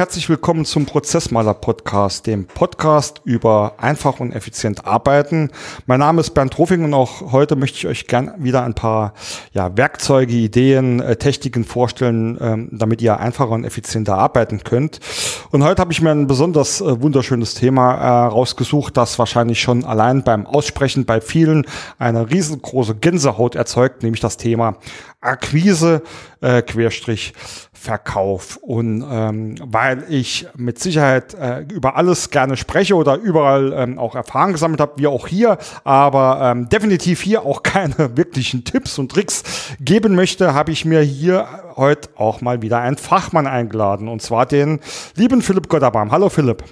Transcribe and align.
Herzlich 0.00 0.30
willkommen 0.30 0.64
zum 0.64 0.86
Prozessmaler 0.86 1.52
Podcast, 1.52 2.26
dem 2.26 2.46
Podcast 2.46 3.20
über 3.24 3.74
einfach 3.76 4.18
und 4.18 4.32
effizient 4.32 4.86
arbeiten. 4.86 5.50
Mein 5.84 6.00
Name 6.00 6.22
ist 6.22 6.30
Bernd 6.30 6.58
Rofing 6.58 6.84
und 6.84 6.94
auch 6.94 7.32
heute 7.32 7.54
möchte 7.54 7.76
ich 7.76 7.86
euch 7.86 8.06
gern 8.06 8.32
wieder 8.38 8.62
ein 8.64 8.72
paar 8.72 9.12
ja, 9.52 9.76
Werkzeuge, 9.76 10.32
Ideen, 10.32 11.00
äh, 11.00 11.16
Techniken 11.16 11.66
vorstellen, 11.66 12.38
ähm, 12.40 12.70
damit 12.72 13.02
ihr 13.02 13.20
einfacher 13.20 13.50
und 13.50 13.64
effizienter 13.64 14.16
arbeiten 14.16 14.64
könnt. 14.64 15.00
Und 15.50 15.64
heute 15.64 15.82
habe 15.82 15.92
ich 15.92 16.00
mir 16.00 16.12
ein 16.12 16.26
besonders 16.26 16.80
äh, 16.80 17.02
wunderschönes 17.02 17.52
Thema 17.52 17.92
äh, 17.96 18.26
rausgesucht, 18.28 18.96
das 18.96 19.18
wahrscheinlich 19.18 19.60
schon 19.60 19.84
allein 19.84 20.24
beim 20.24 20.46
Aussprechen 20.46 21.04
bei 21.04 21.20
vielen 21.20 21.66
eine 21.98 22.30
riesengroße 22.30 22.94
Gänsehaut 22.94 23.54
erzeugt, 23.54 24.02
nämlich 24.02 24.22
das 24.22 24.38
Thema 24.38 24.78
Akquise, 25.20 26.02
äh, 26.40 26.62
Querstrich 26.62 27.34
Verkauf. 27.80 28.58
Und 28.58 29.02
ähm, 29.10 29.54
weil 29.64 30.04
ich 30.10 30.46
mit 30.54 30.78
Sicherheit 30.78 31.32
äh, 31.32 31.60
über 31.60 31.96
alles 31.96 32.28
gerne 32.28 32.58
spreche 32.58 32.94
oder 32.94 33.16
überall 33.16 33.72
ähm, 33.72 33.98
auch 33.98 34.14
Erfahrungen 34.14 34.52
gesammelt 34.52 34.82
habe, 34.82 34.92
wie 34.96 35.06
auch 35.06 35.26
hier, 35.26 35.56
aber 35.82 36.40
ähm, 36.42 36.68
definitiv 36.68 37.22
hier 37.22 37.42
auch 37.42 37.62
keine 37.62 38.18
wirklichen 38.18 38.64
Tipps 38.64 38.98
und 38.98 39.10
Tricks 39.10 39.74
geben 39.80 40.14
möchte, 40.14 40.52
habe 40.52 40.72
ich 40.72 40.84
mir 40.84 41.00
hier 41.00 41.48
heute 41.76 42.10
auch 42.16 42.42
mal 42.42 42.60
wieder 42.60 42.80
einen 42.80 42.98
Fachmann 42.98 43.46
eingeladen, 43.46 44.08
und 44.08 44.20
zwar 44.20 44.44
den 44.44 44.80
lieben 45.14 45.40
Philipp 45.40 45.70
Gotterbaum. 45.70 46.12
Hallo 46.12 46.28
Philipp. 46.28 46.62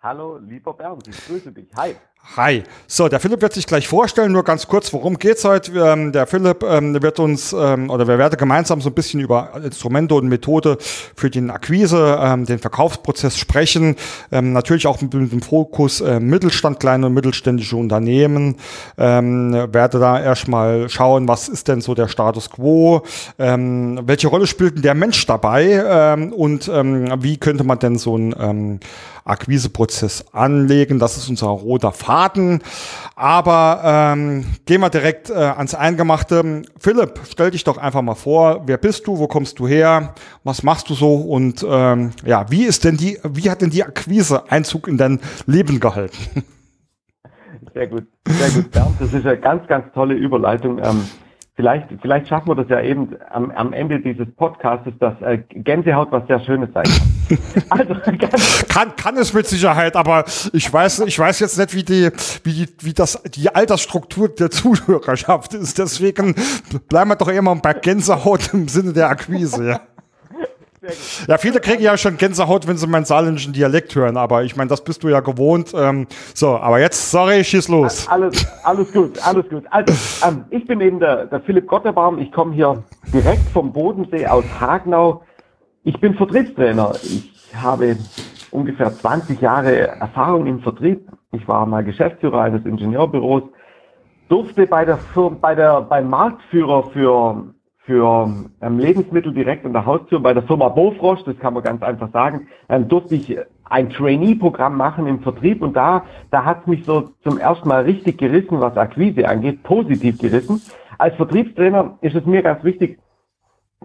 Hallo, 0.00 0.36
lieber 0.36 0.74
Bernd, 0.74 1.08
ich 1.08 1.26
grüße 1.26 1.50
dich. 1.50 1.70
Hi. 1.76 1.96
Hi. 2.36 2.62
So, 2.86 3.08
der 3.08 3.20
Philipp 3.20 3.40
wird 3.40 3.54
sich 3.54 3.66
gleich 3.66 3.88
vorstellen, 3.88 4.32
nur 4.32 4.44
ganz 4.44 4.68
kurz, 4.68 4.92
worum 4.92 5.18
geht's 5.18 5.44
heute? 5.44 5.72
Ähm, 5.72 6.12
der 6.12 6.26
Philipp 6.26 6.62
ähm, 6.62 7.02
wird 7.02 7.18
uns, 7.20 7.54
ähm, 7.54 7.88
oder 7.88 8.06
wir 8.06 8.18
werden 8.18 8.36
gemeinsam 8.36 8.82
so 8.82 8.90
ein 8.90 8.94
bisschen 8.94 9.20
über 9.20 9.52
Instrumente 9.64 10.14
und 10.14 10.28
Methode 10.28 10.76
für 11.16 11.30
den 11.30 11.50
Akquise, 11.50 12.18
ähm, 12.20 12.44
den 12.44 12.58
Verkaufsprozess 12.58 13.38
sprechen. 13.38 13.96
Ähm, 14.30 14.52
natürlich 14.52 14.86
auch 14.86 15.00
mit, 15.00 15.14
mit 15.14 15.32
dem 15.32 15.40
Fokus 15.40 16.02
äh, 16.02 16.20
Mittelstand, 16.20 16.80
kleine 16.80 17.06
und 17.06 17.14
mittelständische 17.14 17.76
Unternehmen. 17.76 18.56
Werde 18.96 19.98
da 19.98 20.20
erstmal 20.20 20.88
schauen, 20.90 21.28
was 21.28 21.48
ist 21.48 21.68
denn 21.68 21.80
so 21.80 21.94
der 21.94 22.08
Status 22.08 22.50
quo? 22.50 23.02
Welche 23.36 24.28
Rolle 24.28 24.46
spielt 24.46 24.76
denn 24.76 24.82
der 24.82 24.94
Mensch 24.94 25.24
dabei? 25.26 26.14
Und 26.30 26.68
wie 26.68 27.36
könnte 27.36 27.64
man 27.64 27.78
denn 27.78 27.96
so 27.96 28.16
ein 28.16 28.34
ähm, 28.38 28.80
Akquiseprozess 29.24 30.26
anlegen? 30.32 30.98
Das 30.98 31.16
ist 31.16 31.28
unser 31.28 31.48
roter 31.48 31.92
Faden. 31.92 32.17
Daten. 32.18 32.60
Aber 33.14 33.80
ähm, 33.84 34.44
gehen 34.66 34.80
wir 34.80 34.90
direkt 34.90 35.30
äh, 35.30 35.34
ans 35.34 35.74
Eingemachte. 35.74 36.62
Philipp, 36.78 37.20
stell 37.28 37.50
dich 37.50 37.64
doch 37.64 37.78
einfach 37.78 38.02
mal 38.02 38.14
vor. 38.14 38.62
Wer 38.66 38.78
bist 38.78 39.06
du? 39.06 39.18
Wo 39.18 39.26
kommst 39.26 39.58
du 39.58 39.66
her? 39.66 40.14
Was 40.44 40.62
machst 40.62 40.88
du 40.90 40.94
so? 40.94 41.14
Und 41.14 41.64
ähm, 41.68 42.10
ja, 42.24 42.46
wie 42.50 42.64
ist 42.64 42.84
denn 42.84 42.96
die, 42.96 43.18
wie 43.24 43.50
hat 43.50 43.62
denn 43.62 43.70
die 43.70 43.84
Akquise 43.84 44.50
Einzug 44.50 44.88
in 44.88 44.96
dein 44.98 45.20
Leben 45.46 45.80
gehalten? 45.80 46.44
Sehr 47.74 47.86
gut, 47.86 48.06
sehr 48.26 48.50
gut, 48.50 48.70
Bernd. 48.70 48.96
Das 48.98 49.12
ist 49.12 49.26
eine 49.26 49.38
ganz, 49.38 49.66
ganz 49.68 49.92
tolle 49.92 50.14
Überleitung. 50.14 50.78
Ähm, 50.78 51.04
Vielleicht, 51.58 51.88
vielleicht 52.00 52.28
schaffen 52.28 52.46
wir 52.46 52.54
das 52.54 52.68
ja 52.68 52.80
eben 52.80 53.16
am, 53.30 53.50
am 53.50 53.72
Ende 53.72 53.98
dieses 53.98 54.32
Podcasts, 54.36 54.88
dass 55.00 55.20
äh, 55.22 55.38
Gänsehaut 55.38 56.12
was 56.12 56.24
sehr 56.28 56.38
Schönes 56.38 56.68
sein 56.72 56.84
kann. 56.84 57.38
also, 57.70 57.94
kann. 58.68 58.94
Kann 58.94 59.16
es 59.16 59.34
mit 59.34 59.44
Sicherheit, 59.44 59.96
aber 59.96 60.24
ich 60.52 60.72
weiß, 60.72 61.00
ich 61.00 61.18
weiß 61.18 61.40
jetzt 61.40 61.58
nicht, 61.58 61.74
wie 61.74 61.82
die, 61.82 62.10
wie 62.44 62.52
die, 62.52 62.68
wie 62.82 62.92
das, 62.92 63.20
die 63.34 63.52
Altersstruktur 63.52 64.28
der 64.28 64.52
Zuhörerschaft 64.52 65.52
ist. 65.54 65.78
Deswegen 65.78 66.36
bleiben 66.88 67.10
wir 67.10 67.16
doch 67.16 67.26
immer 67.26 67.56
bei 67.56 67.72
Gänsehaut 67.72 68.54
im 68.54 68.68
Sinne 68.68 68.92
der 68.92 69.08
Akquise. 69.08 69.70
Ja. 69.70 69.80
Ja, 71.26 71.38
viele 71.38 71.60
kriegen 71.60 71.82
ja 71.82 71.96
schon 71.96 72.16
Gänsehaut, 72.16 72.66
wenn 72.66 72.76
sie 72.76 72.86
meinen 72.86 73.04
saarländischen 73.04 73.52
Dialekt 73.52 73.94
hören, 73.94 74.16
aber 74.16 74.44
ich 74.44 74.56
meine, 74.56 74.68
das 74.68 74.82
bist 74.82 75.02
du 75.02 75.08
ja 75.08 75.20
gewohnt. 75.20 75.72
Ähm, 75.74 76.06
so, 76.34 76.56
aber 76.56 76.80
jetzt, 76.80 77.10
sorry, 77.10 77.42
schieß 77.42 77.68
los. 77.68 78.08
Alles, 78.08 78.46
alles 78.64 78.92
gut, 78.92 79.18
alles 79.26 79.48
gut. 79.48 79.64
Also, 79.70 79.92
ähm, 80.26 80.44
ich 80.50 80.66
bin 80.66 80.80
eben 80.80 81.00
der, 81.00 81.26
der 81.26 81.40
Philipp 81.40 81.66
Gotterbaum. 81.66 82.18
Ich 82.18 82.30
komme 82.32 82.54
hier 82.54 82.82
direkt 83.12 83.48
vom 83.52 83.72
Bodensee 83.72 84.26
aus 84.26 84.44
Hagenau. 84.60 85.22
Ich 85.84 85.98
bin 86.00 86.14
Vertriebstrainer. 86.14 86.94
Ich 87.02 87.32
habe 87.54 87.96
ungefähr 88.50 88.92
20 88.92 89.40
Jahre 89.40 89.88
Erfahrung 89.88 90.46
im 90.46 90.60
Vertrieb. 90.60 91.08
Ich 91.32 91.46
war 91.48 91.66
mal 91.66 91.84
Geschäftsführer 91.84 92.42
eines 92.42 92.64
Ingenieurbüros, 92.64 93.42
durfte 94.28 94.66
bei 94.66 94.84
der, 94.84 94.98
bei 95.40 95.54
der, 95.54 95.82
beim 95.82 96.08
Marktführer 96.08 96.90
für 96.90 97.54
für 97.88 98.30
ähm, 98.60 98.78
Lebensmittel 98.78 99.32
direkt 99.32 99.64
an 99.64 99.72
der 99.72 99.86
Haustür 99.86 100.20
bei 100.20 100.34
der 100.34 100.42
Firma 100.42 100.68
Bofrosch, 100.68 101.24
das 101.24 101.38
kann 101.38 101.54
man 101.54 101.62
ganz 101.62 101.82
einfach 101.82 102.12
sagen, 102.12 102.46
ähm, 102.68 102.86
durfte 102.86 103.14
ich 103.14 103.38
ein 103.64 103.88
Trainee-Programm 103.88 104.76
machen 104.76 105.06
im 105.06 105.20
Vertrieb 105.20 105.62
und 105.62 105.74
da, 105.74 106.04
da 106.30 106.44
hat 106.44 106.60
es 106.60 106.66
mich 106.66 106.84
so 106.84 107.08
zum 107.24 107.38
ersten 107.38 107.66
Mal 107.66 107.84
richtig 107.84 108.18
gerissen, 108.18 108.60
was 108.60 108.76
Akquise 108.76 109.26
angeht, 109.26 109.62
positiv 109.62 110.18
gerissen. 110.18 110.60
Als 110.98 111.16
Vertriebstrainer 111.16 111.96
ist 112.02 112.14
es 112.14 112.26
mir 112.26 112.42
ganz 112.42 112.62
wichtig, 112.62 112.98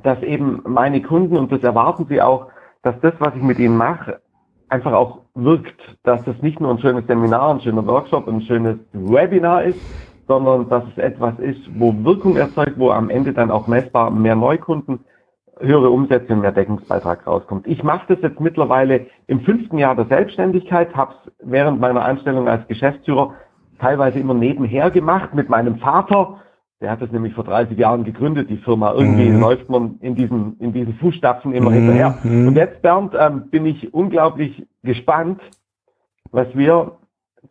dass 0.03 0.21
eben 0.21 0.61
meine 0.65 1.01
Kunden, 1.01 1.37
und 1.37 1.49
das 1.53 1.63
erwarten 1.63 2.05
sie 2.09 2.21
auch, 2.21 2.47
dass 2.81 2.99
das, 2.99 3.13
was 3.19 3.33
ich 3.35 3.41
mit 3.41 3.57
ihnen 3.57 3.77
mache, 3.77 4.19
einfach 4.67 4.91
auch 4.91 5.19
wirkt, 5.33 5.79
dass 6.03 6.21
das 6.25 6.41
nicht 6.41 6.59
nur 6.59 6.71
ein 6.71 6.79
schönes 6.79 7.07
Seminar, 7.07 7.53
ein 7.53 7.61
schöner 7.61 7.87
Workshop, 7.87 8.27
ein 8.27 8.41
schönes 8.41 8.79
Webinar 8.91 9.63
ist, 9.63 9.79
sondern 10.39 10.69
dass 10.69 10.83
es 10.91 10.97
etwas 10.97 11.37
ist, 11.39 11.61
wo 11.77 11.93
Wirkung 12.03 12.35
erzeugt, 12.35 12.77
wo 12.77 12.91
am 12.91 13.09
Ende 13.09 13.33
dann 13.33 13.51
auch 13.51 13.67
messbar 13.67 14.11
mehr 14.11 14.35
Neukunden, 14.35 14.99
höhere 15.59 15.89
Umsätze 15.89 16.33
und 16.33 16.41
mehr 16.41 16.51
Deckungsbeitrag 16.51 17.25
rauskommt. 17.27 17.67
Ich 17.67 17.83
mache 17.83 18.05
das 18.07 18.21
jetzt 18.21 18.39
mittlerweile 18.39 19.07
im 19.27 19.41
fünften 19.41 19.77
Jahr 19.77 19.95
der 19.95 20.05
Selbstständigkeit, 20.05 20.95
habe 20.95 21.13
es 21.13 21.31
während 21.39 21.79
meiner 21.79 22.03
Anstellung 22.03 22.47
als 22.47 22.67
Geschäftsführer 22.67 23.35
teilweise 23.79 24.19
immer 24.19 24.33
nebenher 24.33 24.91
gemacht 24.91 25.33
mit 25.33 25.49
meinem 25.49 25.77
Vater. 25.77 26.39
Der 26.81 26.91
hat 26.91 27.01
das 27.01 27.11
nämlich 27.11 27.33
vor 27.33 27.43
30 27.43 27.77
Jahren 27.77 28.03
gegründet, 28.03 28.49
die 28.49 28.57
Firma. 28.57 28.93
Irgendwie 28.93 29.29
mhm. 29.29 29.39
läuft 29.39 29.69
man 29.69 29.99
in 30.01 30.15
diesen, 30.15 30.57
in 30.59 30.73
diesen 30.73 30.95
Fußstapfen 30.95 31.53
immer 31.53 31.69
mhm. 31.69 31.75
hinterher. 31.75 32.17
Und 32.23 32.55
jetzt, 32.55 32.81
Bernd, 32.81 33.13
ähm, 33.17 33.49
bin 33.49 33.65
ich 33.65 33.93
unglaublich 33.93 34.65
gespannt, 34.83 35.39
was 36.31 36.47
wir 36.55 36.97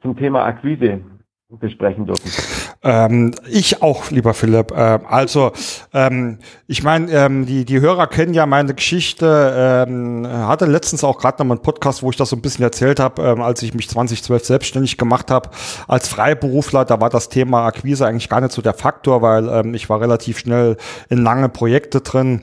zum 0.03 0.17
Thema 0.17 0.45
Akquise 0.45 1.01
besprechen 1.49 2.07
dürfen. 2.07 2.62
Ähm, 2.85 3.33
ich 3.49 3.81
auch, 3.81 4.11
lieber 4.11 4.35
Philipp. 4.35 4.73
Äh, 4.73 4.99
also, 5.09 5.53
ähm, 5.95 6.39
ich 6.67 6.83
meine, 6.83 7.13
ähm, 7.13 7.47
die, 7.47 7.65
die 7.65 7.81
Hörer 7.81 8.09
kennen 8.09 8.35
ja 8.35 8.45
meine 8.47 8.75
Geschichte. 8.75 9.87
Ähm, 9.89 10.27
hatte 10.27 10.67
letztens 10.67 11.05
auch 11.05 11.19
gerade 11.19 11.39
noch 11.39 11.47
mal 11.47 11.55
einen 11.55 11.63
Podcast, 11.63 12.03
wo 12.03 12.11
ich 12.11 12.17
das 12.17 12.31
so 12.31 12.37
ein 12.37 12.43
bisschen 12.43 12.65
erzählt 12.65 12.99
habe, 12.99 13.23
ähm, 13.23 13.41
als 13.41 13.63
ich 13.63 13.75
mich 13.75 13.89
2012 13.89 14.45
selbstständig 14.45 14.99
gemacht 14.99 15.31
habe 15.31 15.51
als 15.87 16.09
Freiberufler. 16.09 16.85
Da 16.85 17.01
war 17.01 17.11
das 17.11 17.29
Thema 17.29 17.67
Akquise 17.67 18.07
eigentlich 18.07 18.29
gar 18.29 18.41
nicht 18.41 18.53
so 18.53 18.63
der 18.63 18.75
Faktor, 18.75 19.23
weil 19.23 19.49
ähm, 19.49 19.75
ich 19.75 19.89
war 19.89 20.01
relativ 20.01 20.39
schnell 20.39 20.77
in 21.09 21.19
lange 21.19 21.49
Projekte 21.49 22.01
drin 22.01 22.43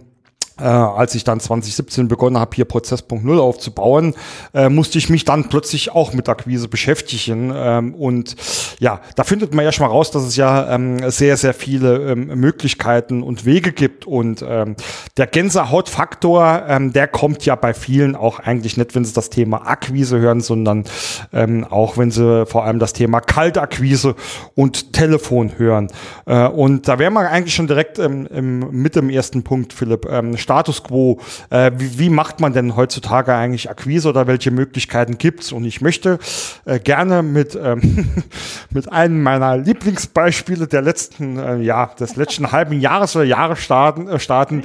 äh, 0.60 0.64
als 0.64 1.16
ich 1.16 1.24
dann 1.24 1.40
2017 1.40 2.08
begonnen 2.08 2.38
habe, 2.38 2.56
hier 2.56 2.66
Prozess.0 2.66 3.40
aufzubauen, 3.40 4.16
äh, 4.54 4.70
musste 4.70 4.98
ich 4.98 5.10
mich 5.10 5.26
dann 5.26 5.50
plötzlich 5.50 5.92
auch 5.92 6.14
mit 6.14 6.30
Akquise 6.30 6.68
beschäftigen. 6.68 7.52
Ähm, 7.56 7.94
und 7.96 8.36
ja, 8.80 9.02
da 9.16 9.24
findet 9.24 9.54
man 9.54 9.66
ja 9.66 9.72
schon 9.72 9.86
mal 9.86 9.92
raus, 9.92 10.12
dass 10.12 10.24
es 10.24 10.36
ja 10.36 10.74
ähm, 10.74 11.10
sehr, 11.10 11.38
sehr 11.38 11.54
viele 11.54 12.12
ähm, 12.12 12.28
Möglichkeiten 12.40 13.24
und 13.24 13.46
Wege 13.46 13.72
gibt. 13.72 14.06
Und 14.06 14.44
ähm, 14.48 14.76
der 15.18 15.28
Gänsehautfaktor, 15.28 16.64
ähm, 16.68 16.94
der 16.94 17.08
kommt 17.08 17.46
ja 17.46 17.56
bei 17.56 17.74
vielen 17.74 18.16
auch 18.16 18.40
eigentlich 18.40 18.78
nicht, 18.78 18.96
wenn 18.96 19.06
sie 19.06 19.14
das 19.14 19.30
Thema 19.30 19.68
Akquise 19.68 20.20
hören, 20.20 20.42
sondern 20.42 20.86
ähm, 21.34 21.66
auch 21.70 21.98
wenn 21.98 22.12
sie 22.12 22.46
vor 22.46 22.66
allem 22.66 22.80
das 22.80 22.94
Thema 22.94 23.22
Kaltakquise 23.22 24.16
und 24.56 24.94
Telefon 24.94 25.58
hören. 25.58 25.90
Äh, 26.26 26.48
und 26.48 26.88
da 26.88 27.00
wären 27.00 27.14
wir 27.14 27.30
eigentlich 27.30 27.56
schon 27.56 27.68
direkt 27.68 28.00
ähm, 28.00 28.28
im, 28.28 28.60
mit 28.72 28.96
dem 28.96 29.10
ersten 29.10 29.44
Punkt, 29.44 29.74
Philipp. 29.74 30.08
Ähm, 30.10 30.38
Status 30.50 30.82
quo. 30.84 31.20
Äh, 31.52 31.72
wie, 31.78 32.00
wie, 32.00 32.10
macht 32.10 32.40
man 32.40 32.54
denn 32.54 32.76
heutzutage 32.76 33.36
eigentlich 33.36 33.70
Akquise 33.70 34.10
oder 34.10 34.26
welche 34.26 34.50
Möglichkeiten 34.50 35.20
gibt's? 35.20 35.52
Und 35.52 35.64
ich 35.64 35.80
möchte 35.80 36.18
äh, 36.66 36.80
gerne 36.80 37.22
mit, 37.22 37.56
ähm, 37.56 38.24
mit 38.72 38.92
einem 38.92 39.22
meiner 39.22 39.58
Lieblingsbeispiele 39.58 40.66
der 40.66 40.82
letzten, 40.82 41.38
äh, 41.38 41.58
ja, 41.58 41.86
des 42.00 42.16
letzten 42.16 42.52
halben 42.52 42.82
Jahres 42.82 43.16
oder 43.16 43.26
Jahre 43.26 43.58
starten, 43.58 44.08
äh, 44.08 44.20
starten 44.20 44.64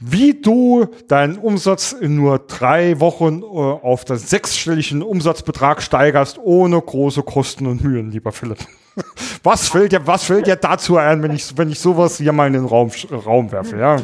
wie 0.00 0.34
du 0.34 0.88
deinen 1.06 1.38
Umsatz 1.38 1.92
in 1.92 2.16
nur 2.16 2.40
drei 2.40 2.98
Wochen 2.98 3.42
äh, 3.42 3.44
auf 3.44 4.04
den 4.04 4.18
sechsstelligen 4.18 5.00
Umsatzbetrag 5.02 5.80
steigerst, 5.80 6.38
ohne 6.42 6.80
große 6.80 7.22
Kosten 7.22 7.68
und 7.68 7.84
Mühen, 7.84 8.10
lieber 8.10 8.32
Philipp. 8.32 8.58
Was 9.42 9.68
fällt 9.68 9.92
dir, 9.92 10.06
was 10.06 10.24
fällt 10.24 10.46
dir 10.46 10.56
dazu 10.56 10.96
ein, 10.96 11.22
wenn 11.22 11.32
ich, 11.32 11.56
wenn 11.58 11.68
ich 11.68 11.80
sowas 11.80 12.18
hier 12.18 12.32
mal 12.32 12.46
in 12.46 12.52
den 12.52 12.64
Raum, 12.64 12.90
Raum 13.10 13.50
werfe, 13.50 13.76
ja? 13.76 13.96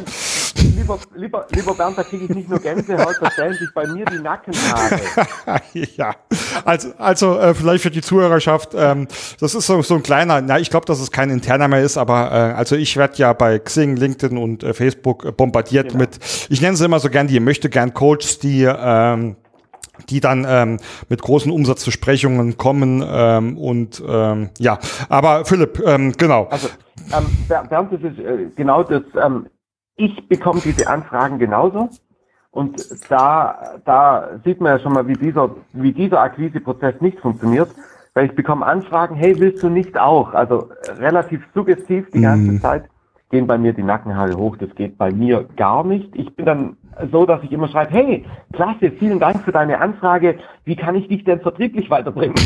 Lieber, 0.55 0.99
lieber, 1.15 1.47
lieber 1.51 1.73
Bernd, 1.73 1.97
da 1.97 2.03
kriege 2.03 2.25
ich 2.25 2.29
nicht 2.31 2.49
nur 2.49 2.59
Gänsehaut, 2.59 3.15
da 3.19 3.31
stellen 3.31 3.53
sich 3.53 3.73
bei 3.73 3.87
mir 3.87 4.05
die 4.05 4.19
Nackenhaare. 4.19 4.99
ja, 5.73 6.15
also, 6.65 6.93
also 6.97 7.37
äh, 7.37 7.53
vielleicht 7.53 7.83
für 7.83 7.91
die 7.91 8.01
Zuhörerschaft, 8.01 8.73
ähm, 8.75 9.07
das 9.39 9.55
ist 9.55 9.67
so, 9.67 9.81
so 9.81 9.95
ein 9.95 10.03
kleiner, 10.03 10.41
na, 10.41 10.59
ich 10.59 10.69
glaube, 10.69 10.85
dass 10.85 10.99
es 10.99 11.11
kein 11.11 11.29
interner 11.29 11.67
mehr 11.67 11.81
ist, 11.81 11.97
aber 11.97 12.31
äh, 12.31 12.53
also 12.53 12.75
ich 12.75 12.97
werde 12.97 13.15
ja 13.17 13.33
bei 13.33 13.59
Xing, 13.59 13.95
LinkedIn 13.95 14.37
und 14.37 14.63
äh, 14.63 14.73
Facebook 14.73 15.25
äh, 15.25 15.31
bombardiert 15.31 15.89
genau. 15.89 15.99
mit, 15.99 16.19
ich 16.49 16.61
nenne 16.61 16.75
sie 16.75 16.85
immer 16.85 16.99
so 16.99 17.09
gern 17.09 17.27
die 17.27 17.39
möchte 17.39 17.69
gern 17.69 17.93
Coaches, 17.93 18.39
die 18.39 18.63
ähm, 18.63 19.35
die 20.09 20.19
dann 20.19 20.45
ähm, 20.47 20.77
mit 21.09 21.21
großen 21.21 21.51
Umsatzversprechungen 21.51 22.57
kommen 22.57 23.03
ähm, 23.05 23.57
und 23.57 24.01
ähm, 24.07 24.49
ja, 24.57 24.79
aber 25.09 25.45
Philipp, 25.45 25.81
ähm, 25.85 26.13
genau. 26.17 26.45
Also 26.45 26.69
ähm, 27.13 27.25
Bernd, 27.47 27.93
das 27.93 28.01
ist 28.01 28.19
äh, 28.19 28.47
genau 28.55 28.83
das. 28.83 29.03
Ähm, 29.21 29.47
ich 30.01 30.27
bekomme 30.27 30.61
diese 30.63 30.87
Anfragen 30.87 31.39
genauso 31.39 31.89
und 32.51 32.83
da 33.09 33.79
da 33.85 34.29
sieht 34.43 34.59
man 34.59 34.73
ja 34.73 34.79
schon 34.79 34.93
mal, 34.93 35.07
wie 35.07 35.13
dieser 35.13 35.55
wie 35.73 35.93
dieser 35.93 36.21
Akquiseprozess 36.21 36.99
nicht 37.01 37.19
funktioniert, 37.19 37.69
weil 38.13 38.25
ich 38.25 38.35
bekomme 38.35 38.65
Anfragen, 38.65 39.15
hey, 39.15 39.39
willst 39.39 39.63
du 39.63 39.69
nicht 39.69 39.97
auch? 39.97 40.33
Also 40.33 40.69
relativ 40.97 41.41
suggestiv 41.53 42.07
die 42.13 42.21
ganze 42.21 42.53
mm. 42.53 42.61
Zeit 42.61 42.85
gehen 43.29 43.47
bei 43.47 43.57
mir 43.57 43.73
die 43.73 43.83
Nackenhaare 43.83 44.35
hoch. 44.35 44.57
Das 44.57 44.73
geht 44.75 44.97
bei 44.97 45.11
mir 45.11 45.45
gar 45.55 45.85
nicht. 45.85 46.13
Ich 46.15 46.35
bin 46.35 46.45
dann 46.45 46.77
so, 47.11 47.25
dass 47.25 47.41
ich 47.43 47.51
immer 47.51 47.69
schreibe, 47.69 47.93
hey, 47.93 48.25
klasse, 48.53 48.91
vielen 48.91 49.19
Dank 49.19 49.43
für 49.43 49.51
deine 49.51 49.79
Anfrage. 49.79 50.37
Wie 50.65 50.75
kann 50.75 50.95
ich 50.95 51.07
dich 51.07 51.23
denn 51.23 51.39
vertrieblich 51.39 51.89
weiterbringen? 51.89 52.35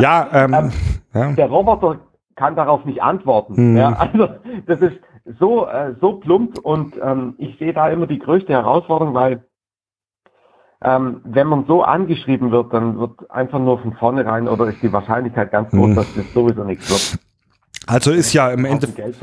Ja, 0.00 0.28
ähm, 0.32 0.54
ähm, 0.54 0.70
ja. 1.14 1.32
der 1.32 1.46
Roboter 1.46 1.98
kann 2.36 2.56
darauf 2.56 2.84
nicht 2.84 3.02
antworten. 3.02 3.72
Mhm. 3.72 3.76
Ja, 3.76 3.92
also 3.92 4.28
das 4.66 4.80
ist 4.80 4.96
so 5.38 5.66
äh, 5.66 5.94
so 6.00 6.14
plump 6.14 6.58
und 6.58 6.96
ähm, 7.02 7.34
ich 7.38 7.58
sehe 7.58 7.72
da 7.72 7.88
immer 7.88 8.06
die 8.06 8.18
größte 8.18 8.52
Herausforderung, 8.52 9.14
weil 9.14 9.44
ähm, 10.82 11.20
wenn 11.24 11.46
man 11.46 11.64
so 11.66 11.82
angeschrieben 11.82 12.50
wird, 12.50 12.72
dann 12.72 12.98
wird 12.98 13.30
einfach 13.30 13.60
nur 13.60 13.78
von 13.78 13.92
vornherein 13.94 14.48
oder 14.48 14.66
ist 14.66 14.82
die 14.82 14.92
Wahrscheinlichkeit 14.92 15.52
ganz 15.52 15.70
groß, 15.70 15.90
mhm. 15.90 15.94
dass 15.94 16.14
das 16.14 16.32
sowieso 16.32 16.64
nichts 16.64 16.90
wird. 16.90 17.22
Also 17.92 18.10
ist 18.10 18.32
ja 18.32 18.50
im 18.50 18.64
Endeffekt 18.64 19.18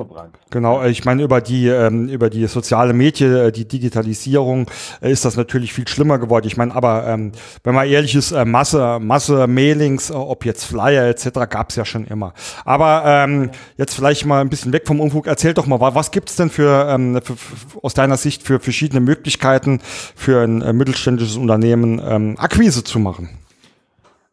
genau. 0.52 0.84
Ich 0.84 1.04
meine 1.04 1.24
über 1.24 1.42
die 1.42 1.68
ähm, 1.68 2.08
über 2.08 2.30
die 2.30 2.46
soziale 2.46 2.94
Medien, 2.94 3.36
äh, 3.36 3.52
die 3.52 3.68
Digitalisierung 3.68 4.70
äh, 5.02 5.12
ist 5.12 5.26
das 5.26 5.36
natürlich 5.36 5.74
viel 5.74 5.88
schlimmer 5.88 6.20
geworden. 6.20 6.46
Ich 6.46 6.56
meine, 6.56 6.76
aber 6.76 7.08
ähm, 7.08 7.32
wenn 7.64 7.74
man 7.74 7.88
ehrlich 7.88 8.14
ist, 8.14 8.32
äh, 8.32 8.46
Masse 8.46 9.00
Masse 9.02 9.48
Mailings, 9.48 10.12
äh, 10.12 10.14
ob 10.14 10.46
jetzt 10.46 10.66
Flyer 10.66 11.08
etc. 11.08 11.50
gab 11.50 11.72
es 11.72 11.78
ja 11.78 11.86
schon 11.86 12.06
immer. 12.06 12.36
Aber 12.64 13.04
ähm, 13.08 13.50
jetzt 13.78 13.96
vielleicht 13.96 14.28
mal 14.28 14.40
ein 14.40 14.50
bisschen 14.50 14.72
weg 14.72 14.86
vom 14.86 15.00
Unfug. 15.00 15.26
Erzähl 15.26 15.56
doch 15.56 15.66
mal, 15.66 15.80
was 15.80 16.12
gibt's 16.12 16.36
denn 16.36 16.52
für, 16.52 16.88
ähm, 16.90 17.20
für, 17.24 17.38
für 17.38 17.84
aus 17.84 17.96
deiner 17.96 18.18
Sicht 18.18 18.44
für 18.44 18.60
verschiedene 18.60 19.00
Möglichkeiten 19.00 19.80
für 20.16 20.44
ein 20.44 20.62
äh, 20.62 20.74
mittelständisches 20.74 21.38
Unternehmen 21.38 22.00
ähm, 22.06 22.36
Akquise 22.38 22.84
zu 22.84 23.00
machen? 23.00 23.30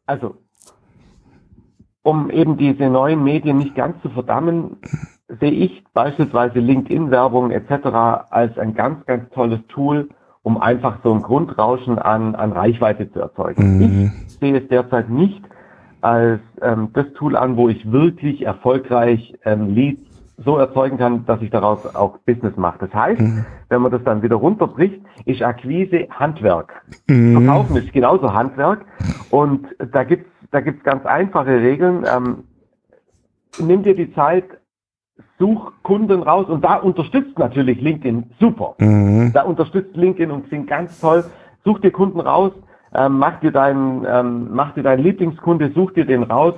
Also 0.05 0.37
um 2.07 2.31
eben 2.31 2.57
diese 2.57 2.89
neuen 2.89 3.25
Medien 3.25 3.59
nicht 3.59 3.75
ganz 3.75 4.01
zu 4.01 4.11
verdammen, 4.11 4.77
sehe 5.41 5.51
ich 5.51 5.83
beispielsweise 5.93 6.61
LinkedIn-Werbung 6.61 7.51
etc. 7.51 7.89
als 8.31 8.57
ein 8.59 8.75
ganz, 8.75 9.05
ganz 9.07 9.29
tolles 9.31 9.59
Tool, 9.67 10.09
um 10.45 10.57
einfach 10.57 10.99
so 11.03 11.13
ein 11.13 11.23
Grundrauschen 11.23 11.99
an, 11.99 12.37
an 12.37 12.53
Reichweite 12.53 13.11
zu 13.11 13.19
erzeugen. 13.19 13.79
Mhm. 13.79 14.13
Ich 14.25 14.39
sehe 14.39 14.57
es 14.57 14.69
derzeit 14.69 15.11
nicht 15.11 15.43
als 16.01 16.41
ähm, 16.63 16.91
das 16.93 17.13
Tool 17.15 17.35
an, 17.35 17.57
wo 17.57 17.69
ich 17.69 17.91
wirklich 17.91 18.43
erfolgreich 18.43 19.35
ähm, 19.45 19.75
Leads 19.75 20.07
so 20.39 20.59
erzeugen 20.59 20.99
kann, 20.99 21.27
dass 21.27 21.43
ich 21.43 21.51
daraus 21.51 21.93
auch 21.97 22.19
Business 22.19 22.57
mache. 22.57 22.79
Das 22.87 22.95
heißt, 22.95 23.21
mhm. 23.21 23.45
wenn 23.69 23.83
man 23.83 23.91
das 23.91 24.05
dann 24.05 24.23
wieder 24.23 24.37
runterbricht, 24.37 25.01
ist 25.25 25.43
Akquise 25.43 26.07
Handwerk. 26.11 26.83
Mhm. 27.09 27.33
Verkaufen 27.33 27.77
ist 27.79 27.93
genauso 27.93 28.33
Handwerk. 28.33 28.85
Und 29.31 29.67
da 29.93 30.05
gibt's 30.05 30.31
da 30.51 30.61
gibt's 30.61 30.85
ganz 30.85 31.05
einfache 31.07 31.61
Regeln. 31.61 32.05
Ähm, 32.05 32.45
nimm 33.59 33.83
dir 33.83 33.95
die 33.95 34.13
Zeit, 34.15 34.45
such 35.39 35.73
Kunden 35.83 36.23
raus 36.23 36.49
und 36.49 36.65
da 36.65 36.77
unterstützt 36.77 37.39
natürlich 37.39 37.81
LinkedIn 37.81 38.31
super. 38.41 38.75
Mhm. 38.79 39.33
Da 39.33 39.43
unterstützt 39.43 39.97
LinkedIn 39.97 40.31
und 40.31 40.49
sind 40.51 40.67
ganz 40.67 41.01
toll. 41.01 41.25
Such 41.65 41.81
dir 41.81 41.91
Kunden 41.91 42.21
raus, 42.21 42.53
ähm, 42.95 43.19
mach 43.19 43.41
dir 43.41 43.53
deinen, 43.53 44.07
ähm, 44.09 44.49
mach 44.53 44.75
dir 44.75 44.83
deinen 44.83 45.03
Lieblingskunde, 45.03 45.73
such 45.75 45.93
dir 45.93 46.05
den 46.05 46.23
raus 46.23 46.55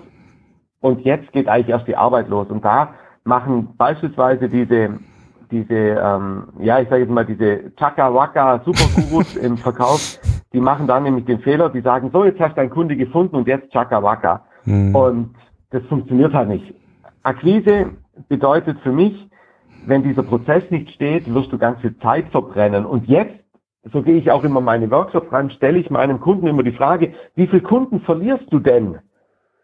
und 0.81 1.01
jetzt 1.01 1.33
geht 1.33 1.49
eigentlich 1.49 1.71
erst 1.71 1.89
die 1.89 1.97
Arbeit 1.97 2.29
los. 2.29 2.49
Und 2.49 2.65
da 2.65 2.95
machen 3.25 3.75
beispielsweise 3.77 4.49
diese 4.49 4.99
diese, 5.51 5.75
ähm, 5.75 6.45
ja, 6.59 6.81
ich 6.81 6.89
sage 6.89 7.03
jetzt 7.03 7.11
mal, 7.11 7.25
diese 7.25 7.75
Chaka-Waka 7.77 8.61
Supergurus 8.65 9.37
im 9.43 9.57
Verkauf, 9.57 10.19
die 10.53 10.61
machen 10.61 10.87
dann 10.87 11.03
nämlich 11.03 11.27
den 11.27 11.41
Fehler, 11.41 11.69
die 11.69 11.81
sagen, 11.81 12.11
so, 12.13 12.25
jetzt 12.25 12.41
hast 12.41 12.57
du 12.57 12.61
einen 12.63 12.71
Kunde 12.71 12.97
gefunden 12.97 13.37
und 13.37 13.47
jetzt 13.47 13.71
Chaka-Waka. 13.73 14.45
Mhm. 14.65 14.95
Und 14.95 15.35
das 15.71 15.83
funktioniert 15.85 16.33
halt 16.33 16.49
nicht. 16.49 16.75
Akquise 17.23 17.91
bedeutet 18.29 18.79
für 18.81 18.93
mich, 18.93 19.29
wenn 19.87 20.03
dieser 20.03 20.23
Prozess 20.23 20.65
nicht 20.71 20.91
steht, 20.91 21.33
wirst 21.33 21.53
du 21.53 21.59
ganz 21.59 21.81
viel 21.81 21.97
Zeit 21.99 22.29
verbrennen. 22.31 22.87
Und 22.87 23.07
jetzt, 23.07 23.35
so 23.93 24.03
gehe 24.03 24.17
ich 24.17 24.31
auch 24.31 24.45
immer 24.45 24.61
meine 24.61 24.91
Workshops 24.91 25.33
rein, 25.33 25.51
stelle 25.51 25.79
ich 25.79 25.91
meinem 25.91 26.21
Kunden 26.21 26.47
immer 26.47 26.63
die 26.63 26.73
Frage, 26.73 27.15
wie 27.35 27.47
viele 27.47 27.63
Kunden 27.63 28.01
verlierst 28.01 28.47
du 28.51 28.59
denn? 28.59 28.99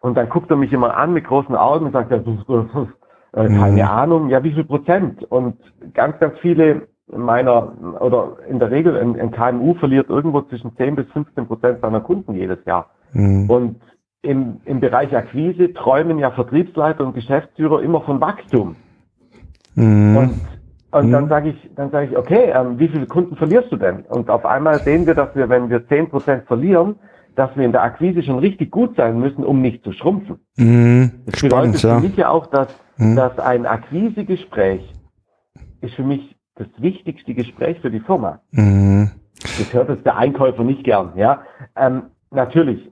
Und 0.00 0.16
dann 0.16 0.28
guckt 0.28 0.50
er 0.50 0.56
mich 0.56 0.72
immer 0.72 0.96
an 0.96 1.14
mit 1.14 1.24
großen 1.24 1.56
Augen 1.56 1.86
und 1.86 1.92
sagt, 1.92 2.10
ja, 2.10 2.18
äh, 3.32 3.48
keine 3.48 3.82
mhm. 3.82 3.88
Ahnung, 3.88 4.28
ja, 4.28 4.44
wie 4.44 4.52
viel 4.52 4.64
Prozent? 4.64 5.24
Und 5.24 5.56
ganz, 5.94 6.18
ganz 6.20 6.38
viele 6.40 6.88
meiner, 7.06 8.00
oder 8.00 8.36
in 8.48 8.58
der 8.58 8.70
Regel 8.70 8.96
ein, 8.96 9.20
ein 9.20 9.30
KMU 9.30 9.74
verliert 9.74 10.08
irgendwo 10.08 10.42
zwischen 10.42 10.74
10 10.76 10.96
bis 10.96 11.06
15 11.12 11.46
Prozent 11.46 11.80
seiner 11.80 12.00
Kunden 12.00 12.34
jedes 12.34 12.64
Jahr. 12.64 12.90
Mhm. 13.12 13.50
Und 13.50 13.80
im, 14.22 14.60
im 14.64 14.80
Bereich 14.80 15.14
Akquise 15.14 15.72
träumen 15.74 16.18
ja 16.18 16.30
Vertriebsleiter 16.30 17.04
und 17.04 17.14
Geschäftsführer 17.14 17.82
immer 17.82 18.00
von 18.00 18.20
Wachstum. 18.20 18.76
Mhm. 19.74 20.16
Und, 20.16 20.40
und 20.92 21.06
mhm. 21.08 21.12
dann 21.12 21.28
sage 21.28 21.50
ich, 21.50 21.70
dann 21.76 21.90
sage 21.90 22.06
ich, 22.06 22.16
okay, 22.16 22.52
ähm, 22.54 22.78
wie 22.78 22.88
viele 22.88 23.06
Kunden 23.06 23.36
verlierst 23.36 23.70
du 23.70 23.76
denn? 23.76 24.04
Und 24.08 24.30
auf 24.30 24.46
einmal 24.46 24.78
sehen 24.80 25.06
wir, 25.06 25.14
dass 25.14 25.34
wir, 25.34 25.48
wenn 25.48 25.68
wir 25.68 25.86
10 25.86 26.08
Prozent 26.08 26.44
verlieren, 26.46 26.96
dass 27.36 27.54
wir 27.56 27.64
in 27.64 27.72
der 27.72 27.82
Akquise 27.82 28.22
schon 28.22 28.38
richtig 28.38 28.70
gut 28.70 28.96
sein 28.96 29.18
müssen, 29.18 29.44
um 29.44 29.60
nicht 29.60 29.82
zu 29.84 29.92
schrumpfen. 29.92 30.38
Mhm. 30.56 31.10
Das 31.26 31.42
bedeutet 31.42 31.78
Spannend, 31.78 32.02
für 32.02 32.08
mich 32.08 32.16
ja 32.16 32.28
auch, 32.28 32.46
dass, 32.46 32.68
mhm. 32.96 33.16
dass 33.16 33.38
ein 33.38 33.66
Akquisegespräch 33.66 34.92
ist 35.80 35.94
für 35.94 36.04
mich 36.04 36.34
das 36.56 36.68
wichtigste 36.78 37.34
Gespräch 37.34 37.80
für 37.80 37.90
die 37.90 38.00
Firma. 38.00 38.40
Mhm. 38.52 39.10
Das 39.40 39.72
hört 39.72 39.88
jetzt 39.88 40.06
der 40.06 40.16
Einkäufer 40.16 40.64
nicht 40.64 40.84
gern, 40.84 41.12
ja. 41.16 41.42
Ähm, 41.76 42.04
natürlich. 42.30 42.90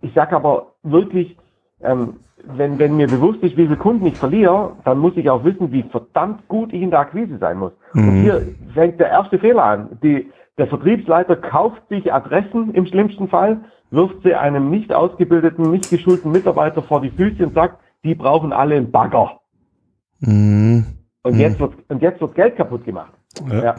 Ich 0.00 0.12
sage 0.14 0.36
aber 0.36 0.74
wirklich, 0.82 1.36
ähm, 1.80 2.20
wenn, 2.46 2.78
wenn 2.78 2.96
mir 2.96 3.06
bewusst 3.06 3.42
ist, 3.42 3.56
wie 3.56 3.66
viele 3.66 3.76
Kunden 3.76 4.06
ich 4.06 4.16
verliere, 4.16 4.76
dann 4.84 4.98
muss 4.98 5.16
ich 5.16 5.28
auch 5.30 5.44
wissen, 5.44 5.72
wie 5.72 5.82
verdammt 5.82 6.46
gut 6.48 6.72
ich 6.72 6.82
in 6.82 6.90
der 6.90 7.00
Akquise 7.00 7.38
sein 7.38 7.58
muss. 7.58 7.72
Mhm. 7.94 8.08
Und 8.08 8.22
hier 8.22 8.54
fängt 8.74 9.00
der 9.00 9.08
erste 9.08 9.38
Fehler 9.38 9.64
an. 9.64 9.98
Die, 10.02 10.30
der 10.58 10.66
Vertriebsleiter 10.66 11.36
kauft 11.36 11.88
sich 11.88 12.12
Adressen 12.12 12.74
im 12.74 12.86
schlimmsten 12.86 13.28
Fall, 13.28 13.64
wirft 13.90 14.22
sie 14.22 14.34
einem 14.34 14.70
nicht 14.70 14.92
ausgebildeten, 14.92 15.70
nicht 15.70 15.90
geschulten 15.90 16.32
Mitarbeiter 16.32 16.82
vor 16.82 17.00
die 17.00 17.10
Füße 17.10 17.46
und 17.46 17.54
sagt, 17.54 17.78
die 18.04 18.14
brauchen 18.14 18.52
alle 18.52 18.76
einen 18.76 18.90
Bagger. 18.90 19.40
Mhm. 20.20 20.84
Und, 21.24 21.38
jetzt 21.38 21.58
wird, 21.58 21.72
und 21.88 22.02
jetzt 22.02 22.20
wird 22.20 22.34
Geld 22.34 22.56
kaputt 22.56 22.84
gemacht. 22.84 23.12
Ja. 23.48 23.64
ja. 23.64 23.76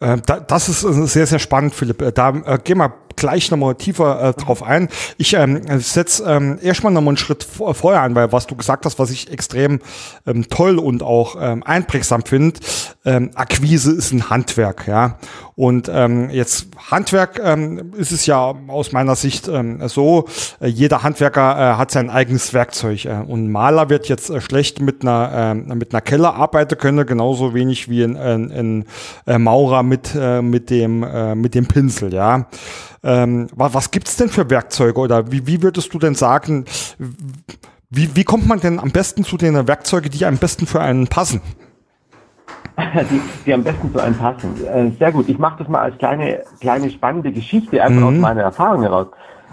Äh, 0.00 0.18
das 0.46 0.68
ist 0.68 0.80
sehr, 0.80 1.26
sehr 1.26 1.38
spannend, 1.38 1.74
Philipp. 1.74 2.00
Äh, 2.00 2.12
da 2.12 2.30
äh, 2.30 2.58
gehen 2.62 2.78
wir 2.78 2.94
gleich 3.16 3.50
nochmal 3.50 3.74
tiefer 3.74 4.28
äh, 4.28 4.32
drauf 4.32 4.62
ein. 4.62 4.88
Ich 5.16 5.34
ähm, 5.34 5.60
setze 5.80 6.24
ähm, 6.24 6.58
erstmal 6.62 6.92
nochmal 6.92 7.12
einen 7.12 7.16
Schritt 7.16 7.42
vor, 7.42 7.74
vorher 7.74 8.02
an, 8.02 8.14
weil 8.14 8.32
was 8.32 8.46
du 8.46 8.54
gesagt 8.54 8.86
hast, 8.86 9.00
was 9.00 9.10
ich 9.10 9.30
extrem 9.32 9.80
ähm, 10.24 10.48
toll 10.48 10.78
und 10.78 11.02
auch 11.02 11.36
ähm, 11.40 11.64
einprägsam 11.64 12.22
finde, 12.22 12.60
ähm, 13.04 13.30
Akquise 13.34 13.92
ist 13.92 14.12
ein 14.12 14.30
Handwerk, 14.30 14.86
ja. 14.86 15.18
Und 15.58 15.90
ähm, 15.92 16.30
jetzt 16.30 16.68
Handwerk 16.88 17.40
ähm, 17.42 17.92
ist 17.96 18.12
es 18.12 18.26
ja 18.26 18.54
aus 18.68 18.92
meiner 18.92 19.16
Sicht 19.16 19.48
ähm, 19.48 19.80
so, 19.88 20.26
äh, 20.60 20.68
jeder 20.68 21.02
Handwerker 21.02 21.72
äh, 21.72 21.76
hat 21.76 21.90
sein 21.90 22.10
eigenes 22.10 22.54
Werkzeug. 22.54 23.06
Äh, 23.06 23.24
und 23.26 23.50
Maler 23.50 23.90
wird 23.90 24.08
jetzt 24.08 24.30
äh, 24.30 24.40
schlecht 24.40 24.80
mit 24.80 25.02
einer, 25.02 25.56
äh, 25.68 25.74
mit 25.74 25.92
einer 25.92 26.00
Kelle 26.00 26.32
arbeiten 26.32 26.78
können, 26.78 27.04
genauso 27.04 27.54
wenig 27.54 27.90
wie 27.90 28.04
ein, 28.04 28.16
ein, 28.16 28.52
ein 28.52 28.84
äh, 29.26 29.36
Maurer 29.36 29.82
mit, 29.82 30.14
äh, 30.14 30.42
mit, 30.42 30.70
dem, 30.70 31.02
äh, 31.02 31.34
mit 31.34 31.56
dem 31.56 31.66
Pinsel, 31.66 32.14
ja. 32.14 32.46
Ähm, 33.02 33.48
was 33.52 33.74
was 33.74 33.90
gibt 33.90 34.06
es 34.06 34.14
denn 34.14 34.28
für 34.28 34.48
Werkzeuge 34.50 35.00
oder 35.00 35.32
wie, 35.32 35.44
wie 35.48 35.60
würdest 35.60 35.92
du 35.92 35.98
denn 35.98 36.14
sagen, 36.14 36.66
wie, 37.90 38.14
wie 38.14 38.24
kommt 38.24 38.46
man 38.46 38.60
denn 38.60 38.78
am 38.78 38.92
besten 38.92 39.24
zu 39.24 39.36
den 39.36 39.66
Werkzeugen, 39.66 40.12
die 40.12 40.24
am 40.24 40.36
besten 40.36 40.68
für 40.68 40.80
einen 40.80 41.08
passen? 41.08 41.40
Die, 43.10 43.20
die 43.44 43.52
am 43.52 43.64
besten 43.64 43.92
zu 43.92 43.98
einem 44.00 44.14
passen. 44.14 44.54
Äh, 44.64 44.90
sehr 44.92 45.10
gut. 45.10 45.28
Ich 45.28 45.38
mache 45.38 45.58
das 45.58 45.68
mal 45.68 45.80
als 45.80 45.98
kleine, 45.98 46.44
kleine 46.60 46.90
spannende 46.90 47.32
Geschichte 47.32 47.82
einfach 47.82 48.00
mhm. 48.00 48.06
aus 48.06 48.14
meiner 48.18 48.42
Erfahrung 48.42 48.82
heraus. 48.82 49.08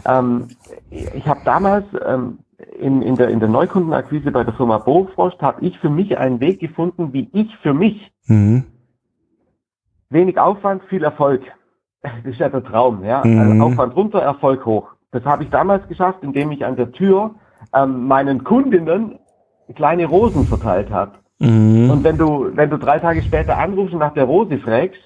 Ähm, 0.06 0.48
ich 0.92 1.28
habe 1.28 1.40
damals 1.44 1.86
ähm, 2.06 2.38
in, 2.80 3.02
in, 3.02 3.16
der, 3.16 3.30
in 3.30 3.40
der 3.40 3.50
Neukundenakquise 3.50 4.32
bei 4.32 4.44
der 4.44 4.54
Firma 4.54 4.78
Bofrost 4.78 5.42
habe 5.42 5.66
ich 5.66 5.80
für 5.80 5.90
mich 5.90 6.18
einen 6.20 6.40
Weg 6.40 6.60
gefunden, 6.60 7.14
wie 7.14 7.28
ich 7.34 7.56
für 7.58 7.74
mich 7.74 8.12
mhm 8.28 8.66
wenig 10.10 10.40
Aufwand, 10.40 10.84
viel 10.86 11.04
Erfolg. 11.04 11.42
Das 12.02 12.34
ist 12.34 12.40
ja 12.40 12.50
der 12.50 12.64
Traum, 12.64 13.04
ja. 13.04 13.24
Mhm. 13.26 13.40
Also 13.40 13.64
Aufwand 13.64 13.96
runter, 13.96 14.22
Erfolg 14.22 14.64
hoch. 14.64 14.90
Das 15.10 15.26
habe 15.26 15.44
ich 15.44 15.50
damals 15.50 15.88
geschafft, 15.88 16.20
indem 16.22 16.52
ich 16.52 16.64
an 16.64 16.76
der 16.76 16.92
Tür 16.92 17.34
ähm, 17.74 18.06
meinen 18.06 18.44
Kundinnen 18.44 19.18
kleine 19.74 20.06
Rosen 20.06 20.46
verteilt 20.46 20.92
habe. 20.92 21.14
Mhm. 21.40 21.90
Und 21.90 22.04
wenn 22.04 22.18
du, 22.18 22.50
wenn 22.56 22.70
du 22.70 22.78
drei 22.78 23.00
Tage 23.00 23.22
später 23.22 23.58
anrufst 23.58 23.94
und 23.94 24.00
nach 24.00 24.14
der 24.14 24.24
Rose 24.26 24.58
fragst, 24.60 25.00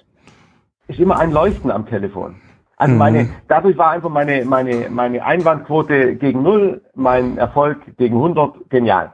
ist 0.88 0.98
immer 1.00 1.18
ein 1.18 1.32
Leuchten 1.32 1.70
am 1.70 1.86
Telefon. 1.86 2.36
Also 2.76 2.92
Mhm. 2.92 2.98
meine, 2.98 3.28
dadurch 3.48 3.76
war 3.76 3.90
einfach 3.90 4.08
meine, 4.10 4.44
meine, 4.44 4.88
meine 4.90 5.24
Einwandquote 5.24 6.16
gegen 6.16 6.42
null, 6.42 6.82
mein 6.94 7.36
Erfolg 7.36 7.78
gegen 7.98 8.16
100 8.16 8.70
genial. 8.70 9.12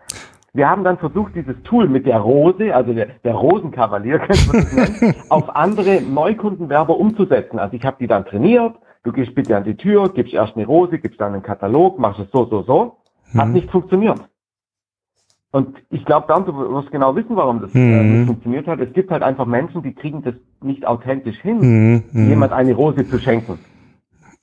Wir 0.53 0.71
haben 0.71 0.85
dann 0.85 0.97
versucht, 0.99 1.35
dieses 1.35 1.61
Tool 1.65 1.87
mit 1.89 2.07
der 2.07 2.19
Rose, 2.19 2.75
also 2.75 2.95
der, 2.95 3.09
der 3.25 3.35
Rosenkavalier, 3.35 4.19
könnte 4.27 4.47
man 4.47 4.63
das 4.63 4.73
nennen, 4.73 5.15
auf 5.29 5.55
andere 5.55 6.01
Neukundenwerber 6.01 6.97
umzusetzen. 6.97 7.59
Also 7.59 7.77
ich 7.77 7.85
habe 7.85 7.97
die 8.01 8.07
dann 8.07 8.25
trainiert. 8.25 8.75
Du 9.03 9.13
gehst 9.13 9.35
bitte 9.35 9.57
an 9.57 9.65
die 9.65 9.77
Tür, 9.77 10.09
gibst 10.09 10.33
erst 10.35 10.57
eine 10.57 10.67
Rose, 10.67 10.99
gibst 10.99 11.21
dann 11.21 11.35
einen 11.35 11.43
Katalog, 11.43 11.99
machst 11.99 12.21
es 12.21 12.31
so, 12.33 12.45
so, 12.47 12.63
so. 12.63 12.97
Hat 13.37 13.49
Mhm. 13.49 13.53
nicht 13.53 13.71
funktioniert. 13.71 14.21
Und 15.57 15.69
ich 15.89 16.05
glaube, 16.05 16.27
du 16.45 16.55
wirst 16.75 16.91
genau 16.91 17.17
wissen, 17.17 17.35
warum 17.35 17.63
das 17.63 17.75
äh, 17.75 17.79
Mhm. 17.79 18.13
nicht 18.19 18.27
funktioniert 18.27 18.67
hat. 18.67 18.79
Es 18.79 18.93
gibt 18.93 19.11
halt 19.11 19.23
einfach 19.23 19.47
Menschen, 19.47 19.83
die 19.83 19.95
kriegen 19.95 20.23
das 20.23 20.35
nicht 20.61 20.87
authentisch 20.87 21.39
hin, 21.41 21.59
Mhm. 21.61 22.03
Mhm. 22.13 22.29
jemand 22.29 22.53
eine 22.53 22.75
Rose 22.75 23.09
zu 23.09 23.19
schenken. 23.19 23.59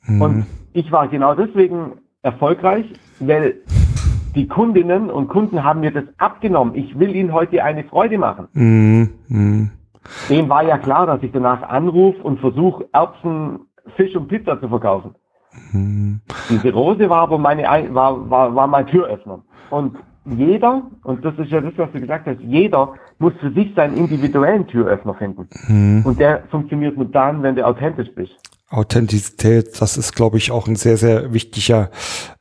Mhm. 0.08 0.22
Und 0.24 0.46
ich 0.74 0.92
war 0.92 1.08
genau 1.08 1.36
deswegen 1.36 2.00
erfolgreich, 2.24 2.92
weil 3.20 3.58
die 4.34 4.48
Kundinnen 4.48 5.12
und 5.12 5.28
Kunden 5.28 5.64
haben 5.64 5.82
mir 5.82 5.92
das 5.92 6.06
abgenommen. 6.18 6.74
Ich 6.74 6.98
will 6.98 7.16
ihnen 7.16 7.32
heute 7.32 7.64
eine 7.64 7.84
Freude 7.84 8.18
machen. 8.18 8.48
Mhm. 8.54 9.10
Mhm. 9.28 9.70
Dem 10.32 10.50
war 10.50 10.64
ja 10.64 10.80
klar, 10.80 11.06
dass 11.06 11.22
ich 11.22 11.32
danach 11.32 11.62
anrufe 11.62 12.24
und 12.24 12.40
versuche, 12.40 12.88
Erbsen, 12.92 13.60
Fisch 13.98 14.16
und 14.16 14.30
Pizza 14.30 14.60
zu 14.60 14.68
verkaufen. 14.68 15.12
Mhm. 15.74 16.22
Diese 16.50 16.74
Rose 16.74 17.08
war 17.08 17.20
aber 17.20 17.38
meine, 17.38 17.70
Ein- 17.70 17.94
war, 17.94 18.28
war, 18.32 18.56
war 18.56 18.66
mein 18.66 18.88
Türöffner. 18.88 19.44
Und 19.70 19.96
jeder, 20.26 20.84
und 21.04 21.24
das 21.26 21.38
ist 21.38 21.52
ja 21.52 21.60
das, 21.60 21.74
was 21.78 21.92
du 21.92 22.00
gesagt 22.00 22.28
hast, 22.28 22.40
jeder 22.40 22.94
muss 23.20 23.34
für 23.40 23.52
sich 23.52 23.74
seinen 23.76 23.98
individuellen 23.98 24.66
Türöffner 24.68 25.14
finden. 25.16 25.48
Mhm. 25.68 26.06
Und 26.06 26.20
der 26.20 26.44
funktioniert 26.50 26.96
nur 26.96 27.08
dann, 27.08 27.44
wenn 27.44 27.56
du 27.56 27.66
authentisch 27.66 28.14
bist. 28.16 28.34
Authentizität, 28.74 29.80
das 29.80 29.98
ist, 29.98 30.16
glaube 30.16 30.38
ich, 30.38 30.52
auch 30.52 30.68
ein 30.68 30.76
sehr, 30.76 30.98
sehr 30.98 31.34
wichtiger 31.34 31.92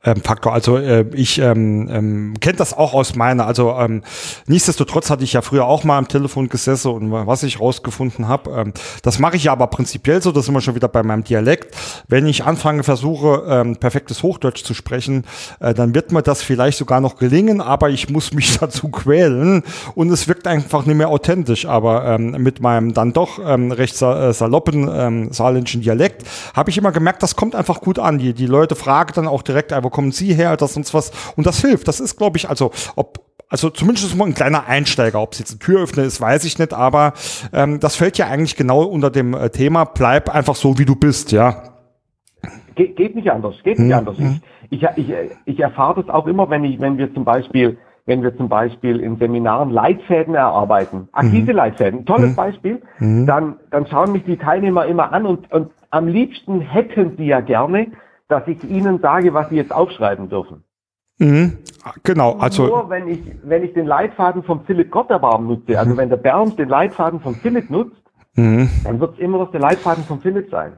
ähm, 0.03 0.21
Faktor. 0.21 0.53
Also 0.53 0.77
äh, 0.77 1.05
ich 1.13 1.39
ähm, 1.39 1.87
ähm, 1.91 2.33
kenne 2.39 2.57
das 2.57 2.73
auch 2.73 2.93
aus 2.93 3.15
meiner, 3.15 3.45
also 3.45 3.71
ähm, 3.71 4.03
nichtsdestotrotz 4.47 5.09
hatte 5.09 5.23
ich 5.23 5.33
ja 5.33 5.41
früher 5.41 5.65
auch 5.65 5.83
mal 5.83 5.97
am 5.97 6.07
Telefon 6.07 6.49
gesessen 6.49 6.91
und 6.91 7.11
was 7.11 7.43
ich 7.43 7.59
rausgefunden 7.59 8.27
habe, 8.27 8.51
ähm, 8.51 8.73
das 9.03 9.19
mache 9.19 9.37
ich 9.37 9.45
ja 9.45 9.51
aber 9.51 9.67
prinzipiell 9.67 10.21
so, 10.21 10.31
das 10.31 10.45
sind 10.45 10.53
wir 10.53 10.61
schon 10.61 10.75
wieder 10.75 10.87
bei 10.87 11.03
meinem 11.03 11.23
Dialekt. 11.23 11.75
Wenn 12.07 12.25
ich 12.25 12.43
anfange, 12.43 12.83
versuche, 12.83 13.43
ähm, 13.47 13.77
perfektes 13.77 14.23
Hochdeutsch 14.23 14.63
zu 14.63 14.73
sprechen, 14.73 15.25
äh, 15.59 15.73
dann 15.73 15.93
wird 15.95 16.11
mir 16.11 16.23
das 16.23 16.41
vielleicht 16.41 16.77
sogar 16.77 16.99
noch 16.99 17.17
gelingen, 17.17 17.61
aber 17.61 17.89
ich 17.89 18.09
muss 18.09 18.33
mich 18.33 18.57
dazu 18.59 18.89
quälen 18.89 19.63
und 19.95 20.09
es 20.09 20.27
wirkt 20.27 20.47
einfach 20.47 20.85
nicht 20.85 20.97
mehr 20.97 21.09
authentisch. 21.09 21.65
Aber 21.65 22.05
ähm, 22.05 22.31
mit 22.31 22.59
meinem 22.59 22.93
dann 22.93 23.13
doch 23.13 23.39
ähm, 23.45 23.71
recht 23.71 23.95
sa 23.95 24.29
äh, 24.29 24.33
saloppen 24.33 24.89
ähm, 24.91 25.31
saarländischen 25.31 25.81
Dialekt 25.81 26.22
habe 26.55 26.69
ich 26.69 26.77
immer 26.77 26.91
gemerkt, 26.91 27.23
das 27.23 27.35
kommt 27.35 27.55
einfach 27.55 27.81
gut 27.81 27.99
an. 27.99 28.17
Die, 28.17 28.33
die 28.33 28.47
Leute 28.47 28.75
fragen 28.75 29.13
dann 29.15 29.27
auch 29.27 29.41
direkt, 29.41 29.71
wo 29.83 29.89
kommen 29.89 30.11
Sie 30.11 30.33
her, 30.33 30.57
das 30.57 30.77
und 30.77 30.91
was. 30.93 31.11
Und 31.35 31.45
das 31.45 31.61
hilft. 31.61 31.87
Das 31.87 31.99
ist, 31.99 32.17
glaube 32.17 32.37
ich, 32.37 32.49
also 32.49 32.71
ob 32.95 33.19
also 33.53 33.69
zumindest 33.69 34.07
ist 34.07 34.15
mal 34.15 34.25
ein 34.25 34.33
kleiner 34.33 34.65
Einsteiger. 34.65 35.21
Ob 35.21 35.33
es 35.33 35.39
jetzt 35.39 35.53
ein 35.53 35.59
Türöffner 35.59 36.03
ist, 36.03 36.19
weiß 36.19 36.43
ich 36.45 36.57
nicht, 36.57 36.73
aber 36.73 37.13
ähm, 37.53 37.79
das 37.79 37.95
fällt 37.95 38.17
ja 38.17 38.25
eigentlich 38.25 38.55
genau 38.55 38.81
unter 38.81 39.11
dem 39.11 39.35
äh, 39.35 39.51
Thema, 39.51 39.83
bleib 39.83 40.33
einfach 40.33 40.55
so, 40.55 40.79
wie 40.79 40.85
du 40.85 40.95
bist, 40.95 41.31
ja. 41.31 41.61
Ge 42.73 42.87
geht 42.87 43.15
nicht 43.15 43.29
anders, 43.29 43.53
geht 43.63 43.77
nicht 43.77 43.93
anders. 43.93 44.17
Ich, 44.71 44.81
ich, 44.81 44.97
ich, 44.97 45.13
ich 45.45 45.59
erfahre 45.59 46.01
das 46.01 46.11
auch 46.11 46.25
immer, 46.25 46.49
wenn 46.49 46.63
ich, 46.63 46.79
wenn 46.79 46.97
wir 46.97 47.13
zum 47.13 47.25
Beispiel, 47.25 47.77
wenn 48.07 48.23
wir 48.23 48.35
zum 48.35 48.49
Beispiel 48.49 48.99
in 48.99 49.17
Seminaren 49.17 49.69
Leitfäden 49.69 50.33
erarbeiten, 50.33 51.07
Akquise-Leitfäden, 51.11 52.07
tolles 52.07 52.35
Beispiel, 52.35 52.81
dann, 52.99 53.57
dann 53.69 53.85
schauen 53.85 54.11
mich 54.11 54.23
die 54.23 54.37
Teilnehmer 54.37 54.87
immer 54.87 55.13
an 55.13 55.27
und, 55.27 55.51
und 55.53 55.69
am 55.93 56.07
liebsten 56.07 56.59
hätten 56.59 57.15
sie 57.17 57.25
ja 57.25 57.39
gerne, 57.39 57.91
dass 58.27 58.47
ich 58.47 58.63
ihnen 58.63 58.99
sage, 58.99 59.33
was 59.33 59.49
sie 59.49 59.57
jetzt 59.57 59.71
aufschreiben 59.71 60.27
dürfen. 60.27 60.63
Mhm. 61.19 61.59
Genau, 62.01 62.33
also 62.37 62.65
Nur 62.65 62.89
wenn 62.89 63.07
ich, 63.07 63.19
wenn 63.43 63.63
ich 63.63 63.73
den 63.73 63.85
Leitfaden 63.85 64.41
vom 64.43 64.65
Philipp 64.65 64.89
Gotterbaum 64.89 65.47
nutze, 65.47 65.77
also 65.77 65.95
wenn 65.95 66.09
der 66.09 66.17
Bernd 66.17 66.57
den 66.57 66.67
Leitfaden 66.67 67.19
vom 67.19 67.35
Philipp 67.35 67.69
nutzt, 67.69 68.01
mhm. 68.33 68.69
dann 68.83 68.99
wird 68.99 69.13
es 69.13 69.19
immer 69.19 69.37
noch 69.37 69.51
der 69.51 69.59
Leitfaden 69.59 70.03
vom 70.05 70.19
Philipp 70.19 70.49
sein. 70.49 70.77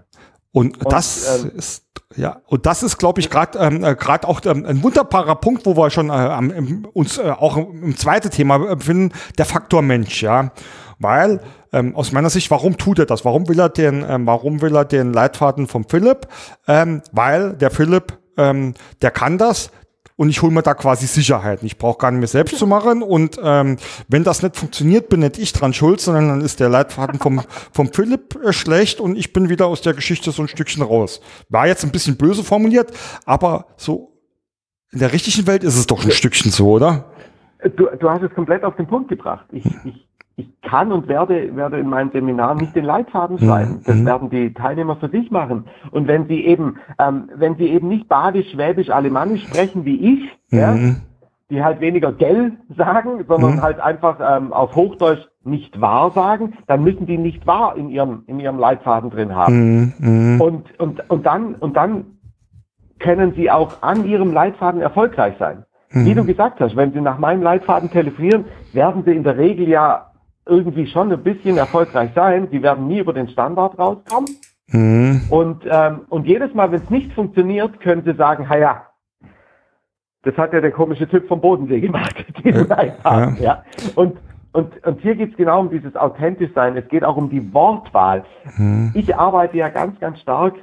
Und, 0.52 0.78
das 0.92 1.44
ähm, 1.44 1.52
ist 1.56 1.86
ja 2.16 2.42
und 2.48 2.66
das 2.66 2.84
ist, 2.84 2.98
glaube 2.98 3.22
ich, 3.22 3.30
gerade 3.30 3.58
ähm, 3.60 3.84
äh, 3.84 3.96
gerade 3.96 4.28
auch 4.28 4.42
ähm, 4.46 4.66
ein 4.66 4.84
wunderbarer 4.84 5.36
Punkt, 5.36 5.66
wo 5.66 5.76
wir 5.78 5.90
schon 5.90 6.10
äh, 6.10 6.14
am, 6.14 6.52
im, 6.52 6.86
uns 6.94 7.18
äh, 7.18 7.30
auch 7.30 7.58
im, 7.58 7.84
im 7.84 7.98
zweiten 7.98 8.32
Thema 8.32 8.58
befinden, 8.58 9.14
der 9.38 9.46
Faktor 9.46 9.82
Mensch, 9.82 10.22
ja, 10.22 10.52
weil 11.00 11.42
ähm, 11.72 11.96
aus 11.96 12.12
meiner 12.12 12.30
Sicht, 12.30 12.50
warum 12.52 12.78
tut 12.78 13.00
er 13.00 13.06
das? 13.06 13.26
Warum 13.26 13.48
will 13.48 13.60
er 13.60 13.70
den, 13.70 14.06
ähm, 14.08 14.26
warum 14.26 14.62
will 14.62 14.76
er 14.76 14.86
den 14.86 15.14
Leitfaden 15.14 15.68
vom 15.68 15.86
Philipp? 15.88 16.28
Ähm, 16.68 17.02
weil 17.12 17.54
der 17.54 17.72
Philipp, 17.72 18.18
ähm, 18.38 18.74
der 19.02 19.12
kann 19.12 19.38
das, 19.38 19.72
und 20.18 20.30
ich 20.30 20.42
hole 20.42 20.54
mir 20.54 20.62
da 20.62 20.74
quasi 20.74 21.08
Sicherheit. 21.08 21.62
Ich 21.64 21.78
brauche 21.78 21.98
gar 21.98 22.12
nicht 22.12 22.20
mehr 22.20 22.28
selbst 22.28 22.58
zu 22.58 22.68
machen. 22.68 23.04
Und 23.04 23.38
ähm, 23.44 23.78
wenn 24.08 24.24
das 24.24 24.44
nicht 24.44 24.56
funktioniert, 24.56 25.10
bin 25.10 25.20
nicht 25.20 25.38
ich 25.38 25.52
dran 25.52 25.74
schuld, 25.74 26.00
sondern 26.00 26.30
dann 26.30 26.42
ist 26.42 26.60
der 26.60 26.70
Leitfaden 26.70 27.20
vom, 27.20 27.42
vom 27.74 27.92
Philipp 27.92 28.40
äh, 28.44 28.54
schlecht 28.54 29.00
und 29.00 29.18
ich 29.18 29.34
bin 29.34 29.50
wieder 29.50 29.68
aus 29.68 29.82
der 29.82 29.94
Geschichte 29.94 30.32
so 30.32 30.42
ein 30.42 30.48
Stückchen 30.48 30.84
raus. 30.84 31.22
War 31.50 31.68
jetzt 31.68 31.84
ein 31.84 31.92
bisschen 31.92 32.16
böse 32.18 32.44
formuliert, 32.44 32.94
aber 33.26 33.68
so 33.76 34.14
in 34.92 35.00
der 35.00 35.12
richtigen 35.12 35.46
Welt 35.48 35.64
ist 35.64 35.76
es 35.76 35.88
doch 35.88 36.06
ein 36.06 36.12
Stückchen 36.12 36.52
so, 36.52 36.70
oder? 36.70 37.12
Du, 37.76 37.88
du 38.00 38.10
hast 38.10 38.22
es 38.22 38.34
komplett 38.34 38.64
auf 38.64 38.76
den 38.78 38.88
Punkt 38.88 39.10
gebracht. 39.10 39.46
Ich, 39.52 39.66
ich, 39.66 40.08
ich 40.38 40.50
kann 40.62 40.92
und 40.92 41.08
werde, 41.08 41.56
werde 41.56 41.80
in 41.80 41.88
meinem 41.88 42.12
Seminar 42.12 42.56
nicht 42.56 42.76
den 42.76 42.84
Leitfaden 42.84 43.40
schreiben. 43.40 43.82
Das 43.86 44.04
werden 44.04 44.30
die 44.30 44.54
Teilnehmer 44.54 44.98
für 44.98 45.10
sich 45.10 45.32
machen. 45.32 45.66
Und 45.92 46.08
wenn 46.08 46.28
sie 46.28 46.46
eben, 46.46 46.78
ähm, 47.00 47.30
wenn 47.36 47.56
sie 47.56 47.68
eben 47.70 47.88
nicht 47.88 48.10
Badisch, 48.10 48.52
Schwäbisch, 48.52 48.90
Alemannisch 48.90 49.44
sprechen 49.44 49.86
wie 49.86 49.96
ich, 49.96 50.38
ja, 50.52 50.76
die 51.50 51.64
halt 51.64 51.80
weniger 51.80 52.12
gell 52.12 52.54
sagen, 52.76 53.24
sondern 53.28 53.62
halt 53.62 53.80
einfach 53.80 54.20
ähm, 54.20 54.52
auf 54.52 54.76
Hochdeutsch 54.76 55.26
nicht 55.44 55.80
wahr 55.80 56.12
sagen, 56.12 56.54
dann 56.68 56.84
müssen 56.84 57.06
die 57.06 57.18
nicht 57.18 57.46
wahr 57.46 57.78
in 57.78 57.90
ihrem, 57.90 58.24
in 58.28 58.40
ihrem 58.40 58.58
Leitfaden 58.58 59.12
drin 59.12 59.36
haben. 59.36 59.94
Mhm. 60.00 60.42
Und, 60.42 60.80
und, 60.80 61.10
und 61.10 61.26
dann, 61.26 61.56
und 61.56 61.78
dann 61.78 62.18
können 63.00 63.34
sie 63.36 63.52
auch 63.52 63.84
an 63.84 64.06
ihrem 64.06 64.34
Leitfaden 64.34 64.82
erfolgreich 64.82 65.36
sein. 65.38 65.66
Wie 65.92 66.14
du 66.14 66.26
gesagt 66.26 66.60
hast, 66.60 66.76
wenn 66.76 66.92
sie 66.92 67.00
nach 67.00 67.20
meinem 67.20 67.42
Leitfaden 67.42 67.90
telefonieren, 67.90 68.46
werden 68.74 69.04
sie 69.06 69.12
in 69.12 69.24
der 69.24 69.38
Regel 69.38 69.70
ja 69.70 70.08
irgendwie 70.46 70.88
schon 70.88 71.12
ein 71.12 71.24
bisschen 71.24 71.58
erfolgreich 71.58 72.12
sein. 72.14 72.48
Sie 72.52 72.62
werden 72.62 72.88
nie 72.88 73.00
über 73.00 73.14
den 73.14 73.30
Standard 73.30 73.78
rauskommen. 73.80 74.30
Mhm. 74.68 75.22
Und, 75.30 75.64
ähm, 75.70 76.02
und 76.10 76.26
jedes 76.28 76.54
Mal, 76.54 76.72
wenn 76.72 76.82
es 76.82 76.90
nicht 76.90 77.14
funktioniert, 77.14 77.80
können 77.80 78.04
sie 78.04 78.14
sagen, 78.14 78.50
ha 78.50 78.58
ja, 78.58 78.88
das 80.24 80.36
hat 80.38 80.54
ja 80.54 80.62
der 80.62 80.72
komische 80.72 81.08
Typ 81.08 81.28
vom 81.28 81.40
Bodensee 81.40 81.80
gemacht, 81.80 82.16
diesen 82.44 82.68
Leitfaden. 82.68 83.38
Ja. 83.40 83.64
Und, 83.96 84.18
und, 84.54 84.86
und 84.86 85.02
hier 85.02 85.16
geht 85.16 85.32
es 85.32 85.38
genau 85.38 85.60
um 85.60 85.70
dieses 85.70 85.96
authentisch 85.96 86.52
sein. 86.54 86.76
Es 86.78 86.88
geht 86.88 87.04
auch 87.04 87.18
um 87.18 87.30
die 87.30 87.54
Wortwahl. 87.54 88.24
Ich 88.94 89.16
arbeite 89.16 89.58
ja 89.58 89.70
ganz, 89.70 90.00
ganz 90.00 90.20
stark, 90.20 90.56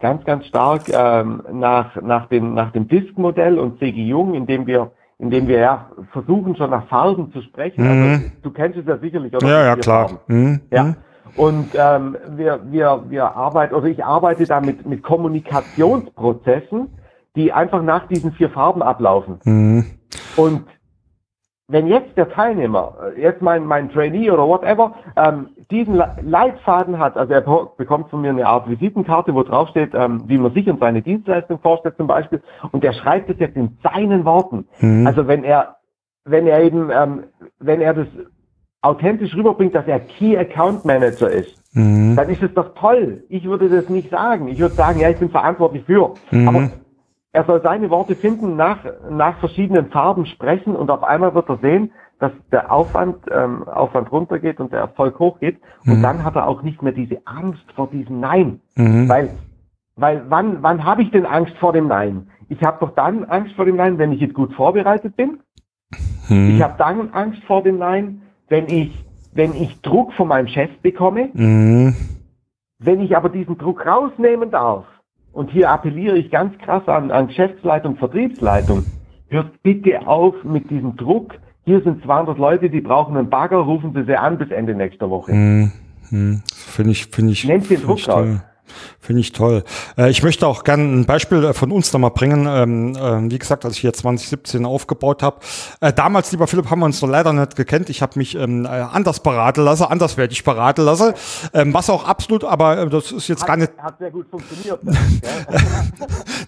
ganz, 0.00 0.24
ganz 0.24 0.46
stark 0.46 0.88
ähm, 0.88 1.42
nach, 1.52 2.00
nach 2.00 2.26
dem, 2.26 2.54
nach 2.54 2.72
dem 2.72 2.88
Disk-Modell 2.88 3.58
und 3.58 3.78
C.G. 3.78 4.02
Jung, 4.02 4.34
indem 4.34 4.66
wir, 4.66 4.92
indem 5.22 5.46
wir 5.46 5.58
ja 5.58 5.86
versuchen, 6.10 6.56
schon 6.56 6.70
nach 6.70 6.88
Farben 6.88 7.32
zu 7.32 7.42
sprechen. 7.42 7.86
Also, 7.86 8.24
du 8.42 8.50
kennst 8.50 8.76
es 8.76 8.86
ja 8.86 8.98
sicherlich, 8.98 9.32
oder? 9.32 9.46
Ja, 9.46 9.64
ja, 9.66 9.76
klar. 9.76 10.10
Mhm. 10.26 10.60
Ja. 10.70 10.96
Und 11.36 11.68
ähm, 11.74 12.16
wir, 12.36 12.60
wir, 12.64 13.04
wir 13.08 13.36
arbeiten, 13.36 13.74
oder 13.74 13.86
ich 13.86 14.04
arbeite 14.04 14.44
da 14.44 14.60
mit, 14.60 14.84
mit 14.84 15.04
Kommunikationsprozessen, 15.04 16.88
die 17.36 17.52
einfach 17.52 17.82
nach 17.82 18.08
diesen 18.08 18.32
vier 18.32 18.50
Farben 18.50 18.82
ablaufen. 18.82 19.38
Mhm. 19.44 19.86
Und 20.36 20.64
wenn 21.72 21.86
jetzt 21.86 22.16
der 22.16 22.28
Teilnehmer, 22.28 22.94
äh, 23.16 23.20
jetzt 23.20 23.40
mein, 23.40 23.64
mein 23.64 23.90
Trainee 23.90 24.30
oder 24.30 24.46
whatever, 24.46 24.92
ähm, 25.16 25.48
diesen 25.70 25.94
Le- 25.96 26.16
Leitfaden 26.22 26.98
hat, 26.98 27.16
also 27.16 27.32
er 27.32 27.40
be- 27.40 27.68
bekommt 27.76 28.10
von 28.10 28.20
mir 28.20 28.30
eine 28.30 28.46
Art 28.46 28.68
Visitenkarte, 28.68 29.34
wo 29.34 29.42
drauf 29.42 29.68
steht, 29.70 29.94
ähm, 29.94 30.22
wie 30.26 30.38
man 30.38 30.52
sich 30.52 30.68
und 30.68 30.80
seine 30.80 31.00
Dienstleistung 31.02 31.58
vorstellt 31.60 31.96
zum 31.96 32.06
Beispiel, 32.06 32.42
und 32.72 32.84
der 32.84 32.92
schreibt 32.92 33.30
es 33.30 33.38
jetzt 33.38 33.56
in 33.56 33.78
seinen 33.82 34.24
Worten. 34.24 34.68
Also 35.06 35.26
wenn 35.26 35.44
er, 35.44 35.76
wenn 36.26 36.46
er 36.46 36.62
eben, 36.62 36.90
ähm, 36.92 37.24
wenn 37.58 37.80
er 37.80 37.94
das 37.94 38.06
authentisch 38.82 39.34
rüberbringt, 39.34 39.74
dass 39.74 39.86
er 39.86 40.00
Key 40.00 40.36
Account 40.36 40.84
Manager 40.84 41.30
ist, 41.30 41.56
dann 42.16 42.28
ist 42.28 42.42
es 42.42 42.52
doch 42.52 42.74
toll. 42.74 43.24
Ich 43.30 43.44
würde 43.44 43.70
das 43.70 43.88
nicht 43.88 44.10
sagen. 44.10 44.48
Ich 44.48 44.58
würde 44.58 44.74
sagen, 44.76 45.00
ja, 45.00 45.08
ich 45.08 45.16
bin 45.18 45.30
verantwortlich 45.30 45.84
für. 45.84 46.16
Aber 46.48 46.70
er 47.32 47.44
soll 47.44 47.62
seine 47.62 47.88
Worte 47.90 48.14
finden, 48.14 48.56
nach, 48.56 48.78
nach 49.10 49.38
verschiedenen 49.38 49.90
Farben 49.90 50.26
sprechen 50.26 50.76
und 50.76 50.90
auf 50.90 51.02
einmal 51.02 51.34
wird 51.34 51.48
er 51.48 51.58
sehen, 51.58 51.92
dass 52.18 52.32
der 52.52 52.70
Aufwand, 52.70 53.16
ähm, 53.32 53.66
Aufwand 53.66 54.12
runtergeht 54.12 54.60
und 54.60 54.72
der 54.72 54.80
Erfolg 54.80 55.18
hochgeht. 55.18 55.58
Und 55.86 55.98
Mhm. 55.98 56.02
dann 56.02 56.24
hat 56.24 56.36
er 56.36 56.46
auch 56.46 56.62
nicht 56.62 56.82
mehr 56.82 56.92
diese 56.92 57.18
Angst 57.24 57.64
vor 57.74 57.88
diesem 57.88 58.20
Nein. 58.20 58.60
Mhm. 58.76 59.08
Weil, 59.08 59.30
weil 59.96 60.22
wann, 60.28 60.62
wann 60.62 60.84
habe 60.84 61.02
ich 61.02 61.10
denn 61.10 61.26
Angst 61.26 61.56
vor 61.58 61.72
dem 61.72 61.88
Nein? 61.88 62.28
Ich 62.48 62.62
habe 62.62 62.76
doch 62.80 62.94
dann 62.94 63.24
Angst 63.24 63.54
vor 63.56 63.64
dem 63.64 63.76
Nein, 63.76 63.98
wenn 63.98 64.12
ich 64.12 64.20
jetzt 64.20 64.34
gut 64.34 64.52
vorbereitet 64.52 65.16
bin. 65.16 65.40
Mhm. 66.28 66.50
Ich 66.50 66.62
habe 66.62 66.74
dann 66.78 67.10
Angst 67.12 67.42
vor 67.44 67.62
dem 67.62 67.78
Nein, 67.78 68.22
wenn 68.48 68.68
ich, 68.68 69.04
wenn 69.32 69.54
ich 69.54 69.80
Druck 69.80 70.12
von 70.12 70.28
meinem 70.28 70.48
Chef 70.48 70.70
bekomme. 70.82 71.30
Mhm. 71.32 71.96
Wenn 72.78 73.00
ich 73.00 73.16
aber 73.16 73.30
diesen 73.30 73.58
Druck 73.58 73.84
rausnehmen 73.86 74.50
darf, 74.50 74.84
und 75.32 75.50
hier 75.50 75.70
appelliere 75.70 76.16
ich 76.18 76.30
ganz 76.30 76.56
krass 76.58 76.86
an, 76.86 77.10
an 77.10 77.28
Geschäftsleitung, 77.28 77.96
Vertriebsleitung, 77.96 78.84
hört 79.28 79.62
bitte 79.62 80.06
auf 80.06 80.34
mit 80.44 80.70
diesem 80.70 80.96
Druck. 80.96 81.34
Hier 81.64 81.80
sind 81.82 82.02
200 82.02 82.38
Leute, 82.38 82.70
die 82.70 82.80
brauchen 82.80 83.16
einen 83.16 83.30
Bagger, 83.30 83.58
rufen 83.58 83.92
Sie 83.94 84.04
sie 84.04 84.16
an 84.16 84.38
bis 84.38 84.50
Ende 84.50 84.74
nächster 84.74 85.08
Woche. 85.10 85.32
Mhm. 85.32 85.72
Mhm. 86.10 86.42
Finde 86.46 86.90
ich, 86.90 87.06
finde 87.06 87.32
ich. 87.32 87.44
Nennt 87.44 87.70
den 87.70 87.82
Druck 87.82 87.98
toll. 88.02 88.42
Finde 89.00 89.20
ich 89.20 89.32
toll. 89.32 89.64
Äh, 89.98 90.10
ich 90.10 90.22
möchte 90.22 90.46
auch 90.46 90.64
gerne 90.64 90.84
ein 90.84 91.06
Beispiel 91.06 91.44
äh, 91.44 91.52
von 91.52 91.72
uns 91.72 91.92
nochmal 91.92 92.10
bringen. 92.10 92.46
Ähm, 92.48 92.96
äh, 92.96 93.30
wie 93.30 93.38
gesagt, 93.38 93.64
als 93.64 93.74
ich 93.74 93.80
hier 93.80 93.92
2017 93.92 94.64
aufgebaut 94.64 95.22
habe. 95.22 95.38
Äh, 95.80 95.92
damals, 95.92 96.30
lieber 96.32 96.46
Philipp, 96.46 96.70
haben 96.70 96.80
wir 96.80 96.86
uns 96.86 97.02
noch 97.02 97.08
leider 97.08 97.32
nicht 97.32 97.56
gekannt. 97.56 97.90
Ich 97.90 98.02
habe 98.02 98.18
mich 98.18 98.34
ähm, 98.34 98.64
äh, 98.64 98.68
anders 98.68 99.20
beraten 99.20 99.62
lassen, 99.62 99.84
anderswertig 99.84 100.44
beraten 100.44 100.84
lassen. 100.84 101.14
Ähm, 101.52 101.74
was 101.74 101.90
auch 101.90 102.06
absolut, 102.06 102.44
aber 102.44 102.86
das 102.86 103.12
ist 103.12 103.28
jetzt 103.28 103.46
gar 103.46 103.56
nicht 103.56 103.72
Hat, 103.78 103.84
hat 103.84 103.98
sehr 103.98 104.10
gut 104.10 104.26
funktioniert. 104.30 104.78
ja. 104.84 104.90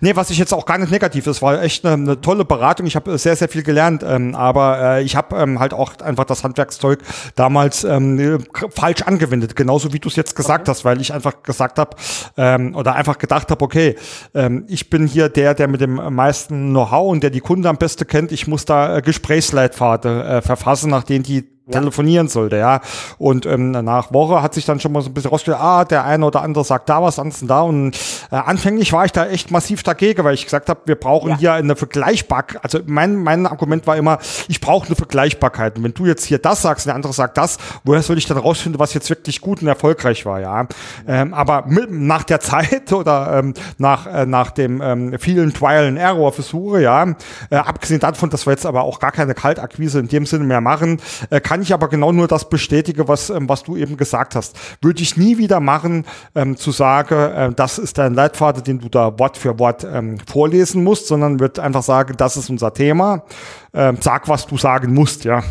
Nee, 0.00 0.16
was 0.16 0.30
ich 0.30 0.38
jetzt 0.38 0.52
auch 0.52 0.66
gar 0.66 0.78
nicht 0.78 0.90
negativ 0.90 1.26
ist, 1.26 1.42
war 1.42 1.62
echt 1.62 1.84
eine, 1.84 1.94
eine 1.94 2.20
tolle 2.20 2.44
Beratung. 2.44 2.86
Ich 2.86 2.96
habe 2.96 3.18
sehr, 3.18 3.36
sehr 3.36 3.48
viel 3.48 3.62
gelernt, 3.62 4.04
ähm, 4.06 4.34
aber 4.34 5.00
ich 5.00 5.16
habe 5.16 5.36
ähm, 5.36 5.58
halt 5.60 5.72
auch 5.72 5.98
einfach 6.00 6.24
das 6.24 6.44
Handwerkszeug 6.44 7.00
damals 7.34 7.84
ähm, 7.84 8.44
falsch 8.70 9.02
angewendet, 9.02 9.56
genauso 9.56 9.92
wie 9.92 9.98
du 9.98 10.08
es 10.08 10.16
jetzt 10.16 10.36
gesagt 10.36 10.68
hast, 10.68 10.84
weil 10.84 11.00
ich 11.00 11.12
einfach 11.12 11.42
gesagt 11.42 11.78
habe 11.78 11.96
ähm, 12.36 12.74
oder 12.74 12.94
einfach 12.94 13.18
gedacht 13.18 13.50
habe, 13.50 13.64
okay, 13.64 13.96
ähm, 14.34 14.64
ich 14.68 14.90
bin 14.90 15.06
hier 15.06 15.28
der, 15.28 15.54
der 15.54 15.68
mit 15.68 15.80
dem 15.80 15.94
meisten 15.94 16.70
Know-how 16.70 17.10
und 17.10 17.22
der 17.22 17.30
die 17.30 17.40
Kunden 17.40 17.66
am 17.66 17.76
besten 17.76 18.06
kennt. 18.06 18.32
Ich 18.32 18.46
muss 18.46 18.64
da 18.64 18.98
äh, 18.98 19.02
Gesprächsleitfaden 19.02 20.20
äh, 20.20 20.42
verfassen, 20.42 20.90
nach 20.90 21.04
denen 21.04 21.24
die 21.24 21.53
telefonieren 21.70 22.28
sollte, 22.28 22.56
ja. 22.58 22.80
Und 23.18 23.46
ähm, 23.46 23.70
nach 23.70 24.12
Woche 24.12 24.42
hat 24.42 24.54
sich 24.54 24.64
dann 24.66 24.80
schon 24.80 24.92
mal 24.92 25.00
so 25.02 25.08
ein 25.10 25.14
bisschen 25.14 25.30
rausgestellt, 25.30 25.58
ah, 25.60 25.84
der 25.84 26.04
eine 26.04 26.26
oder 26.26 26.42
andere 26.42 26.64
sagt 26.64 26.88
da 26.88 27.02
was, 27.02 27.18
anderes 27.18 27.42
da. 27.46 27.62
Und 27.62 27.96
äh, 28.30 28.36
anfänglich 28.36 28.92
war 28.92 29.04
ich 29.06 29.12
da 29.12 29.26
echt 29.26 29.50
massiv 29.50 29.82
dagegen, 29.82 30.24
weil 30.24 30.34
ich 30.34 30.44
gesagt 30.44 30.68
habe, 30.68 30.80
wir 30.84 30.96
brauchen 30.96 31.30
Ja. 31.30 31.38
hier 31.38 31.52
eine 31.54 31.74
Vergleichbarkeit. 31.76 32.62
Also 32.62 32.80
mein, 32.86 33.16
mein 33.16 33.46
Argument 33.46 33.86
war 33.86 33.96
immer, 33.96 34.18
ich 34.48 34.60
brauche 34.60 34.86
eine 34.86 34.96
Vergleichbarkeit. 34.96 35.76
Und 35.78 35.84
wenn 35.84 35.94
du 35.94 36.06
jetzt 36.06 36.24
hier 36.24 36.38
das 36.38 36.62
sagst 36.62 36.84
und 36.84 36.88
der 36.88 36.96
andere 36.96 37.12
sagt 37.12 37.38
das, 37.38 37.56
woher 37.82 38.02
soll 38.02 38.18
ich 38.18 38.26
dann 38.26 38.36
rausfinden, 38.38 38.78
was 38.78 38.92
jetzt 38.92 39.08
wirklich 39.08 39.40
gut 39.40 39.62
und 39.62 39.68
erfolgreich 39.68 40.26
war, 40.26 40.40
ja. 40.40 40.66
Ähm, 41.06 41.32
aber 41.32 41.64
mit, 41.66 41.90
nach 41.90 42.24
der 42.24 42.40
Zeit 42.40 42.92
oder 42.92 43.38
ähm, 43.38 43.54
nach, 43.78 44.06
äh, 44.06 44.26
nach 44.26 44.50
dem 44.50 44.82
ähm, 44.82 45.16
vielen 45.18 45.54
Trial 45.54 45.86
and 45.86 45.98
Error 45.98 46.32
Versuche, 46.32 46.82
ja, 46.82 47.06
äh, 47.50 47.56
abgesehen 47.56 48.00
davon, 48.00 48.28
dass 48.28 48.46
wir 48.46 48.50
jetzt 48.52 48.66
aber 48.66 48.82
auch 48.82 49.00
gar 49.00 49.12
keine 49.12 49.34
Kaltakquise 49.34 49.98
in 49.98 50.08
dem 50.08 50.26
Sinne 50.26 50.44
mehr 50.44 50.60
machen, 50.60 51.00
äh, 51.30 51.40
kann 51.40 51.53
ich 51.62 51.72
aber 51.74 51.88
genau 51.88 52.12
nur 52.12 52.26
das 52.28 52.48
bestätigen, 52.48 53.06
was, 53.08 53.30
ähm, 53.30 53.48
was 53.48 53.62
du 53.62 53.76
eben 53.76 53.96
gesagt 53.96 54.34
hast. 54.36 54.58
Würde 54.82 55.02
ich 55.02 55.16
nie 55.16 55.38
wieder 55.38 55.60
machen, 55.60 56.04
ähm, 56.34 56.56
zu 56.56 56.70
sagen, 56.70 57.14
äh, 57.14 57.52
das 57.54 57.78
ist 57.78 57.98
dein 57.98 58.14
Leitfaden, 58.14 58.62
den 58.64 58.78
du 58.80 58.88
da 58.88 59.18
Wort 59.18 59.36
für 59.36 59.58
Wort 59.58 59.84
ähm, 59.84 60.18
vorlesen 60.26 60.82
musst, 60.84 61.06
sondern 61.08 61.40
würde 61.40 61.62
einfach 61.62 61.82
sagen, 61.82 62.14
das 62.16 62.36
ist 62.36 62.50
unser 62.50 62.72
Thema. 62.72 63.24
Ähm, 63.72 63.96
sag, 64.00 64.28
was 64.28 64.46
du 64.46 64.56
sagen 64.56 64.94
musst, 64.94 65.24
ja. 65.24 65.42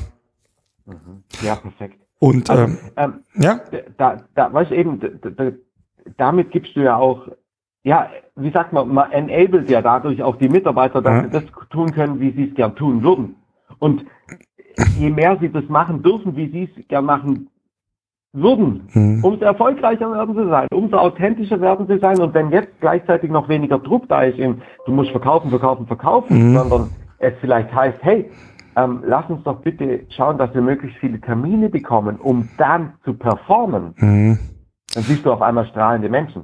ja, 1.41 1.55
perfekt. 1.55 1.99
Und 2.19 2.49
Also, 2.49 2.63
ähm, 2.63 2.77
ähm, 2.97 3.13
ja, 3.35 3.59
da, 3.97 4.23
da, 4.35 4.53
weißt 4.53 4.71
du 4.71 4.75
eben, 4.75 4.99
d- 4.99 5.09
d- 5.09 5.31
d- 5.31 5.57
damit 6.17 6.51
gibst 6.51 6.75
du 6.75 6.81
ja 6.81 6.95
auch, 6.95 7.27
ja, 7.83 8.09
wie 8.35 8.51
sagt 8.51 8.71
man, 8.73 8.87
man 8.89 9.11
enabled 9.11 9.69
ja 9.69 9.81
dadurch 9.81 10.23
auch 10.23 10.37
die 10.37 10.49
Mitarbeiter, 10.49 11.01
dass 11.01 11.13
Ja. 11.13 11.23
sie 11.23 11.29
das 11.29 11.43
tun 11.69 11.91
können, 11.93 12.19
wie 12.19 12.31
sie 12.31 12.49
es 12.49 12.55
gern 12.55 12.75
tun 12.75 13.03
würden. 13.03 13.35
Und 13.79 14.05
je 14.99 15.09
mehr 15.09 15.37
sie 15.39 15.49
das 15.51 15.63
machen 15.69 16.01
dürfen, 16.03 16.35
wie 16.35 16.49
sie 16.49 16.69
es 16.77 16.87
gern 16.87 17.05
machen 17.05 17.47
würden, 18.35 18.87
Mhm. 18.93 19.23
umso 19.23 19.45
erfolgreicher 19.45 20.11
werden 20.11 20.35
sie 20.35 20.49
sein, 20.49 20.67
umso 20.73 20.97
authentischer 20.97 21.61
werden 21.61 21.85
sie 21.87 21.99
sein. 21.99 22.19
Und 22.19 22.33
wenn 22.33 22.49
jetzt 22.51 22.79
gleichzeitig 22.81 23.29
noch 23.29 23.47
weniger 23.47 23.77
Druck 23.77 24.07
da 24.09 24.23
ist, 24.23 24.39
in, 24.39 24.61
du 24.85 24.91
musst 24.91 25.11
verkaufen, 25.11 25.49
verkaufen, 25.51 25.85
verkaufen, 25.85 26.49
Mhm. 26.51 26.57
sondern 26.57 26.89
es 27.19 27.33
vielleicht 27.41 27.73
heißt, 27.73 27.99
hey, 28.01 28.31
ähm, 28.75 29.03
lass 29.05 29.29
uns 29.29 29.43
doch 29.43 29.61
bitte 29.61 30.05
schauen, 30.09 30.39
dass 30.39 30.51
wir 30.55 30.61
möglichst 30.61 30.97
viele 30.97 31.21
Termine 31.21 31.69
bekommen, 31.69 32.15
um 32.17 32.49
dann 32.57 32.93
zu 33.05 33.13
performen. 33.13 33.93
Mhm. 33.97 34.39
Dann 34.95 35.03
siehst 35.03 35.23
du 35.25 35.31
auf 35.31 35.41
einmal 35.43 35.67
strahlende 35.67 36.09
Menschen. 36.09 36.43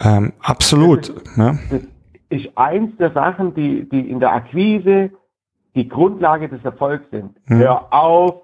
ähm, 0.00 0.32
absolut. 0.40 1.08
Ja. 1.36 1.54
Das 1.70 1.80
ist 2.30 2.48
eins 2.56 2.96
der 2.98 3.12
Sachen, 3.12 3.54
die, 3.54 3.86
die 3.88 4.10
in 4.10 4.20
der 4.20 4.32
Akquise 4.32 5.10
die 5.76 5.88
Grundlage 5.88 6.48
des 6.48 6.64
Erfolgs 6.64 7.08
sind. 7.10 7.36
Mhm. 7.48 7.58
Hör 7.58 7.92
auf, 7.92 8.42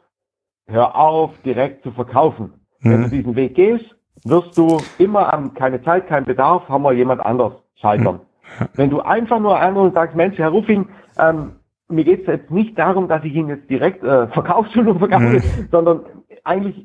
hör 0.68 0.94
auf, 0.94 1.30
direkt 1.44 1.82
zu 1.82 1.90
verkaufen. 1.90 2.52
Wenn 2.80 3.00
Mhm. 3.00 3.04
du 3.04 3.08
diesen 3.10 3.36
Weg 3.36 3.54
gehst, 3.54 3.96
wirst 4.24 4.56
du 4.56 4.90
immer 4.98 5.32
am 5.32 5.54
keine 5.54 5.82
Zeit, 5.82 6.06
kein 6.06 6.24
Bedarf, 6.24 6.68
haben 6.68 6.82
wir 6.84 6.92
jemand 6.92 7.24
anders 7.24 7.54
scheitern. 7.76 8.16
Mhm. 8.60 8.66
Wenn 8.74 8.90
du 8.90 9.00
einfach 9.00 9.40
nur 9.40 9.58
und 9.76 9.94
sagst, 9.94 10.14
Mensch, 10.14 10.38
Herr 10.38 10.50
Ruffing, 10.50 10.88
ähm, 11.18 11.52
mir 11.88 12.04
geht 12.04 12.20
es 12.22 12.26
jetzt 12.26 12.50
nicht 12.50 12.78
darum, 12.78 13.08
dass 13.08 13.24
ich 13.24 13.34
Ihnen 13.34 13.48
jetzt 13.48 13.68
direkt 13.70 14.04
äh, 14.04 14.26
Verkaufsschulung 14.28 14.98
verkaufe, 14.98 15.24
Mhm. 15.24 15.68
sondern 15.70 16.00
eigentlich, 16.44 16.84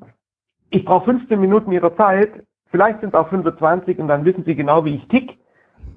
ich 0.70 0.86
brauche 0.86 1.06
15 1.06 1.40
Minuten 1.40 1.72
Ihrer 1.72 1.96
Zeit, 1.98 2.32
vielleicht 2.72 3.02
sind 3.02 3.10
es 3.10 3.16
auch 3.20 3.28
25 3.30 4.00
und 4.00 4.08
dann 4.08 4.24
wissen 4.26 4.44
Sie 4.46 4.56
genau, 4.56 4.86
wie 4.86 4.96
ich 4.96 5.08
tick, 5.10 5.38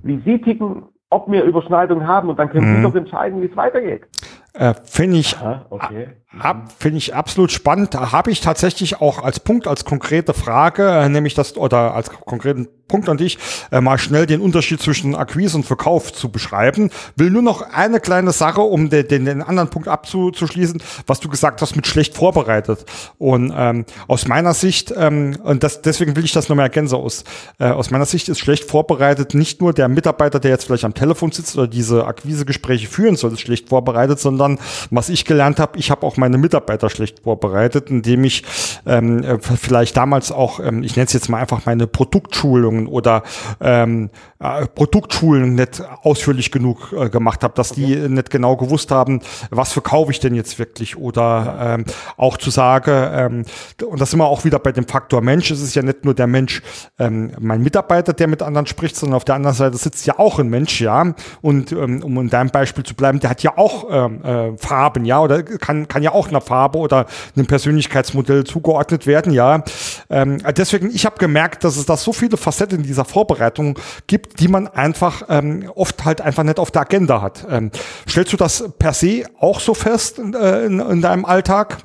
wie 0.02 0.18
Sie 0.24 0.40
ticken, 0.40 0.82
ob 1.10 1.30
wir 1.30 1.44
Überschneidungen 1.44 2.06
haben 2.06 2.28
und 2.28 2.38
dann 2.38 2.50
können 2.50 2.70
Mhm. 2.70 2.76
Sie 2.76 2.82
doch 2.82 2.94
entscheiden, 2.94 3.42
wie 3.42 3.46
es 3.46 3.56
weitergeht. 3.56 4.02
Äh, 4.54 4.74
Finde 4.84 5.18
ich 5.18 5.36
okay. 5.70 6.16
Ab, 6.38 6.72
finde 6.78 6.98
ich 6.98 7.12
absolut 7.12 7.50
spannend. 7.50 7.92
Da 7.92 8.12
habe 8.12 8.30
ich 8.30 8.40
tatsächlich 8.40 9.00
auch 9.00 9.20
als 9.22 9.40
Punkt, 9.40 9.66
als 9.66 9.84
konkrete 9.84 10.32
Frage, 10.32 10.88
äh, 10.88 11.08
nämlich 11.08 11.34
das, 11.34 11.56
oder 11.56 11.92
als 11.94 12.08
konkreten 12.10 12.68
Punkt 12.90 13.08
an 13.08 13.16
dich, 13.16 13.38
äh, 13.70 13.80
mal 13.80 13.98
schnell 13.98 14.26
den 14.26 14.40
Unterschied 14.40 14.82
zwischen 14.82 15.14
Akquise 15.14 15.56
und 15.56 15.64
Verkauf 15.64 16.12
zu 16.12 16.28
beschreiben. 16.28 16.90
Will 17.16 17.30
nur 17.30 17.42
noch 17.42 17.62
eine 17.62 18.00
kleine 18.00 18.32
Sache, 18.32 18.60
um 18.60 18.90
den, 18.90 19.06
den, 19.06 19.24
den 19.24 19.42
anderen 19.42 19.70
Punkt 19.70 19.88
abzuschließen, 19.88 20.82
was 21.06 21.20
du 21.20 21.28
gesagt 21.28 21.62
hast 21.62 21.76
mit 21.76 21.86
schlecht 21.86 22.16
vorbereitet. 22.16 22.84
Und 23.18 23.52
ähm, 23.56 23.84
aus 24.08 24.26
meiner 24.26 24.54
Sicht, 24.54 24.92
ähm, 24.96 25.36
und 25.42 25.62
das, 25.62 25.82
deswegen 25.82 26.16
will 26.16 26.24
ich 26.24 26.32
das 26.32 26.48
nochmal 26.48 26.66
ergänzen, 26.66 26.96
aus, 26.96 27.24
äh, 27.58 27.66
aus 27.66 27.90
meiner 27.90 28.06
Sicht 28.06 28.28
ist 28.28 28.40
schlecht 28.40 28.64
vorbereitet 28.64 29.34
nicht 29.34 29.60
nur 29.60 29.72
der 29.72 29.88
Mitarbeiter, 29.88 30.40
der 30.40 30.50
jetzt 30.50 30.64
vielleicht 30.64 30.84
am 30.84 30.94
Telefon 30.94 31.30
sitzt 31.30 31.56
oder 31.56 31.68
diese 31.68 32.06
Akquisegespräche 32.06 32.88
führen 32.88 33.16
soll, 33.16 33.32
ist 33.32 33.40
schlecht 33.40 33.68
vorbereitet, 33.68 34.18
sondern 34.18 34.58
was 34.90 35.08
ich 35.08 35.24
gelernt 35.24 35.60
habe, 35.60 35.78
ich 35.78 35.90
habe 35.90 36.04
auch 36.04 36.16
meine 36.20 36.38
Mitarbeiter 36.38 36.90
schlecht 36.90 37.24
vorbereitet, 37.24 37.90
indem 37.90 38.24
ich 38.24 38.44
ähm, 38.86 39.24
äh, 39.24 39.38
vielleicht 39.40 39.96
damals 39.96 40.30
auch, 40.30 40.60
ähm, 40.60 40.82
ich 40.82 40.96
nenne 40.96 41.06
es 41.06 41.12
jetzt 41.12 41.28
mal 41.28 41.38
einfach 41.38 41.66
meine 41.66 41.86
Produktschulungen 41.86 42.86
oder 42.86 43.22
ähm, 43.60 44.10
äh, 44.38 44.66
Produktschulen 44.66 45.54
nicht 45.54 45.82
ausführlich 46.02 46.52
genug 46.52 46.92
äh, 46.92 47.08
gemacht 47.08 47.42
habe, 47.42 47.54
dass 47.54 47.72
die 47.72 47.96
nicht 47.96 48.30
genau 48.30 48.56
gewusst 48.56 48.90
haben, 48.90 49.20
was 49.50 49.72
verkaufe 49.72 50.12
ich 50.12 50.20
denn 50.20 50.34
jetzt 50.34 50.58
wirklich 50.58 50.96
oder 50.96 51.56
ähm, 51.60 51.84
auch 52.16 52.36
zu 52.36 52.50
sagen, 52.50 53.08
ähm, 53.12 53.44
und 53.86 54.00
das 54.00 54.10
sind 54.10 54.18
wir 54.18 54.26
auch 54.26 54.44
wieder 54.44 54.58
bei 54.58 54.72
dem 54.72 54.86
Faktor 54.86 55.20
Mensch, 55.22 55.50
es 55.50 55.60
ist 55.60 55.74
ja 55.74 55.82
nicht 55.82 56.04
nur 56.04 56.14
der 56.14 56.26
Mensch, 56.26 56.62
ähm, 56.98 57.32
mein 57.38 57.62
Mitarbeiter, 57.62 58.12
der 58.12 58.28
mit 58.28 58.42
anderen 58.42 58.66
spricht, 58.66 58.96
sondern 58.96 59.16
auf 59.16 59.24
der 59.24 59.34
anderen 59.34 59.56
Seite 59.56 59.76
sitzt 59.76 60.06
ja 60.06 60.18
auch 60.18 60.38
ein 60.38 60.48
Mensch, 60.48 60.80
ja, 60.80 61.14
und 61.42 61.72
ähm, 61.72 62.02
um 62.02 62.18
in 62.18 62.30
deinem 62.30 62.50
Beispiel 62.50 62.84
zu 62.84 62.94
bleiben, 62.94 63.20
der 63.20 63.30
hat 63.30 63.42
ja 63.42 63.56
auch 63.56 63.86
ähm, 63.90 64.24
äh, 64.24 64.56
Farben, 64.56 65.04
ja, 65.04 65.20
oder 65.20 65.42
kann, 65.42 65.88
kann 65.88 66.02
ja 66.02 66.09
auch 66.12 66.28
einer 66.28 66.40
Farbe 66.40 66.78
oder 66.78 67.06
einem 67.36 67.46
Persönlichkeitsmodell 67.46 68.44
zugeordnet 68.44 69.06
werden, 69.06 69.32
ja. 69.32 69.62
Ähm, 70.08 70.38
deswegen, 70.56 70.90
ich 70.90 71.06
habe 71.06 71.16
gemerkt, 71.18 71.64
dass 71.64 71.76
es 71.76 71.86
da 71.86 71.96
so 71.96 72.12
viele 72.12 72.36
Facetten 72.36 72.78
in 72.78 72.84
dieser 72.84 73.04
Vorbereitung 73.04 73.78
gibt, 74.06 74.40
die 74.40 74.48
man 74.48 74.68
einfach 74.68 75.22
ähm, 75.28 75.70
oft 75.74 76.04
halt 76.04 76.20
einfach 76.20 76.42
nicht 76.42 76.58
auf 76.58 76.70
der 76.70 76.82
Agenda 76.82 77.22
hat. 77.22 77.46
Ähm, 77.50 77.70
stellst 78.08 78.32
du 78.32 78.36
das 78.36 78.72
per 78.78 78.92
se 78.92 79.24
auch 79.38 79.60
so 79.60 79.74
fest 79.74 80.18
in, 80.18 80.34
äh, 80.34 80.64
in, 80.64 80.80
in 80.80 81.00
deinem 81.00 81.24
Alltag? 81.24 81.78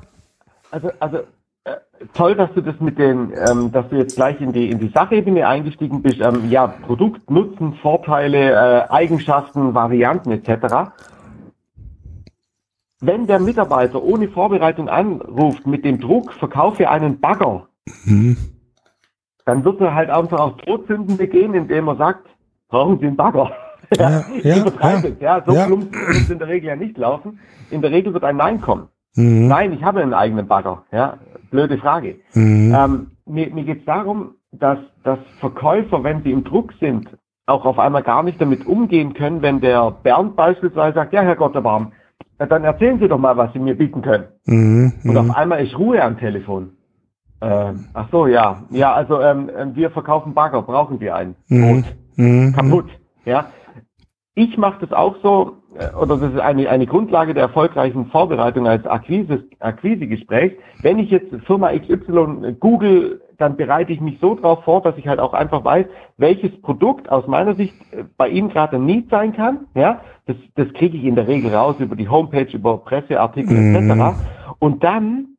Also, 0.70 0.90
also 1.00 1.18
äh, 1.64 1.76
toll, 2.14 2.34
dass 2.34 2.52
du 2.54 2.60
das 2.60 2.74
mit 2.80 2.98
den, 2.98 3.32
ähm, 3.48 3.72
dass 3.72 3.88
du 3.88 3.96
jetzt 3.96 4.16
gleich 4.16 4.40
in 4.40 4.52
die 4.52 4.70
in 4.70 4.78
die 4.78 4.88
Sachebene 4.88 5.46
eingestiegen 5.46 6.02
bist. 6.02 6.20
Ähm, 6.20 6.50
ja, 6.50 6.66
Produkt, 6.66 7.30
Nutzen, 7.30 7.74
Vorteile, 7.82 8.52
äh, 8.52 8.90
Eigenschaften, 8.90 9.74
Varianten 9.74 10.30
etc. 10.30 10.92
Wenn 13.00 13.26
der 13.26 13.40
Mitarbeiter 13.40 14.02
ohne 14.02 14.28
Vorbereitung 14.28 14.88
anruft 14.88 15.66
mit 15.66 15.84
dem 15.84 16.00
Druck, 16.00 16.32
verkaufe 16.34 16.88
einen 16.88 17.20
Bagger, 17.20 17.68
Mhm. 18.04 18.36
dann 19.44 19.64
wird 19.64 19.80
er 19.80 19.94
halt 19.94 20.10
einfach 20.10 20.40
auch 20.40 20.56
Todsünden 20.56 21.16
begehen, 21.16 21.54
indem 21.54 21.88
er 21.88 21.96
sagt, 21.96 22.26
brauchen 22.68 22.98
Sie 22.98 23.06
einen 23.06 23.16
Bagger. 23.16 23.52
ja, 23.96 24.24
ja, 24.42 24.56
ja, 24.56 25.02
ja, 25.20 25.42
so 25.46 25.52
ja. 25.52 25.66
plump 25.66 25.94
muss 25.94 26.30
in 26.30 26.38
der 26.38 26.48
Regel 26.48 26.68
ja 26.68 26.76
nicht 26.76 26.96
laufen. 26.98 27.38
In 27.70 27.80
der 27.82 27.90
Regel 27.92 28.12
wird 28.12 28.24
ein 28.24 28.36
Nein 28.36 28.60
kommen. 28.60 28.88
Mhm. 29.14 29.46
Nein, 29.46 29.72
ich 29.72 29.84
habe 29.84 30.00
einen 30.02 30.14
eigenen 30.14 30.48
Bagger. 30.48 30.84
Ja, 30.90 31.18
blöde 31.50 31.78
Frage. 31.78 32.16
Mhm. 32.34 32.74
Ähm, 32.76 33.10
mir 33.26 33.50
mir 33.50 33.64
geht 33.64 33.80
es 33.80 33.84
darum, 33.84 34.34
dass, 34.52 34.78
dass 35.04 35.18
Verkäufer, 35.38 36.02
wenn 36.02 36.22
sie 36.22 36.32
im 36.32 36.42
Druck 36.44 36.72
sind, 36.80 37.08
auch 37.46 37.64
auf 37.64 37.78
einmal 37.78 38.02
gar 38.02 38.22
nicht 38.24 38.40
damit 38.40 38.66
umgehen 38.66 39.14
können, 39.14 39.42
wenn 39.42 39.60
der 39.60 39.90
Bernd 39.90 40.34
beispielsweise 40.34 40.94
sagt, 40.94 41.12
ja, 41.12 41.22
Herr 41.22 41.36
Gotterbaum, 41.36 41.92
dann 42.38 42.64
erzählen 42.64 42.98
Sie 42.98 43.08
doch 43.08 43.18
mal, 43.18 43.36
was 43.36 43.52
Sie 43.52 43.58
mir 43.58 43.76
bieten 43.76 44.02
können. 44.02 44.24
Mhm, 44.44 44.92
und 45.04 45.16
auf 45.16 45.30
einmal 45.30 45.64
ist 45.64 45.78
Ruhe 45.78 46.02
am 46.02 46.18
Telefon. 46.18 46.72
Ähm, 47.40 47.86
ach 47.92 48.08
so, 48.10 48.26
ja. 48.26 48.62
Ja, 48.70 48.94
also 48.94 49.20
ähm, 49.20 49.50
ähm 49.56 49.76
wir 49.76 49.90
verkaufen 49.90 50.34
Bagger, 50.34 50.62
brauchen 50.62 50.98
Sie 50.98 51.10
einen. 51.10 51.36
Mhm. 51.48 51.84
Mhm. 52.16 52.52
Kaputt. 52.52 52.86
Ja. 53.24 53.50
Ich 54.34 54.56
mache 54.56 54.80
das 54.80 54.92
auch 54.92 55.16
so, 55.22 55.56
äh, 55.78 55.94
oder 55.94 56.16
das 56.18 56.32
ist 56.32 56.40
eine, 56.40 56.68
eine 56.68 56.86
Grundlage 56.86 57.34
der 57.34 57.44
erfolgreichen 57.44 58.06
Vorbereitung 58.06 58.66
als 58.66 58.86
Akquise, 58.86 59.44
Akquisegespräch. 59.60 60.52
Wenn 60.82 60.98
ich 60.98 61.10
jetzt 61.10 61.34
Firma 61.46 61.72
XY 61.72 62.56
google, 62.58 63.20
dann 63.38 63.56
bereite 63.56 63.92
ich 63.92 64.00
mich 64.00 64.18
so 64.20 64.34
darauf 64.34 64.64
vor, 64.64 64.82
dass 64.82 64.96
ich 64.96 65.06
halt 65.08 65.20
auch 65.20 65.34
einfach 65.34 65.64
weiß, 65.64 65.86
welches 66.16 66.60
Produkt 66.62 67.10
aus 67.10 67.26
meiner 67.26 67.54
Sicht 67.54 67.74
äh, 67.92 68.04
bei 68.16 68.28
Ihnen 68.28 68.48
gerade 68.48 68.76
ein 68.76 68.86
Need 68.86 69.10
sein 69.10 69.32
kann. 69.32 69.66
Ja, 69.74 70.00
das, 70.26 70.36
das 70.54 70.72
kriege 70.74 70.96
ich 70.96 71.04
in 71.04 71.14
der 71.14 71.28
Regel 71.28 71.54
raus 71.54 71.76
über 71.78 71.96
die 71.96 72.08
Homepage, 72.08 72.48
über 72.52 72.78
Presseartikel 72.78 73.56
mhm. 73.56 73.90
etc. 73.90 74.18
Und 74.58 74.82
dann 74.82 75.36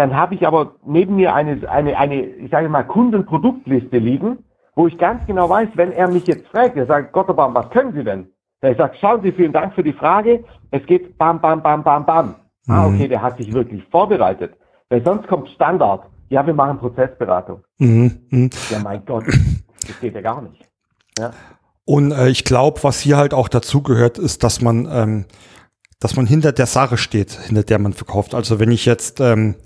dann 0.00 0.16
habe 0.16 0.34
ich 0.34 0.46
aber 0.46 0.76
neben 0.86 1.16
mir 1.16 1.34
eine, 1.34 1.68
eine, 1.68 1.98
eine, 1.98 2.22
ich 2.22 2.50
sage 2.50 2.70
mal, 2.70 2.84
Kundenproduktliste 2.84 3.98
liegen, 3.98 4.38
wo 4.74 4.86
ich 4.86 4.96
ganz 4.96 5.26
genau 5.26 5.50
weiß, 5.50 5.68
wenn 5.74 5.92
er 5.92 6.08
mich 6.08 6.26
jetzt 6.26 6.46
fragt, 6.48 6.76
er 6.76 6.86
sagt, 6.86 7.12
Gotterbaum, 7.12 7.54
was 7.54 7.68
können 7.68 7.92
Sie 7.92 8.02
denn? 8.02 8.28
Ich 8.62 8.78
sage, 8.78 8.94
schauen 8.98 9.20
Sie, 9.22 9.32
vielen 9.32 9.52
Dank 9.52 9.74
für 9.74 9.82
die 9.82 9.92
Frage. 9.92 10.44
Es 10.70 10.84
geht 10.86 11.18
bam, 11.18 11.40
bam, 11.40 11.62
bam, 11.62 11.82
bam, 11.82 12.06
bam. 12.06 12.34
Ah, 12.66 12.72
mhm. 12.72 12.72
Ah, 12.72 12.86
okay, 12.86 13.08
der 13.08 13.20
hat 13.20 13.36
sich 13.36 13.52
wirklich 13.52 13.84
vorbereitet. 13.90 14.54
Weil 14.88 15.04
sonst 15.04 15.28
kommt 15.28 15.48
Standard. 15.50 16.04
Ja, 16.30 16.46
wir 16.46 16.54
machen 16.54 16.78
Prozessberatung. 16.78 17.62
Mhm. 17.78 18.20
Mhm. 18.30 18.50
Ja, 18.70 18.78
mein 18.78 19.04
Gott, 19.04 19.26
das 19.26 20.00
geht 20.00 20.14
ja 20.14 20.20
gar 20.20 20.42
nicht. 20.42 20.66
Ja. 21.18 21.32
Und 21.84 22.12
äh, 22.12 22.28
ich 22.28 22.44
glaube, 22.44 22.82
was 22.82 23.00
hier 23.00 23.16
halt 23.16 23.34
auch 23.34 23.48
dazu 23.48 23.82
gehört, 23.82 24.18
ist, 24.18 24.42
dass 24.42 24.60
man, 24.60 24.88
ähm, 24.90 25.24
dass 25.98 26.16
man 26.16 26.26
hinter 26.26 26.52
der 26.52 26.66
Sache 26.66 26.96
steht, 26.96 27.32
hinter 27.32 27.64
der 27.64 27.78
man 27.78 27.92
verkauft. 27.92 28.34
Also 28.34 28.58
wenn 28.58 28.70
ich 28.70 28.86
jetzt 28.86 29.20
ähm, 29.20 29.56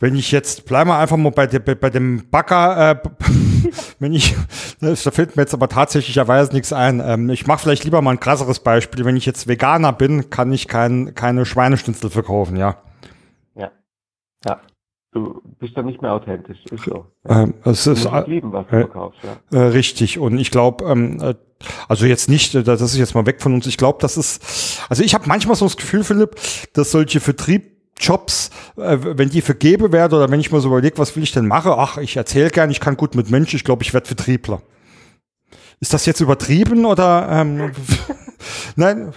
wenn 0.00 0.14
ich 0.14 0.30
jetzt, 0.30 0.64
bleiben 0.66 0.90
wir 0.90 0.98
einfach 0.98 1.16
mal 1.16 1.32
bei, 1.32 1.48
de, 1.48 1.58
bei 1.58 1.90
dem 1.90 2.30
Backer, 2.30 2.90
äh, 2.90 2.96
wenn 3.98 4.12
ich, 4.12 4.36
da 4.80 4.94
fällt 4.94 5.36
mir 5.36 5.42
jetzt 5.42 5.54
aber 5.54 5.68
tatsächlicherweise 5.68 6.52
nichts 6.52 6.72
ein. 6.72 7.00
Ähm, 7.04 7.30
ich 7.30 7.46
mache 7.46 7.62
vielleicht 7.62 7.84
lieber 7.84 8.00
mal 8.00 8.12
ein 8.12 8.20
krasseres 8.20 8.60
Beispiel. 8.60 9.04
Wenn 9.04 9.16
ich 9.16 9.26
jetzt 9.26 9.48
Veganer 9.48 9.92
bin, 9.92 10.30
kann 10.30 10.52
ich 10.52 10.68
kein, 10.68 11.14
keine 11.14 11.44
Schweineschnitzel 11.44 12.10
verkaufen, 12.10 12.56
ja. 12.56 12.76
Ja. 13.56 13.72
Ja. 14.46 14.60
Du 15.12 15.40
bist 15.58 15.76
dann 15.76 15.86
nicht 15.86 16.02
mehr 16.02 16.12
authentisch, 16.12 16.58
ist 16.70 16.84
so. 16.84 17.06
Ja. 17.26 17.44
Ähm, 17.44 17.54
es 17.64 17.86
ist, 17.86 18.04
du 18.04 18.24
lieben, 18.26 18.52
was 18.52 18.66
du 18.66 18.76
äh, 18.76 18.80
verkaufst, 18.80 19.18
ja. 19.22 19.58
Äh, 19.58 19.68
richtig. 19.68 20.18
Und 20.18 20.38
ich 20.38 20.50
glaube, 20.50 20.84
ähm, 20.84 21.18
äh, 21.22 21.34
also 21.88 22.04
jetzt 22.04 22.28
nicht, 22.28 22.54
äh, 22.54 22.62
das 22.62 22.82
ist 22.82 22.98
jetzt 22.98 23.14
mal 23.14 23.24
weg 23.24 23.40
von 23.40 23.54
uns. 23.54 23.66
Ich 23.66 23.78
glaube, 23.78 23.98
das 24.02 24.18
ist, 24.18 24.82
also 24.90 25.02
ich 25.02 25.14
habe 25.14 25.26
manchmal 25.26 25.56
so 25.56 25.64
das 25.64 25.78
Gefühl, 25.78 26.04
Philipp, 26.04 26.36
dass 26.74 26.90
solche 26.90 27.20
Vertrieb 27.20 27.78
Jobs, 27.98 28.50
äh, 28.76 28.98
wenn 29.00 29.30
die 29.30 29.40
vergebe 29.40 29.92
werde 29.92 30.16
oder 30.16 30.30
wenn 30.30 30.40
ich 30.40 30.52
mir 30.52 30.60
so 30.60 30.68
überlege, 30.68 30.98
was 30.98 31.16
will 31.16 31.22
ich 31.22 31.32
denn 31.32 31.46
machen? 31.46 31.72
Ach, 31.74 31.96
ich 31.98 32.16
erzähle 32.16 32.50
gern, 32.50 32.70
ich 32.70 32.80
kann 32.80 32.96
gut 32.96 33.14
mit 33.14 33.30
Menschen, 33.30 33.56
ich 33.56 33.64
glaube, 33.64 33.82
ich 33.82 33.94
werde 33.94 34.06
Vertriebler. 34.06 34.62
Ist 35.80 35.94
das 35.94 36.06
jetzt 36.06 36.20
übertrieben 36.20 36.84
oder 36.84 37.28
ähm, 37.30 37.72
nein? 38.76 39.12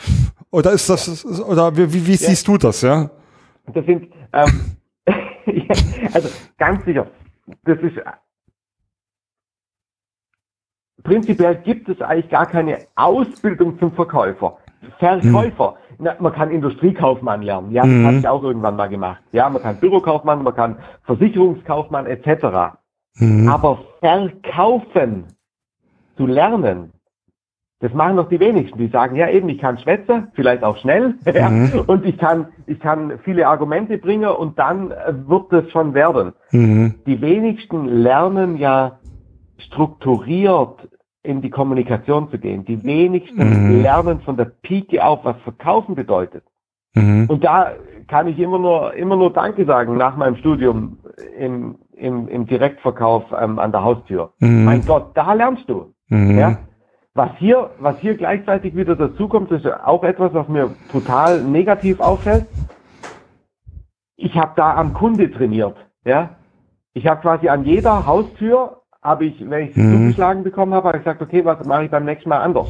Oder 0.51 0.71
ist 0.71 0.89
das 0.89 1.25
oder 1.25 1.75
wie, 1.77 1.93
wie, 1.93 2.07
wie 2.07 2.11
ja. 2.11 2.17
siehst 2.17 2.47
du 2.47 2.57
das, 2.57 2.81
ja? 2.81 3.09
Das 3.73 3.85
sind 3.85 4.11
ähm, 4.33 4.77
also 6.13 6.29
ganz 6.57 6.83
sicher, 6.85 7.07
das 7.63 7.79
ist 7.79 7.99
prinzipiell 11.03 11.55
gibt 11.55 11.89
es 11.89 12.01
eigentlich 12.01 12.29
gar 12.29 12.45
keine 12.45 12.79
Ausbildung 12.95 13.79
zum 13.79 13.91
Verkäufer. 13.93 14.57
Verkäufer. 14.97 15.75
Hm. 15.89 15.95
Na, 15.99 16.15
man 16.19 16.33
kann 16.33 16.49
Industriekaufmann 16.49 17.43
lernen. 17.43 17.71
Ja, 17.71 17.83
das 17.83 17.91
mhm. 17.91 18.05
habe 18.07 18.17
ich 18.17 18.27
auch 18.27 18.43
irgendwann 18.43 18.75
mal 18.75 18.89
gemacht. 18.89 19.21
Ja, 19.31 19.49
man 19.49 19.61
kann 19.61 19.77
Bürokaufmann, 19.77 20.41
man 20.41 20.55
kann 20.55 20.79
Versicherungskaufmann 21.03 22.07
etc. 22.07 22.77
Mhm. 23.17 23.47
Aber 23.47 23.79
verkaufen 23.99 25.25
zu 26.17 26.25
lernen, 26.25 26.91
das 27.81 27.93
machen 27.93 28.15
doch 28.17 28.29
die 28.29 28.39
wenigsten. 28.39 28.77
Die 28.77 28.87
sagen, 28.87 29.15
ja 29.15 29.27
eben, 29.27 29.49
ich 29.49 29.57
kann 29.57 29.79
schwätzen, 29.79 30.27
vielleicht 30.33 30.63
auch 30.63 30.77
schnell, 30.77 31.15
mhm. 31.25 31.83
und 31.87 32.05
ich 32.05 32.17
kann, 32.17 32.47
ich 32.67 32.79
kann 32.79 33.19
viele 33.23 33.47
Argumente 33.47 33.97
bringen 33.97 34.29
und 34.29 34.57
dann 34.59 34.91
äh, 34.91 35.13
wird 35.27 35.51
es 35.51 35.71
schon 35.71 35.93
werden. 35.93 36.33
Mhm. 36.51 36.95
Die 37.07 37.19
wenigsten 37.21 37.85
lernen 37.85 38.57
ja 38.57 38.99
strukturiert 39.57 40.87
in 41.23 41.41
die 41.41 41.49
Kommunikation 41.49 42.29
zu 42.29 42.37
gehen. 42.37 42.65
Die 42.65 42.83
wenigsten 42.83 43.67
mhm. 43.69 43.81
lernen 43.81 44.21
von 44.21 44.37
der 44.37 44.45
Pike 44.45 45.03
auf, 45.03 45.23
was 45.23 45.37
Verkaufen 45.43 45.95
bedeutet. 45.95 46.43
Mhm. 46.93 47.25
Und 47.29 47.43
da 47.43 47.71
kann 48.07 48.27
ich 48.27 48.37
immer 48.37 48.59
nur, 48.59 48.93
immer 48.93 49.15
nur 49.15 49.31
Danke 49.33 49.65
sagen 49.65 49.97
nach 49.97 50.17
meinem 50.17 50.35
Studium 50.35 50.97
im, 51.37 51.75
im, 51.93 52.27
im 52.27 52.45
Direktverkauf 52.45 53.23
ähm, 53.39 53.57
an 53.57 53.71
der 53.71 53.83
Haustür. 53.83 54.33
Mhm. 54.39 54.65
Mein 54.65 54.85
Gott, 54.85 55.11
da 55.15 55.33
lernst 55.33 55.67
du. 55.67 55.93
Mhm. 56.09 56.37
Ja? 56.37 56.57
Was 57.13 57.31
hier, 57.39 57.71
was 57.79 57.99
hier 57.99 58.15
gleichzeitig 58.15 58.75
wieder 58.75 58.95
dazukommt, 58.95 59.51
ist 59.51 59.65
auch 59.65 60.03
etwas, 60.03 60.33
was 60.33 60.47
mir 60.47 60.73
total 60.91 61.43
negativ 61.43 61.99
auffällt. 61.99 62.45
Ich 64.15 64.35
habe 64.35 64.53
da 64.55 64.75
am 64.75 64.93
Kunde 64.93 65.29
trainiert. 65.29 65.75
Ja? 66.05 66.37
Ich 66.93 67.07
habe 67.07 67.21
quasi 67.21 67.49
an 67.49 67.65
jeder 67.65 68.05
Haustür 68.05 68.77
habe 69.01 69.25
ich, 69.25 69.49
wenn 69.49 69.67
ich 69.67 69.75
mhm. 69.75 69.93
zugeschlagen 69.93 70.43
bekommen 70.43 70.73
habe, 70.73 70.89
habe 70.89 70.97
ich 70.99 71.03
gesagt, 71.03 71.21
okay, 71.21 71.43
was 71.43 71.65
mache 71.65 71.85
ich 71.85 71.91
beim 71.91 72.05
nächsten 72.05 72.29
Mal 72.29 72.39
anders? 72.39 72.67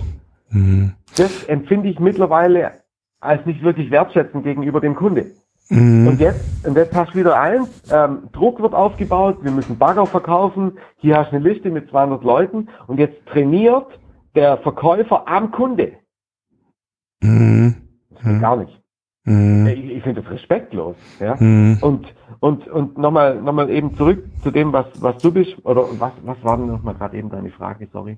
Mhm. 0.50 0.94
Das 1.18 1.44
empfinde 1.44 1.90
ich 1.90 2.00
mittlerweile 2.00 2.72
als 3.20 3.46
nicht 3.46 3.62
wirklich 3.62 3.92
wertschätzend 3.92 4.44
gegenüber 4.44 4.80
dem 4.80 4.96
Kunde. 4.96 5.28
Mhm. 5.70 6.08
Und 6.08 6.20
jetzt, 6.20 6.66
und 6.66 6.76
jetzt 6.76 6.96
hast 6.96 7.14
du 7.14 7.20
wieder 7.20 7.40
eins, 7.40 7.70
ähm, 7.92 8.30
Druck 8.32 8.62
wird 8.62 8.74
aufgebaut, 8.74 9.38
wir 9.42 9.52
müssen 9.52 9.78
Bagger 9.78 10.06
verkaufen, 10.06 10.78
hier 10.98 11.18
hast 11.18 11.32
du 11.32 11.36
eine 11.36 11.48
Liste 11.48 11.70
mit 11.70 11.90
200 11.90 12.24
Leuten 12.24 12.70
und 12.88 13.00
jetzt 13.00 13.26
trainiert 13.28 13.88
der 14.36 14.58
Verkäufer 14.60 15.28
am 15.28 15.52
Kunde. 15.52 15.94
Mhm. 17.22 17.76
Das 18.10 18.24
geht 18.24 18.34
mhm. 18.34 18.42
gar 18.42 18.56
nicht. 18.58 18.82
Mhm. 19.24 19.68
Ich, 19.68 19.98
ich 19.98 20.04
finde 20.04 20.24
das 20.24 20.32
respektlos. 20.32 20.96
Ja? 21.20 21.36
Mhm. 21.40 21.78
Und, 21.82 22.08
und, 22.40 22.68
und 22.68 22.98
nochmal 22.98 23.40
noch 23.40 23.54
mal 23.54 23.70
eben 23.70 23.96
zurück 23.96 24.24
zu 24.42 24.50
dem, 24.50 24.74
was, 24.74 24.88
was 25.00 25.22
du 25.22 25.32
bist, 25.32 25.54
oder 25.64 25.86
was, 26.00 26.12
was 26.24 26.38
war 26.44 26.58
denn 26.58 26.68
nochmal 26.68 26.96
gerade 26.96 27.18
eben 27.18 27.30
deine 27.30 27.52
Frage, 27.52 27.88
sorry? 27.94 28.18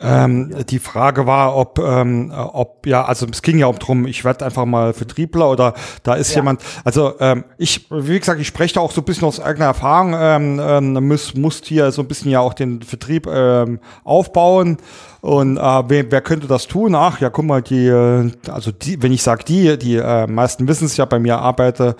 Ähm, 0.00 0.50
ja. 0.52 0.62
Die 0.64 0.78
Frage 0.80 1.26
war, 1.26 1.56
ob, 1.56 1.78
ähm, 1.78 2.32
ob, 2.34 2.86
ja, 2.86 3.04
also 3.04 3.26
es 3.30 3.42
ging 3.42 3.58
ja 3.58 3.66
auch 3.66 3.78
drum, 3.78 4.06
ich 4.06 4.24
werde 4.24 4.44
einfach 4.44 4.64
mal 4.64 4.92
Vertriebler 4.92 5.50
oder 5.50 5.74
da 6.02 6.14
ist 6.14 6.30
ja. 6.30 6.40
jemand, 6.40 6.64
also 6.84 7.12
ähm, 7.20 7.44
ich, 7.58 7.88
wie 7.90 8.18
gesagt, 8.18 8.40
ich 8.40 8.46
spreche 8.48 8.80
auch 8.80 8.90
so 8.90 9.02
ein 9.02 9.04
bisschen 9.04 9.28
aus 9.28 9.38
eigener 9.38 9.66
Erfahrung, 9.66 10.14
ähm, 10.18 10.60
ähm, 10.60 11.06
muss, 11.06 11.34
muss 11.34 11.60
hier 11.62 11.92
so 11.92 12.02
ein 12.02 12.08
bisschen 12.08 12.30
ja 12.30 12.40
auch 12.40 12.54
den 12.54 12.82
Vertrieb 12.82 13.26
ähm, 13.28 13.78
aufbauen 14.02 14.78
und 15.20 15.58
äh, 15.58 15.60
wer, 15.60 16.10
wer 16.10 16.20
könnte 16.22 16.46
das 16.46 16.66
tun? 16.66 16.94
Ach 16.94 17.20
ja, 17.20 17.30
guck 17.30 17.44
mal, 17.44 17.62
die, 17.62 17.86
äh, 17.86 18.30
also 18.50 18.72
die, 18.72 19.02
wenn 19.02 19.12
ich 19.12 19.22
sage 19.22 19.44
die, 19.44 19.78
die 19.78 19.96
äh, 19.96 20.26
meisten 20.26 20.66
wissen 20.66 20.86
es 20.86 20.96
ja, 20.96 21.04
bei 21.04 21.18
mir 21.18 21.38
arbeite 21.38 21.96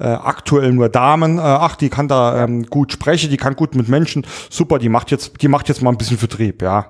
äh, 0.00 0.04
aktuell 0.04 0.72
nur 0.72 0.88
Damen. 0.88 1.38
Äh, 1.38 1.42
ach, 1.42 1.76
die 1.76 1.88
kann 1.88 2.08
da 2.08 2.44
ähm, 2.44 2.66
gut 2.66 2.92
sprechen, 2.92 3.30
die 3.30 3.36
kann 3.36 3.54
gut 3.54 3.74
mit 3.74 3.88
Menschen. 3.88 4.26
Super, 4.50 4.78
die 4.78 4.88
macht 4.88 5.10
jetzt, 5.10 5.40
die 5.40 5.48
macht 5.48 5.68
jetzt 5.68 5.82
mal 5.82 5.90
ein 5.90 5.98
bisschen 5.98 6.18
Vertrieb, 6.18 6.62
ja. 6.62 6.86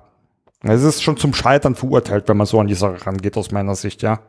Es 0.62 0.82
ist 0.82 1.02
schon 1.02 1.18
zum 1.18 1.34
Scheitern 1.34 1.74
verurteilt, 1.74 2.26
wenn 2.28 2.38
man 2.38 2.46
so 2.46 2.58
an 2.58 2.66
die 2.66 2.74
Sache 2.74 3.06
rangeht, 3.06 3.36
aus 3.36 3.52
meiner 3.52 3.74
Sicht, 3.74 4.00
ja. 4.00 4.20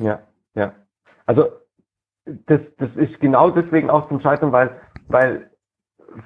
Ja, 0.00 0.18
ja. 0.54 0.72
Also 1.26 1.46
das, 2.24 2.60
das 2.78 2.90
ist 2.96 3.20
genau 3.20 3.50
deswegen 3.50 3.88
auch 3.90 4.08
zum 4.08 4.20
Scheitern, 4.20 4.50
weil, 4.50 4.80
weil 5.06 5.50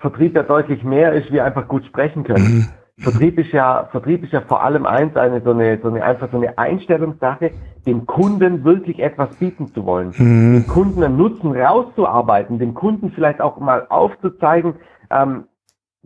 Vertrieb 0.01 0.35
ja 0.35 0.43
deutlich 0.43 0.83
mehr 0.83 1.13
ist, 1.13 1.31
wie 1.31 1.41
einfach 1.41 1.69
gut 1.69 1.85
sprechen 1.85 2.25
können. 2.25 2.73
Vertrieb 3.01 3.39
ist 3.39 3.53
ja, 3.53 3.89
Vertrieb 3.91 4.23
ist 4.25 4.33
ja 4.33 4.43
vor 4.43 4.63
allem 4.63 4.85
eins, 4.85 5.17
eine, 5.17 5.41
so 5.41 5.51
eine, 5.51 5.79
so 5.83 5.89
eine, 5.89 6.03
einfach 6.03 6.31
so 6.31 6.37
eine 6.37 6.59
Einstellungssache, 6.59 7.51
dem 7.87 8.07
Kunden 8.07 8.63
wirklich 8.63 8.99
etwas 8.99 9.35
bieten 9.37 9.69
zu 9.69 9.87
wollen, 9.87 10.13
mhm. 10.17 10.53
dem 10.53 10.67
Kunden 10.67 11.03
einen 11.03 11.17
Nutzen 11.17 11.53
rauszuarbeiten, 11.53 12.59
dem 12.59 12.75
Kunden 12.75 13.11
vielleicht 13.13 13.41
auch 13.41 13.59
mal 13.59 13.87
aufzuzeigen, 13.89 14.75
ähm, 15.11 15.45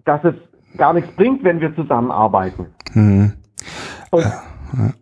dass 0.05 0.23
es 0.25 0.35
gar 0.77 0.93
nichts 0.93 1.15
bringt, 1.17 1.43
wenn 1.43 1.61
wir 1.61 1.75
zusammenarbeiten. 1.75 2.67
Mhm. 2.93 3.33
Und, 4.11 4.25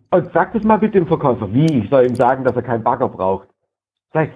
und 0.09 0.31
sag 0.33 0.53
das 0.53 0.63
mal 0.63 0.79
bitte 0.79 0.93
dem 0.93 1.07
Verkäufer, 1.07 1.53
wie? 1.53 1.79
Ich 1.79 1.89
soll 1.89 2.07
ihm 2.07 2.15
sagen, 2.15 2.43
dass 2.43 2.55
er 2.55 2.63
keinen 2.63 2.83
Bagger 2.83 3.09
braucht. 3.09 3.47
Sag, 4.13 4.29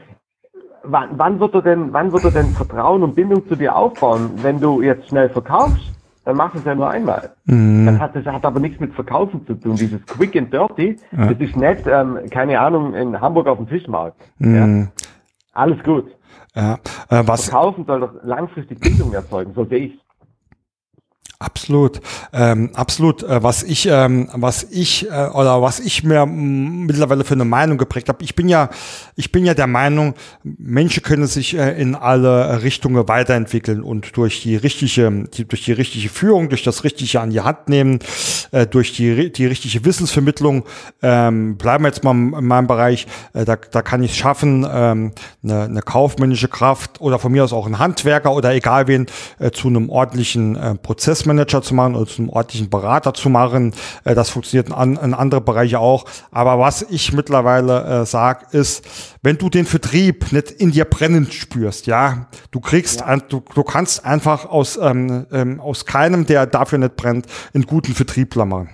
wann, 0.84 1.10
wann 1.14 1.40
wird 1.40 1.56
er 1.56 1.62
denn, 1.64 1.92
wann 1.92 2.12
wird 2.12 2.24
er 2.24 2.32
denn 2.32 2.48
Vertrauen 2.48 3.02
und 3.02 3.16
Bindung 3.16 3.48
zu 3.48 3.56
dir 3.56 3.76
aufbauen, 3.76 4.32
wenn 4.44 4.60
du 4.60 4.82
jetzt 4.82 5.10
schnell 5.10 5.30
verkaufst? 5.30 5.97
Dann 6.28 6.36
machst 6.36 6.56
du 6.56 6.60
es 6.60 6.66
ja 6.66 6.76
nur 6.76 6.90
einmal. 6.90 7.30
Mhm. 7.46 7.86
Das, 7.86 8.00
hat, 8.00 8.16
das 8.18 8.26
hat 8.26 8.44
aber 8.46 8.60
nichts 8.60 8.82
mit 8.82 8.94
Verkaufen 8.94 9.48
zu 9.48 9.54
tun. 9.54 9.78
Dieses 9.78 10.06
Quick 10.06 10.36
and 10.36 10.52
Dirty, 10.52 10.98
ja. 11.14 11.32
das 11.32 11.40
ist 11.40 11.56
nicht, 11.56 11.88
ähm, 11.88 12.20
keine 12.30 12.60
Ahnung, 12.60 12.94
in 12.96 13.22
Hamburg 13.22 13.48
auf 13.48 13.58
dem 13.58 13.68
Fischmarkt. 13.68 14.20
Mhm. 14.38 14.82
Ja. 14.82 14.88
Alles 15.54 15.82
gut. 15.86 16.12
Ja. 16.54 16.74
Äh, 17.10 17.24
was 17.26 17.48
Verkaufen 17.48 17.86
soll 17.86 18.02
doch 18.02 18.12
langfristig 18.24 18.82
Bildung 18.82 19.14
erzeugen, 19.14 19.54
so 19.56 19.64
sehe 19.64 19.86
ich 19.86 20.00
Absolut, 21.40 22.02
ähm, 22.34 22.72
absolut. 22.74 23.22
Äh, 23.22 23.44
was 23.44 23.62
ich, 23.62 23.88
ähm, 23.92 24.28
was 24.34 24.64
ich 24.72 25.08
äh, 25.08 25.28
oder 25.28 25.62
was 25.62 25.80
ich 25.80 26.04
mir 26.04 26.26
mittlerweile 26.26 27.24
für 27.24 27.36
eine 27.36 27.46
Meinung 27.46 27.78
geprägt 27.78 28.10
habe. 28.10 28.24
Ich 28.24 28.34
bin 28.34 28.50
ja, 28.50 28.72
ich 29.16 29.32
bin 29.32 29.46
ja 29.46 29.54
der 29.54 29.68
Meinung, 29.68 30.16
Menschen 30.42 31.04
können 31.04 31.28
sich 31.28 31.56
äh, 31.56 31.80
in 31.80 31.94
alle 31.94 32.64
Richtungen 32.64 33.08
weiterentwickeln 33.08 33.84
und 33.84 34.18
durch 34.18 34.42
die 34.42 34.56
richtige, 34.56 35.26
die, 35.32 35.48
durch 35.48 35.64
die 35.64 35.74
richtige 35.74 36.10
Führung, 36.10 36.50
durch 36.50 36.64
das 36.64 36.84
richtige 36.84 37.22
an 37.22 37.30
die 37.30 37.42
Hand 37.42 37.70
nehmen, 37.70 38.00
äh, 38.50 38.66
durch 38.66 38.94
die 38.94 39.32
die 39.32 39.46
richtige 39.46 39.86
Wissensvermittlung. 39.86 40.64
Ähm, 41.04 41.56
bleiben 41.58 41.84
wir 41.84 41.90
jetzt 41.90 42.04
mal 42.04 42.14
in 42.14 42.48
meinem 42.48 42.66
Bereich. 42.66 43.06
Äh, 43.34 43.46
da, 43.46 43.58
da 43.58 43.84
kann 43.84 44.02
ich 44.02 44.10
es 44.14 44.18
schaffen, 44.18 44.66
ähm, 44.68 45.12
eine, 45.44 45.62
eine 45.66 45.82
kaufmännische 45.84 46.48
Kraft 46.48 47.00
oder 47.00 47.20
von 47.20 47.32
mir 47.32 47.44
aus 47.44 47.54
auch 47.54 47.68
ein 47.68 47.78
Handwerker 47.78 48.34
oder 48.34 48.56
egal 48.56 48.88
wen 48.88 49.06
äh, 49.38 49.52
zu 49.52 49.68
einem 49.68 49.92
ordentlichen 49.92 50.56
äh, 50.56 50.74
Prozess 50.74 51.27
Manager 51.28 51.62
zu 51.62 51.76
machen 51.76 51.96
oder 51.96 52.08
zum 52.08 52.30
ordentlichen 52.30 52.70
Berater 52.70 53.14
zu 53.14 53.30
machen. 53.30 53.74
Äh, 54.04 54.16
das 54.16 54.30
funktioniert 54.30 54.70
in, 54.70 54.98
in 54.98 55.14
andere 55.14 55.42
Bereiche 55.42 55.80
auch. 55.80 56.06
Aber 56.32 56.60
was 56.60 56.82
ich 56.82 57.14
mittlerweile 57.14 58.02
äh, 58.02 58.06
sage, 58.06 58.46
ist, 58.52 59.18
wenn 59.22 59.38
du 59.38 59.50
den 59.50 59.66
Vertrieb 59.66 60.32
nicht 60.32 60.52
in 60.52 60.72
dir 60.72 60.86
brennend 60.86 61.34
spürst, 61.34 61.88
ja, 61.88 62.28
du 62.52 62.60
kriegst, 62.60 63.02
ja. 63.02 63.08
Ein, 63.08 63.24
du, 63.30 63.42
du 63.54 63.64
kannst 63.64 64.06
einfach 64.06 64.50
aus, 64.50 64.78
ähm, 64.82 65.28
ähm, 65.32 65.60
aus 65.60 65.86
keinem, 65.86 66.26
der 66.26 66.46
dafür 66.46 66.80
nicht 66.80 66.96
brennt, 66.96 67.28
einen 67.54 67.66
guten 67.66 67.94
Vertriebler 67.94 68.46
machen. 68.46 68.70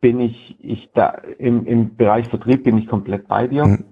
Bin 0.00 0.20
ich, 0.20 0.56
ich 0.60 0.90
da 0.94 1.10
im, 1.38 1.66
im 1.66 1.96
Bereich 1.96 2.28
Vertrieb 2.28 2.64
bin 2.64 2.78
ich 2.78 2.86
komplett 2.86 3.28
bei 3.28 3.46
dir. 3.46 3.64
Hm 3.64 3.84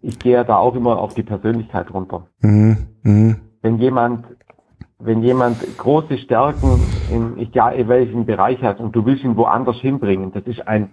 ich 0.00 0.18
gehe 0.18 0.44
da 0.44 0.56
auch 0.56 0.74
immer 0.74 0.98
auf 0.98 1.14
die 1.14 1.22
Persönlichkeit 1.22 1.92
runter. 1.92 2.28
Mhm. 2.40 2.76
Mhm 3.02 3.47
wenn 3.62 3.78
jemand, 3.78 4.26
wenn 4.98 5.22
jemand 5.22 5.58
große 5.78 6.18
Stärken 6.18 6.80
in 7.10 7.38
egal 7.38 7.74
in 7.74 7.88
welchem 7.88 8.26
Bereich 8.26 8.62
hat 8.62 8.80
und 8.80 8.94
du 8.94 9.04
willst 9.04 9.24
ihn 9.24 9.36
woanders 9.36 9.76
hinbringen, 9.76 10.32
das 10.32 10.44
ist 10.44 10.66
ein, 10.66 10.92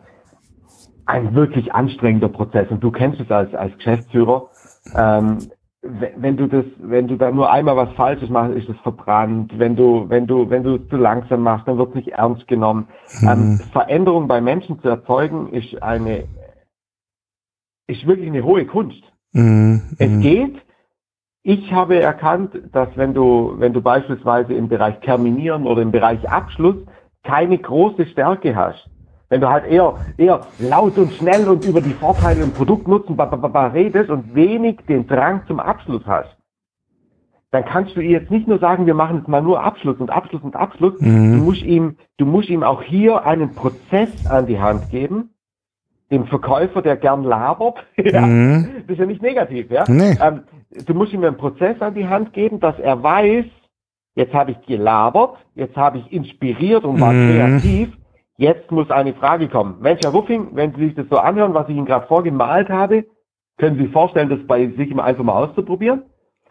ein 1.05 1.35
wirklich 1.35 1.73
anstrengender 1.73 2.29
Prozess 2.29 2.69
und 2.69 2.83
du 2.83 2.91
kennst 2.91 3.19
es 3.19 3.31
als, 3.31 3.53
als 3.53 3.75
Geschäftsführer. 3.77 4.49
Ähm, 4.95 5.39
wenn 6.17 6.35
du 6.35 6.47
das, 6.47 6.65
wenn 6.79 7.07
du 7.07 7.15
da 7.15 7.31
nur 7.31 7.51
einmal 7.51 7.77
was 7.77 7.91
Falsches 7.93 8.29
machst, 8.29 8.55
ist 8.55 8.69
es 8.69 8.77
verbrannt. 8.79 9.51
Wenn 9.57 9.75
du, 9.75 10.09
wenn 10.09 10.25
du, 10.25 10.49
wenn 10.49 10.63
du 10.63 10.77
zu 10.77 10.97
langsam 10.97 11.41
machst, 11.41 11.67
dann 11.67 11.77
wird 11.77 11.89
es 11.89 11.95
nicht 11.95 12.07
ernst 12.09 12.47
genommen. 12.47 12.87
Mhm. 13.21 13.27
Ähm, 13.27 13.59
Veränderung 13.71 14.27
bei 14.27 14.41
Menschen 14.41 14.79
zu 14.81 14.89
erzeugen, 14.89 15.53
ist 15.53 15.81
eine, 15.83 16.25
ist 17.87 18.07
wirklich 18.07 18.27
eine 18.27 18.43
hohe 18.43 18.65
Kunst. 18.65 19.03
Mhm. 19.33 19.83
Es 19.99 20.09
mhm. 20.09 20.21
geht, 20.21 20.64
ich 21.47 21.71
habe 21.71 22.01
erkannt, 22.01 22.59
dass 22.71 22.89
wenn 22.95 23.13
du, 23.13 23.53
wenn 23.59 23.71
du 23.71 23.79
beispielsweise 23.79 24.55
im 24.55 24.67
Bereich 24.67 24.99
Terminieren 25.01 25.67
oder 25.67 25.83
im 25.83 25.91
Bereich 25.91 26.27
Abschluss 26.27 26.77
keine 27.23 27.59
große 27.59 28.07
Stärke 28.07 28.55
hast, 28.55 28.89
wenn 29.29 29.41
du 29.41 29.49
halt 29.49 29.65
eher, 29.67 29.93
eher 30.17 30.41
laut 30.57 30.97
und 30.97 31.13
schnell 31.13 31.47
und 31.47 31.63
über 31.63 31.81
die 31.81 31.93
Vorteile 31.93 32.43
und 32.43 32.55
Produktnutzen 32.55 33.19
redest 33.19 34.09
und 34.09 34.33
wenig 34.33 34.77
den 34.87 35.05
Drang 35.05 35.43
zum 35.45 35.59
Abschluss 35.59 36.01
hast, 36.07 36.35
dann 37.51 37.63
kannst 37.63 37.95
du 37.95 38.01
jetzt 38.01 38.31
nicht 38.31 38.47
nur 38.47 38.57
sagen, 38.57 38.87
wir 38.87 38.95
machen 38.95 39.17
jetzt 39.17 39.27
mal 39.27 39.43
nur 39.43 39.63
Abschluss 39.63 39.97
und 39.99 40.09
Abschluss 40.09 40.41
und 40.41 40.55
Abschluss. 40.55 40.99
Mhm. 40.99 41.37
Du 41.37 41.43
musst 41.45 41.61
ihm, 41.61 41.97
du 42.17 42.25
musst 42.25 42.49
ihm 42.49 42.63
auch 42.63 42.81
hier 42.81 43.23
einen 43.23 43.53
Prozess 43.53 44.09
an 44.27 44.47
die 44.47 44.59
Hand 44.59 44.89
geben, 44.89 45.34
dem 46.11 46.27
Verkäufer, 46.27 46.81
der 46.81 46.97
gern 46.97 47.23
labert. 47.23 47.77
ja, 47.97 48.21
mhm. 48.21 48.83
Das 48.87 48.93
ist 48.93 48.99
ja 48.99 49.05
nicht 49.05 49.21
negativ, 49.21 49.69
ja. 49.71 49.83
Nee. 49.87 50.17
Ähm, 50.21 50.43
du 50.85 50.93
musst 50.93 51.13
ihm 51.13 51.23
einen 51.23 51.37
Prozess 51.37 51.81
an 51.81 51.95
die 51.95 52.07
Hand 52.07 52.33
geben, 52.33 52.59
dass 52.59 52.77
er 52.79 53.01
weiß, 53.01 53.45
jetzt 54.15 54.33
habe 54.33 54.51
ich 54.51 54.61
gelabert, 54.65 55.37
jetzt 55.55 55.75
habe 55.75 55.99
ich 55.99 56.11
inspiriert 56.11 56.83
und 56.83 56.99
war 57.01 57.11
mhm. 57.11 57.31
kreativ, 57.31 57.97
jetzt 58.37 58.71
muss 58.71 58.89
eine 58.91 59.13
Frage 59.13 59.49
kommen. 59.49 59.77
Mensch, 59.79 60.01
Herr 60.03 60.13
Wuffing, 60.13 60.49
wenn 60.53 60.73
Sie 60.75 60.85
sich 60.85 60.95
das 60.95 61.07
so 61.09 61.17
anhören, 61.17 61.53
was 61.53 61.69
ich 61.69 61.75
Ihnen 61.75 61.85
gerade 61.85 62.07
vorgemalt 62.07 62.69
habe, 62.69 63.05
können 63.57 63.77
Sie 63.77 63.83
sich 63.83 63.91
vorstellen, 63.91 64.29
das 64.29 64.45
bei 64.47 64.67
sich 64.67 64.91
immer 64.91 65.05
einfach 65.05 65.23
mal 65.23 65.43
auszuprobieren? 65.43 66.03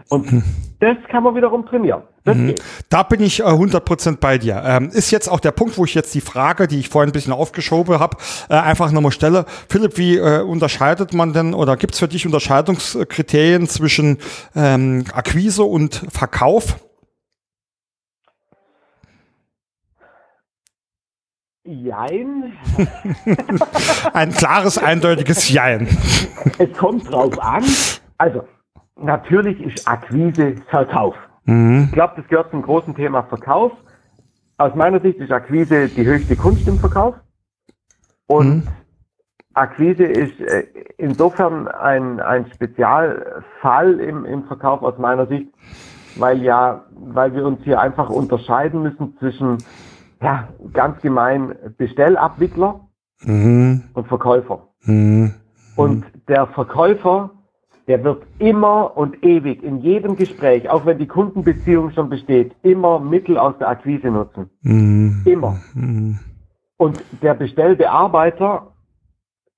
Und 0.08 0.30
hm. 0.30 0.42
das 0.80 0.96
kann 1.10 1.22
man 1.22 1.34
wiederum 1.34 1.64
trainieren. 1.66 2.02
Mhm. 2.24 2.54
Da 2.88 3.02
bin 3.02 3.22
ich 3.22 3.40
äh, 3.40 3.44
100% 3.44 4.18
bei 4.18 4.38
dir. 4.38 4.62
Ähm, 4.64 4.88
ist 4.90 5.10
jetzt 5.10 5.28
auch 5.28 5.40
der 5.40 5.52
Punkt, 5.52 5.76
wo 5.76 5.84
ich 5.84 5.94
jetzt 5.94 6.14
die 6.14 6.20
Frage, 6.20 6.66
die 6.66 6.80
ich 6.80 6.88
vorhin 6.88 7.10
ein 7.10 7.12
bisschen 7.12 7.32
aufgeschoben 7.32 7.98
habe, 7.98 8.16
äh, 8.48 8.54
einfach 8.54 8.90
nochmal 8.92 9.12
stelle. 9.12 9.44
Philipp, 9.68 9.98
wie 9.98 10.16
äh, 10.16 10.40
unterscheidet 10.40 11.12
man 11.12 11.32
denn 11.32 11.54
oder 11.54 11.76
gibt 11.76 11.94
es 11.94 12.00
für 12.00 12.08
dich 12.08 12.26
Unterscheidungskriterien 12.26 13.68
zwischen 13.68 14.18
ähm, 14.56 15.04
Akquise 15.12 15.64
und 15.64 16.06
Verkauf? 16.10 16.76
Jein. 21.66 22.52
Ein 24.12 24.32
klares, 24.32 24.76
eindeutiges 24.76 25.48
Jein. 25.48 25.88
Es 26.58 26.76
kommt 26.76 27.10
drauf 27.10 27.38
an. 27.38 27.64
Also, 28.18 28.44
natürlich 28.96 29.60
ist 29.60 29.86
Akquise 29.86 30.56
Verkauf. 30.68 31.14
Mhm. 31.44 31.84
Ich 31.86 31.92
glaube, 31.92 32.14
das 32.16 32.26
gehört 32.28 32.50
zum 32.50 32.62
großen 32.62 32.94
Thema 32.94 33.22
Verkauf. 33.24 33.72
Aus 34.56 34.74
meiner 34.74 35.00
Sicht 35.00 35.18
ist 35.18 35.32
Akquise 35.32 35.88
die 35.88 36.04
höchste 36.04 36.36
Kunst 36.36 36.66
im 36.68 36.78
Verkauf. 36.78 37.16
Und 38.26 38.64
mhm. 38.64 38.68
Akquise 39.54 40.04
ist 40.04 40.40
äh, 40.40 40.66
insofern 40.98 41.68
ein, 41.68 42.20
ein 42.20 42.46
Spezialfall 42.52 44.00
im, 44.00 44.24
im 44.24 44.44
Verkauf 44.44 44.82
aus 44.82 44.98
meiner 44.98 45.26
Sicht, 45.26 45.48
weil 46.16 46.42
ja, 46.42 46.84
weil 46.92 47.34
wir 47.34 47.44
uns 47.44 47.62
hier 47.62 47.80
einfach 47.80 48.10
unterscheiden 48.10 48.82
müssen 48.82 49.16
zwischen, 49.18 49.58
ja, 50.20 50.48
ganz 50.72 51.00
gemein 51.02 51.54
Bestellabwickler 51.76 52.80
mhm. 53.22 53.84
und 53.92 54.08
Verkäufer. 54.08 54.68
Mhm. 54.82 55.34
Und 55.76 56.04
der 56.28 56.46
Verkäufer 56.48 57.30
der 57.86 58.02
wird 58.02 58.22
immer 58.38 58.96
und 58.96 59.22
ewig 59.24 59.62
in 59.62 59.78
jedem 59.78 60.16
Gespräch, 60.16 60.70
auch 60.70 60.86
wenn 60.86 60.98
die 60.98 61.06
Kundenbeziehung 61.06 61.90
schon 61.90 62.08
besteht, 62.08 62.54
immer 62.62 62.98
Mittel 62.98 63.36
aus 63.38 63.58
der 63.58 63.68
Akquise 63.68 64.08
nutzen. 64.08 64.48
Mhm. 64.62 65.22
Immer. 65.26 65.56
Mhm. 65.74 66.18
Und 66.76 67.02
der 67.22 67.34
Bestellbearbeiter, 67.34 68.68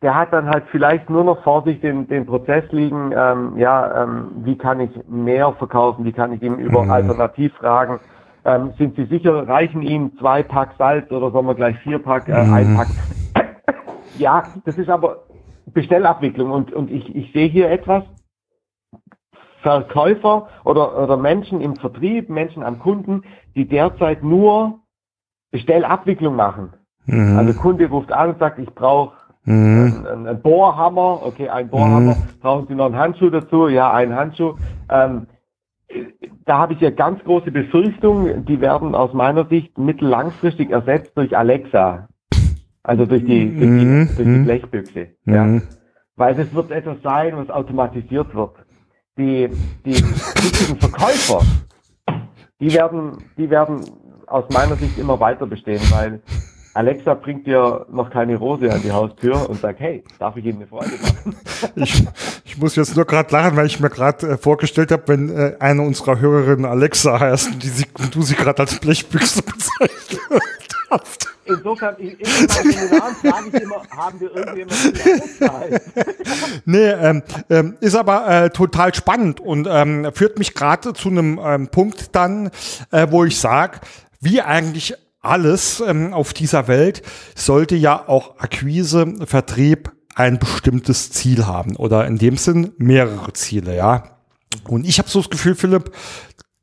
der 0.02 0.14
hat 0.14 0.32
dann 0.32 0.48
halt 0.48 0.64
vielleicht 0.70 1.08
nur 1.08 1.24
noch 1.24 1.42
vor 1.42 1.62
sich 1.62 1.80
den, 1.80 2.08
den 2.08 2.26
Prozess 2.26 2.64
liegen, 2.72 3.12
ähm, 3.16 3.56
ja, 3.56 4.02
ähm, 4.02 4.28
wie 4.44 4.58
kann 4.58 4.80
ich 4.80 4.90
mehr 5.08 5.52
verkaufen, 5.52 6.04
wie 6.04 6.12
kann 6.12 6.32
ich 6.32 6.42
ihm 6.42 6.56
über 6.56 6.84
mhm. 6.84 6.90
Alternativfragen, 6.90 8.00
ähm, 8.44 8.72
sind 8.76 8.96
Sie 8.96 9.06
sicher, 9.06 9.48
reichen 9.48 9.82
Ihnen 9.82 10.16
zwei 10.18 10.42
Pack 10.42 10.74
Salz 10.78 11.10
oder 11.10 11.30
sollen 11.30 11.46
wir 11.46 11.54
gleich 11.54 11.78
vier 11.78 11.98
Pack, 11.98 12.28
äh, 12.28 12.32
ein 12.32 12.72
mhm. 12.72 12.76
Pack? 12.76 12.88
ja, 14.18 14.42
das 14.64 14.76
ist 14.78 14.90
aber 14.90 15.22
Bestellabwicklung 15.66 16.50
und, 16.50 16.72
und 16.72 16.90
ich, 16.90 17.14
ich 17.14 17.32
sehe 17.32 17.48
hier 17.48 17.70
etwas, 17.70 18.04
Verkäufer 19.66 20.46
oder, 20.64 20.96
oder 21.02 21.16
Menschen 21.16 21.61
im 21.61 21.74
Vertrieb, 21.74 22.29
Menschen 22.29 22.62
am 22.62 22.79
Kunden, 22.79 23.22
die 23.57 23.66
derzeit 23.66 24.22
nur 24.22 24.79
Bestellabwicklung 25.50 26.37
machen. 26.37 26.72
Mhm. 27.07 27.37
Also 27.37 27.52
Kunde 27.55 27.88
ruft 27.88 28.12
an 28.12 28.31
und 28.31 28.38
sagt, 28.38 28.61
ich 28.61 28.72
brauche 28.72 29.16
mhm. 29.44 30.05
einen, 30.07 30.26
einen, 30.29 30.40
Bohrhammer, 30.40 31.20
okay, 31.24 31.48
ein 31.48 31.68
Bohrhammer, 31.68 32.14
mhm. 32.14 32.40
brauchen 32.40 32.68
Sie 32.68 32.76
noch 32.76 32.87
einen 32.87 32.96
Handschuh 32.96 33.31
dazu? 33.31 33.66
Ja, 33.66 33.92
einen 33.92 34.14
Handschuh. 34.14 34.55
Ähm, 34.88 35.26
da 36.44 36.59
habe 36.59 36.74
ich 36.74 36.81
ja 36.81 36.90
ganz 36.90 37.22
große 37.24 37.50
Befürchtungen, 37.50 38.44
die 38.44 38.61
werden 38.61 38.94
aus 38.94 39.12
meiner 39.14 39.46
Sicht 39.46 39.79
mittellangfristig 39.79 40.70
ersetzt 40.70 41.11
durch 41.16 41.37
Alexa. 41.37 42.07
Also 42.85 43.05
durch 43.05 43.24
die, 43.24 43.50
durch 43.50 43.81
die, 43.81 43.85
mhm. 43.85 44.11
durch 44.16 44.29
die 44.29 44.44
Blechbüchse. 44.44 45.09
Ja. 45.24 45.42
Mhm. 45.42 45.62
Weil 46.14 46.38
es 46.38 46.55
wird 46.55 46.70
etwas 46.70 47.02
sein, 47.02 47.37
was 47.37 47.50
automatisiert 47.50 48.33
wird 48.33 48.65
die, 49.16 49.48
die 49.85 49.94
richtigen 50.42 50.79
Verkäufer, 50.79 51.42
die 52.61 52.72
werden, 52.72 53.18
die 53.37 53.50
werden 53.50 53.81
aus 54.26 54.44
meiner 54.50 54.76
Sicht 54.76 54.98
immer 54.98 55.18
weiter 55.20 55.46
bestehen, 55.46 55.83
weil 55.90 56.20
Alexa 56.76 57.14
bringt 57.14 57.46
dir 57.46 57.87
noch 57.90 58.11
keine 58.11 58.37
Rose 58.37 58.70
an 58.70 58.83
die 58.83 58.92
Haustür 58.92 59.48
und 59.48 59.59
sagt, 59.61 59.81
hey, 59.81 60.05
darf 60.18 60.37
ich 60.37 60.44
Ihnen 60.44 60.59
eine 60.59 60.66
Freude 60.66 60.92
machen? 61.02 61.37
Ich, 61.74 62.07
ich 62.44 62.59
muss 62.59 62.76
jetzt 62.76 62.96
nur 62.96 63.07
gerade 63.07 63.33
lachen, 63.33 63.57
weil 63.57 63.64
ich 63.66 63.81
mir 63.81 63.88
gerade 63.88 64.29
äh, 64.29 64.37
vorgestellt 64.37 64.92
habe, 64.92 65.05
wenn 65.07 65.31
äh, 65.31 65.57
eine 65.59 65.81
unserer 65.81 66.20
Hörerinnen 66.20 66.66
Alexa 66.66 67.18
heißt 67.18 67.52
und, 67.52 67.62
die 67.62 67.68
sie, 67.68 67.87
du 68.11 68.20
sie 68.20 68.35
gerade 68.35 68.61
als 68.61 68.79
Blechbüchse 68.79 69.42
bezeichnest. 69.42 70.20
Insofern, 71.44 71.96
in, 71.96 72.11
in 72.11 72.27
Seminaren 72.27 73.14
frage 73.16 73.49
ich 73.53 73.62
immer, 73.62 73.83
haben 73.90 74.20
wir 74.20 74.35
irgendjemanden, 74.35 75.01
Nee, 76.64 76.88
ähm, 76.90 77.22
ähm, 77.51 77.77
ist 77.81 77.94
aber 77.94 78.29
äh, 78.29 78.51
total 78.51 78.94
spannend 78.94 79.40
und 79.40 79.68
ähm, 79.70 80.11
führt 80.12 80.38
mich 80.38 80.55
gerade 80.55 80.92
zu 80.92 81.09
einem 81.09 81.40
ähm, 81.42 81.68
Punkt 81.68 82.14
dann, 82.14 82.51
äh, 82.90 83.07
wo 83.11 83.25
ich 83.25 83.38
sage, 83.38 83.81
wie 84.20 84.40
eigentlich 84.40 84.94
alles 85.20 85.81
ähm, 85.81 86.12
auf 86.12 86.33
dieser 86.33 86.68
Welt 86.68 87.03
sollte 87.35 87.77
ja 87.77 88.09
auch 88.09 88.38
Akquise, 88.38 89.14
Vertrieb 89.25 89.92
ein 90.14 90.38
bestimmtes 90.38 91.11
Ziel 91.11 91.46
haben 91.46 91.77
oder 91.77 92.07
in 92.07 92.18
dem 92.18 92.37
Sinn 92.38 92.72
mehrere 92.79 93.33
Ziele, 93.35 93.77
ja. 93.77 94.16
Und 94.64 94.87
ich 94.87 94.99
habe 94.99 95.09
so 95.09 95.20
das 95.20 95.31
Gefühl, 95.31 95.55
Philipp, 95.55 95.92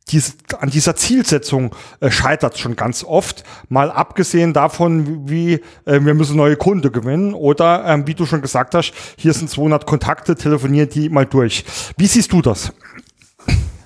diese, 0.10 0.34
an 0.60 0.70
dieser 0.70 0.96
Zielsetzung 0.96 1.76
äh, 2.00 2.12
scheitert 2.12 2.58
schon 2.58 2.76
ganz 2.76 3.04
oft, 3.04 3.44
mal 3.70 3.92
abgesehen 3.92 4.54
davon, 4.54 5.30
wie 5.30 5.62
äh, 5.86 6.00
wir 6.02 6.14
müssen 6.14 6.38
neue 6.38 6.56
Kunde 6.56 6.92
gewinnen 6.92 7.34
oder 7.34 7.86
ähm, 7.86 8.08
wie 8.08 8.14
du 8.14 8.26
schon 8.26 8.42
gesagt 8.42 8.76
hast, 8.76 8.94
hier 9.18 9.34
sind 9.34 9.50
200 9.50 9.86
Kontakte, 9.86 10.36
telefonieren 10.36 10.90
die 10.90 11.10
mal 11.10 11.26
durch. 11.26 11.66
Wie 11.98 12.06
siehst 12.06 12.32
du 12.34 12.42
das? 12.42 12.74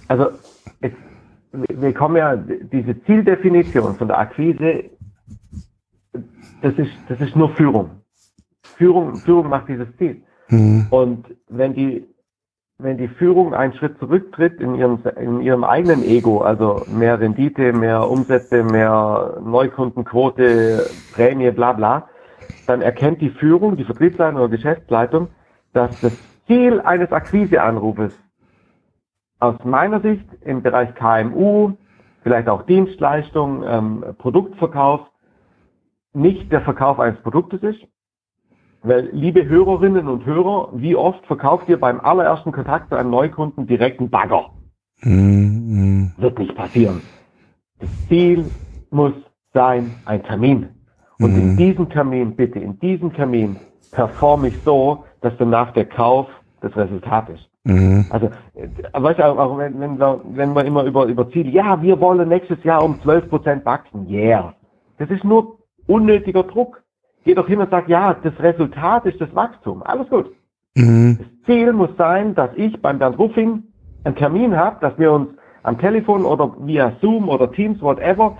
Also 0.07 0.31
es, 0.81 0.91
wir 1.51 1.93
kommen 1.93 2.17
ja, 2.17 2.35
diese 2.35 3.01
Zieldefinition 3.03 3.95
von 3.95 4.07
der 4.07 4.19
Akquise, 4.19 4.85
das 6.61 6.73
ist, 6.77 6.91
das 7.07 7.21
ist 7.21 7.35
nur 7.35 7.55
Führung. 7.55 7.91
Führung, 8.77 9.15
Führung 9.17 9.49
macht 9.49 9.69
dieses 9.69 9.87
Ziel. 9.97 10.21
Mhm. 10.49 10.87
Und 10.89 11.25
wenn 11.49 11.73
die 11.73 12.05
wenn 12.79 12.97
die 12.97 13.07
Führung 13.07 13.55
einen 13.55 13.73
Schritt 13.73 13.97
zurücktritt 13.97 14.61
in 14.61 14.75
ihrem, 14.75 14.99
in 15.19 15.41
ihrem 15.41 15.63
eigenen 15.63 16.03
Ego, 16.03 16.41
also 16.41 16.85
mehr 16.87 17.19
Rendite, 17.19 17.73
mehr 17.73 18.07
Umsätze, 18.07 18.63
mehr 18.63 19.39
Neukundenquote, 19.43 20.87
Prämie, 21.13 21.49
bla 21.49 21.73
bla, 21.73 22.07
dann 22.67 22.83
erkennt 22.83 23.19
die 23.21 23.31
Führung, 23.31 23.77
die 23.77 23.83
Vertriebsleitung 23.83 24.39
oder 24.39 24.49
Geschäftsleitung, 24.49 25.29
dass 25.73 25.89
das 26.01 26.13
Ziel 26.45 26.79
eines 26.81 27.11
Akquiseanrufes 27.11 28.17
aus 29.39 29.55
meiner 29.63 29.99
Sicht 30.01 30.25
im 30.41 30.61
Bereich 30.61 30.93
KMU, 30.93 31.73
vielleicht 32.21 32.47
auch 32.47 32.63
Dienstleistung, 32.63 33.63
ähm, 33.67 34.05
Produktverkauf, 34.19 35.01
nicht 36.13 36.51
der 36.51 36.61
Verkauf 36.61 36.99
eines 36.99 37.19
Produktes 37.21 37.63
ist, 37.63 37.79
weil, 38.83 39.09
liebe 39.11 39.45
Hörerinnen 39.45 40.07
und 40.07 40.25
Hörer, 40.25 40.69
wie 40.73 40.95
oft 40.95 41.25
verkauft 41.25 41.67
ihr 41.69 41.79
beim 41.79 41.99
allerersten 41.99 42.51
Kontakt 42.51 42.89
zu 42.89 42.95
einem 42.95 43.09
Neukunden 43.09 43.67
direkt 43.67 43.99
einen 43.99 44.09
Bagger? 44.09 44.51
Mhm. 45.01 46.11
Wird 46.17 46.39
nicht 46.39 46.55
passieren. 46.55 47.01
Das 47.79 47.89
Ziel 48.07 48.45
muss 48.89 49.13
sein, 49.53 49.91
ein 50.05 50.23
Termin. 50.23 50.69
Und 51.19 51.33
mhm. 51.33 51.41
in 51.41 51.57
diesem 51.57 51.89
Termin, 51.89 52.35
bitte, 52.35 52.59
in 52.59 52.79
diesem 52.79 53.13
Termin 53.13 53.57
performe 53.91 54.49
ich 54.49 54.61
so, 54.63 55.03
dass 55.21 55.33
danach 55.37 55.73
der 55.73 55.85
Kauf 55.85 56.27
das 56.61 56.75
Resultat 56.75 57.29
ist. 57.29 57.49
Mhm. 57.63 58.05
Also, 58.09 58.27
äh, 58.55 58.69
weißt 58.93 59.19
du, 59.19 59.23
auch 59.25 59.57
wenn, 59.57 59.79
wenn, 59.79 59.99
wir, 59.99 60.21
wenn 60.23 60.53
wir 60.53 60.65
immer 60.65 60.83
über, 60.83 61.05
über 61.05 61.29
Ziele, 61.31 61.49
ja, 61.49 61.81
wir 61.81 61.99
wollen 61.99 62.29
nächstes 62.29 62.63
Jahr 62.63 62.83
um 62.83 62.95
12% 62.95 63.65
wachsen, 63.65 64.07
yeah. 64.09 64.53
Das 64.97 65.09
ist 65.09 65.23
nur 65.23 65.57
unnötiger 65.85 66.43
Druck. 66.43 66.83
Geh 67.27 67.35
doch 67.35 67.47
hin 67.47 67.59
und 67.59 67.69
sag, 67.69 67.89
ja, 67.89 68.13
das 68.13 68.39
Resultat 68.39 69.05
ist 69.05 69.19
das 69.19 69.35
Wachstum. 69.35 69.83
Alles 69.83 70.09
gut. 70.09 70.31
Mhm. 70.75 71.17
Das 71.19 71.27
Ziel 71.45 71.73
muss 71.73 71.89
sein, 71.97 72.35
dass 72.35 72.51
ich 72.55 72.81
beim 72.81 72.99
Bernd 72.99 73.19
Ruffing 73.19 73.63
einen 74.05 74.15
Termin 74.15 74.55
habe, 74.55 74.77
dass 74.79 74.97
wir 74.97 75.11
uns 75.11 75.31
am 75.61 75.77
Telefon 75.77 76.23
oder 76.23 76.55
via 76.57 76.93
Zoom 77.01 77.27
oder 77.27 77.51
Teams, 77.51 77.81
whatever, 77.81 78.37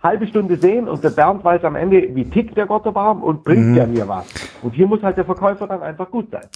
halbe 0.00 0.28
Stunde 0.28 0.54
sehen 0.54 0.86
und 0.86 1.02
der 1.02 1.10
Bernd 1.10 1.42
weiß 1.42 1.64
am 1.64 1.74
Ende, 1.74 2.14
wie 2.14 2.30
tickt 2.30 2.56
der 2.56 2.66
Gottebaum 2.66 3.24
und 3.24 3.42
bringt 3.42 3.70
mhm. 3.70 3.74
ja 3.74 3.86
mir 3.88 4.06
was. 4.06 4.32
Und 4.62 4.72
hier 4.72 4.86
muss 4.86 5.02
halt 5.02 5.16
der 5.16 5.24
Verkäufer 5.24 5.66
dann 5.66 5.82
einfach 5.82 6.08
gut 6.08 6.30
sein. 6.30 6.46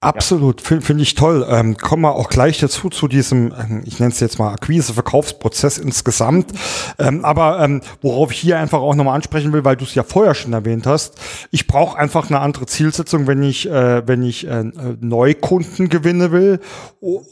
Absolut, 0.00 0.60
finde 0.60 0.86
find 0.86 1.00
ich 1.00 1.16
toll. 1.16 1.44
Ähm, 1.50 1.76
kommen 1.76 2.02
wir 2.02 2.14
auch 2.14 2.28
gleich 2.28 2.60
dazu, 2.60 2.88
zu 2.88 3.08
diesem, 3.08 3.52
ähm, 3.58 3.82
ich 3.84 3.98
nenne 3.98 4.12
es 4.12 4.20
jetzt 4.20 4.38
mal 4.38 4.52
Akquise-Verkaufsprozess 4.52 5.76
insgesamt. 5.76 6.52
Ähm, 7.00 7.24
aber 7.24 7.58
ähm, 7.58 7.80
worauf 8.00 8.30
ich 8.30 8.38
hier 8.38 8.60
einfach 8.60 8.78
auch 8.78 8.94
nochmal 8.94 9.16
ansprechen 9.16 9.52
will, 9.52 9.64
weil 9.64 9.74
du 9.74 9.84
es 9.84 9.96
ja 9.96 10.04
vorher 10.04 10.36
schon 10.36 10.52
erwähnt 10.52 10.86
hast, 10.86 11.16
ich 11.50 11.66
brauche 11.66 11.98
einfach 11.98 12.30
eine 12.30 12.38
andere 12.38 12.66
Zielsetzung, 12.66 13.26
wenn 13.26 13.42
ich, 13.42 13.68
äh, 13.68 14.06
wenn 14.06 14.22
ich 14.22 14.46
äh, 14.46 14.70
Neukunden 15.00 15.88
gewinne 15.88 16.30
will, 16.30 16.60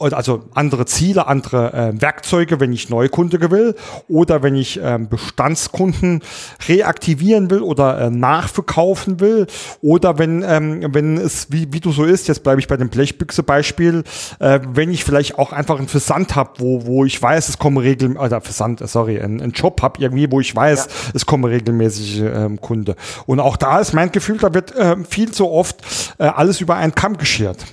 also 0.01 0.43
andere 0.55 0.87
Ziele, 0.87 1.29
andere 1.29 1.73
äh, 1.73 2.03
Werkzeuge, 2.03 2.59
wenn 2.59 2.73
ich 2.73 2.91
Neukunde 2.91 3.49
will 3.53 3.77
oder 4.09 4.43
wenn 4.43 4.57
ich 4.57 4.83
äh, 4.83 4.99
Bestandskunden 4.99 6.21
reaktivieren 6.69 7.49
will 7.49 7.61
oder 7.61 8.01
äh, 8.01 8.11
nachverkaufen 8.11 9.21
will 9.21 9.47
oder 9.83 10.19
wenn, 10.19 10.43
ähm, 10.43 10.93
wenn 10.93 11.17
es, 11.17 11.53
wie, 11.53 11.73
wie 11.73 11.79
du 11.79 11.93
so 11.93 12.03
ist, 12.03 12.27
jetzt 12.27 12.43
bleibe 12.57 12.61
ich 12.61 12.69
bei 12.69 12.77
dem 12.77 12.89
Blechbüchse-Beispiel, 12.89 14.03
äh, 14.39 14.61
wenn 14.67 14.91
ich 14.91 15.05
vielleicht 15.05 15.39
auch 15.39 15.53
einfach 15.53 15.79
einen 15.79 15.89
Versand 15.89 16.37
habe, 16.37 16.53
wo, 16.59 16.87
wo 16.87 17.05
ich 17.05 17.21
weiß, 17.21 17.51
es 17.51 17.59
kommen 17.59 17.77
regelmäßig, 17.77 18.19
oder 18.19 18.41
Versand, 18.41 18.81
äh, 18.81 18.87
sorry, 18.87 19.21
einen, 19.21 19.43
einen 19.43 19.53
Job 19.53 19.83
habe 19.83 20.01
irgendwie, 20.01 20.31
wo 20.31 20.41
ich 20.41 20.57
weiß, 20.57 20.87
ja. 20.87 21.11
es 21.15 21.27
kommen 21.27 21.45
regelmäßig 21.45 22.23
ähm, 22.23 22.61
Kunde. 22.61 22.97
Und 23.27 23.41
auch 23.41 23.57
da 23.57 23.79
ist 23.81 23.93
mein 23.93 24.11
Gefühl, 24.11 24.39
da 24.39 24.55
wird 24.55 24.75
äh, 24.75 24.97
viel 25.05 25.33
zu 25.33 25.51
oft 25.51 26.15
äh, 26.19 26.25
alles 26.25 26.61
über 26.61 26.77
einen 26.77 26.95
Kamm 26.95 27.19
geschert. 27.19 27.65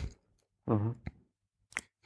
Mhm. 0.65 0.95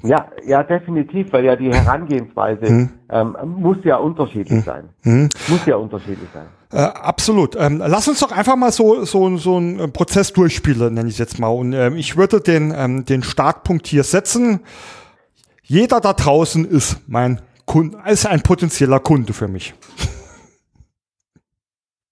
Ja, 0.04 0.28
ja, 0.46 0.62
definitiv, 0.62 1.34
weil 1.34 1.46
ja 1.46 1.56
die 1.56 1.72
Herangehensweise 1.74 2.68
hm. 2.68 2.90
ähm, 3.10 3.36
muss 3.58 3.78
ja 3.84 3.98
unterschiedlich 3.98 4.60
hm. 4.60 4.62
sein. 4.62 4.90
Hm. 5.02 5.30
Muss 5.48 5.66
ja 5.66 5.78
unterschiedlich 5.78 6.30
sein. 6.32 6.46
Äh, 6.72 6.80
absolut. 6.80 7.56
Ähm, 7.56 7.82
lass 7.86 8.08
uns 8.08 8.20
doch 8.20 8.32
einfach 8.32 8.56
mal 8.56 8.72
so, 8.72 9.06
so, 9.06 9.38
so 9.38 9.58
einen 9.58 9.80
äh, 9.80 9.88
Prozess 9.88 10.34
durchspielen, 10.34 10.94
nenne 10.94 11.08
ich 11.08 11.16
es 11.16 11.20
jetzt 11.20 11.40
mal. 11.40 11.48
Und 11.48 11.74
ähm, 11.74 11.96
ich 11.96 12.18
würde 12.18 12.42
den, 12.42 12.74
ähm, 12.76 13.06
den 13.06 13.24
Startpunkt 13.24 13.88
hier 13.88 14.04
setzen. 14.04 14.60
Jeder 15.64 16.02
da 16.02 16.14
draußen 16.14 16.66
ist 16.66 16.98
mein 17.08 17.42
Kunde, 17.66 17.98
ist 18.08 18.26
ein 18.26 18.42
potenzieller 18.42 19.00
Kunde 19.00 19.34
für 19.34 19.48
mich. 19.48 19.74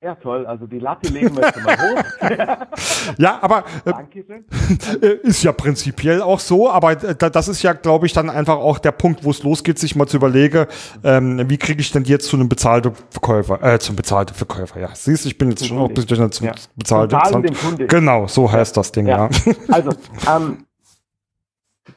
Ja, 0.05 0.13
toll. 0.13 0.45
Also 0.45 0.67
die 0.67 0.77
Latte 0.77 1.11
legen 1.11 1.35
wir 1.35 1.45
jetzt 1.45 1.63
mal 1.63 1.75
hoch. 1.75 3.17
ja, 3.17 3.39
aber 3.41 3.63
äh, 5.01 5.15
ist 5.23 5.41
ja 5.41 5.51
prinzipiell 5.51 6.21
auch 6.21 6.39
so, 6.39 6.69
aber 6.69 6.91
äh, 6.91 7.15
das 7.15 7.47
ist 7.47 7.63
ja, 7.63 7.73
glaube 7.73 8.05
ich, 8.05 8.13
dann 8.13 8.29
einfach 8.29 8.57
auch 8.57 8.77
der 8.77 8.91
Punkt, 8.91 9.23
wo 9.23 9.31
es 9.31 9.41
losgeht, 9.41 9.79
sich 9.79 9.95
mal 9.95 10.05
zu 10.05 10.17
überlegen, 10.17 10.67
ähm, 11.03 11.49
wie 11.49 11.57
kriege 11.57 11.81
ich 11.81 11.91
denn 11.91 12.03
jetzt 12.03 12.27
zu 12.27 12.35
einem 12.35 12.49
bezahlten 12.49 12.91
Verkäufer, 13.09 13.63
äh, 13.63 13.79
zum 13.79 13.95
bezahlten 13.95 14.35
Verkäufer, 14.35 14.79
ja. 14.79 14.89
Siehst, 14.93 15.25
ich 15.25 15.39
bin 15.39 15.49
jetzt 15.49 15.65
schon 15.65 15.79
auch 15.79 15.89
ein 15.89 15.95
bisschen 15.95 16.31
zum 16.31 16.45
ja. 16.45 16.53
bezahlten. 16.75 17.41
dem 17.41 17.55
Kunde. 17.55 17.87
Genau, 17.87 18.27
so 18.27 18.51
heißt 18.51 18.77
das 18.77 18.91
Ding, 18.91 19.07
ja. 19.07 19.27
ja. 19.27 19.53
Also, 19.71 19.89
ähm, 20.29 20.65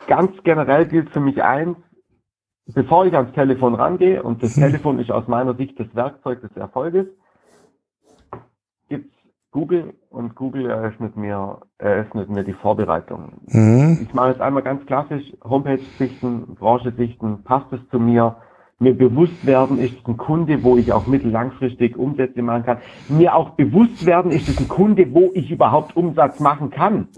ganz 0.06 0.30
generell 0.44 0.86
gilt 0.86 1.10
für 1.10 1.20
mich 1.20 1.42
eins, 1.42 1.76
bevor 2.68 3.04
ich 3.04 3.12
ans 3.12 3.34
Telefon 3.34 3.74
rangehe, 3.74 4.22
und 4.22 4.42
das 4.42 4.56
mhm. 4.56 4.62
Telefon 4.62 4.98
ist 4.98 5.10
aus 5.10 5.28
meiner 5.28 5.54
Sicht 5.56 5.78
das 5.78 5.94
Werkzeug 5.94 6.40
des 6.40 6.56
Erfolges, 6.56 7.06
Google 9.58 9.94
und 10.10 10.36
Google 10.36 10.70
eröffnet 10.70 11.16
mir, 11.16 11.58
eröffnet 11.78 12.30
mir 12.30 12.44
die 12.44 12.52
Vorbereitung. 12.52 13.32
Mhm. 13.46 13.98
Ich 14.02 14.14
mache 14.14 14.28
jetzt 14.28 14.40
einmal 14.40 14.62
ganz 14.62 14.86
klassisch 14.86 15.24
Homepage 15.42 15.80
sichten, 15.98 16.54
Branche 16.54 16.92
sichten, 16.96 17.42
passt 17.42 17.72
es 17.72 17.80
zu 17.90 17.98
mir, 17.98 18.36
mir 18.78 18.96
bewusst 18.96 19.44
werden, 19.44 19.80
ist 19.80 19.98
es 19.98 20.06
ein 20.06 20.16
Kunde, 20.16 20.62
wo 20.62 20.76
ich 20.76 20.92
auch 20.92 21.08
mittellangfristig 21.08 21.96
Umsätze 21.96 22.40
machen 22.40 22.66
kann. 22.66 22.78
Mir 23.08 23.34
auch 23.34 23.50
bewusst 23.50 24.06
werden, 24.06 24.30
ist 24.30 24.48
es 24.48 24.60
ein 24.60 24.68
Kunde, 24.68 25.12
wo 25.12 25.32
ich 25.34 25.50
überhaupt 25.50 25.96
Umsatz 25.96 26.38
machen 26.38 26.70
kann. 26.70 27.08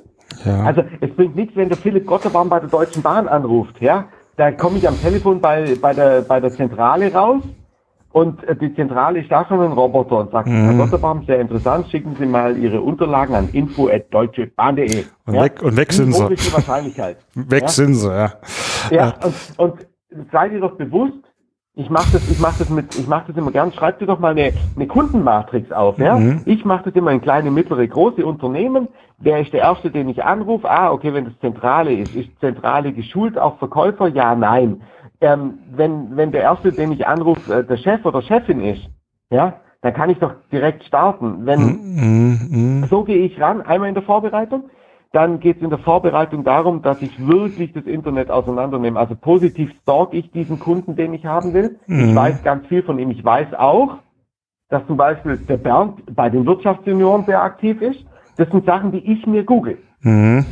Ja. 0.47 0.65
Also 0.65 0.83
es 1.03 1.11
bringt 1.11 1.37
nichts, 1.37 1.55
wenn 1.57 1.69
der 1.69 1.77
Philipp 1.77 2.07
Gotterbaum 2.07 2.49
bei 2.49 2.61
der 2.61 2.71
Deutschen 2.71 3.03
Bahn 3.03 3.29
anruft, 3.29 3.83
ja. 3.83 4.07
Da 4.37 4.51
komme 4.51 4.79
ich 4.79 4.89
am 4.89 4.99
Telefon 4.99 5.43
bei, 5.43 5.75
bei, 5.79 5.93
der, 5.93 6.23
bei 6.23 6.41
der 6.41 6.53
Zentrale 6.53 7.13
raus 7.13 7.43
und 8.13 8.43
äh, 8.45 8.57
die 8.57 8.75
Zentrale 8.75 9.21
ist 9.21 9.31
da 9.31 9.47
schon 9.47 9.61
ein 9.61 9.73
Roboter 9.73 10.19
und 10.19 10.33
sagt, 10.33 10.49
mhm. 10.49 10.65
Herr 10.65 10.75
Gotterbaum, 10.75 11.25
sehr 11.27 11.41
interessant, 11.41 11.89
schicken 11.91 12.17
Sie 12.19 12.27
mal 12.27 12.57
Ihre 12.57 12.81
Unterlagen 12.81 13.35
an 13.35 13.49
info.deutschebahn.de. 13.53 15.05
Und, 15.27 15.35
ja? 15.35 15.45
weg, 15.45 15.63
und 15.63 15.77
weg 15.77 15.93
sind 15.93 16.13
sie. 16.13 16.29
die 16.29 16.53
Wahrscheinlichkeit. 16.53 17.19
weg 17.35 17.63
ja? 17.63 17.69
sind 17.69 17.95
sie, 17.95 18.09
ja. 18.09 18.33
Ja, 18.91 19.15
und, 19.23 19.35
und 19.59 19.87
seid 20.33 20.53
ihr 20.53 20.61
doch 20.61 20.77
bewusst, 20.77 21.19
ich 21.77 21.89
mache 21.89 22.13
das, 22.13 22.29
ich 22.29 22.41
mache 22.41 22.59
das 22.59 22.69
mit, 22.69 22.99
ich 22.99 23.07
mache 23.07 23.27
das 23.29 23.37
immer 23.37 23.53
gern. 23.53 23.73
Schreibt 23.73 24.03
dir 24.03 24.07
doch 24.07 24.19
mal 24.19 24.33
eine, 24.33 24.53
eine 24.75 24.87
Kundenmatrix 24.89 25.71
auf, 25.71 25.97
ja. 25.99 26.19
Mhm. 26.19 26.43
Ich 26.47 26.65
mache 26.65 26.87
das 26.87 26.95
immer 26.95 27.13
in 27.13 27.21
kleine, 27.21 27.53
mittlere, 27.53 27.87
große 27.87 28.27
Unternehmen. 28.27 28.89
Wer 29.19 29.41
ist 29.41 29.53
der 29.53 29.61
erste, 29.61 29.91
den 29.91 30.09
ich 30.09 30.25
anrufe? 30.25 30.69
Ah, 30.69 30.91
okay, 30.91 31.15
wenn 31.15 31.27
das 31.27 31.39
Zentrale 31.39 31.93
ist, 31.93 32.17
ist 32.17 32.29
Zentrale 32.41 32.93
geschult 32.93 33.39
auf 33.39 33.59
Verkäufer? 33.59 34.09
Ja, 34.09 34.35
nein 34.35 34.83
ähm, 35.21 35.59
wenn, 35.75 36.17
wenn 36.17 36.33
der 36.33 36.43
Erste, 36.43 36.73
den 36.73 36.93
ich 36.93 37.07
anrufe, 37.07 37.53
äh, 37.53 37.65
der 37.65 37.77
Chef 37.77 38.05
oder 38.05 38.23
Chefin 38.23 38.61
ist, 38.61 38.89
ja, 39.31 39.61
dann 39.83 39.95
kann 39.95 40.11
ich 40.11 40.19
doch 40.19 40.35
direkt 40.53 40.85
starten. 40.85 41.47
Wenn, 41.47 41.61
mm, 41.61 42.81
mm, 42.83 42.85
So 42.85 43.05
gehe 43.05 43.19
ich 43.19 43.41
ran, 43.41 43.63
einmal 43.63 43.89
in 43.89 43.95
der 43.95 44.05
Vorbereitung. 44.05 44.71
Dann 45.13 45.41
geht 45.41 45.57
es 45.57 45.63
in 45.63 45.71
der 45.71 45.81
Vorbereitung 45.81 46.45
darum, 46.45 46.83
dass 46.83 47.03
ich 47.03 47.27
wirklich 47.27 47.73
das 47.73 47.85
Internet 47.85 48.31
auseinandernehme. 48.31 48.99
Also 48.99 49.17
positiv 49.17 49.73
stalk 49.83 50.15
ich 50.15 50.31
diesen 50.31 50.61
Kunden, 50.61 50.95
den 50.95 51.15
ich 51.15 51.27
haben 51.27 51.53
will. 51.53 51.79
Mm. 51.87 52.11
Ich 52.11 52.15
weiß 52.15 52.43
ganz 52.45 52.67
viel 52.69 52.83
von 52.83 52.99
ihm. 52.99 53.11
Ich 53.11 53.25
weiß 53.25 53.55
auch, 53.55 53.99
dass 54.69 54.87
zum 54.87 54.97
Beispiel 54.97 55.37
der 55.37 55.57
Bernd 55.57 56.15
bei 56.15 56.31
den 56.31 56.47
Wirtschaftsjunioren 56.47 57.25
sehr 57.25 57.43
aktiv 57.43 57.83
ist. 57.83 58.05
Das 58.37 58.49
sind 58.51 58.65
Sachen, 58.65 58.93
die 58.93 59.13
ich 59.13 59.27
mir 59.27 59.43
google. 59.43 59.79
Mhm. 60.03 60.47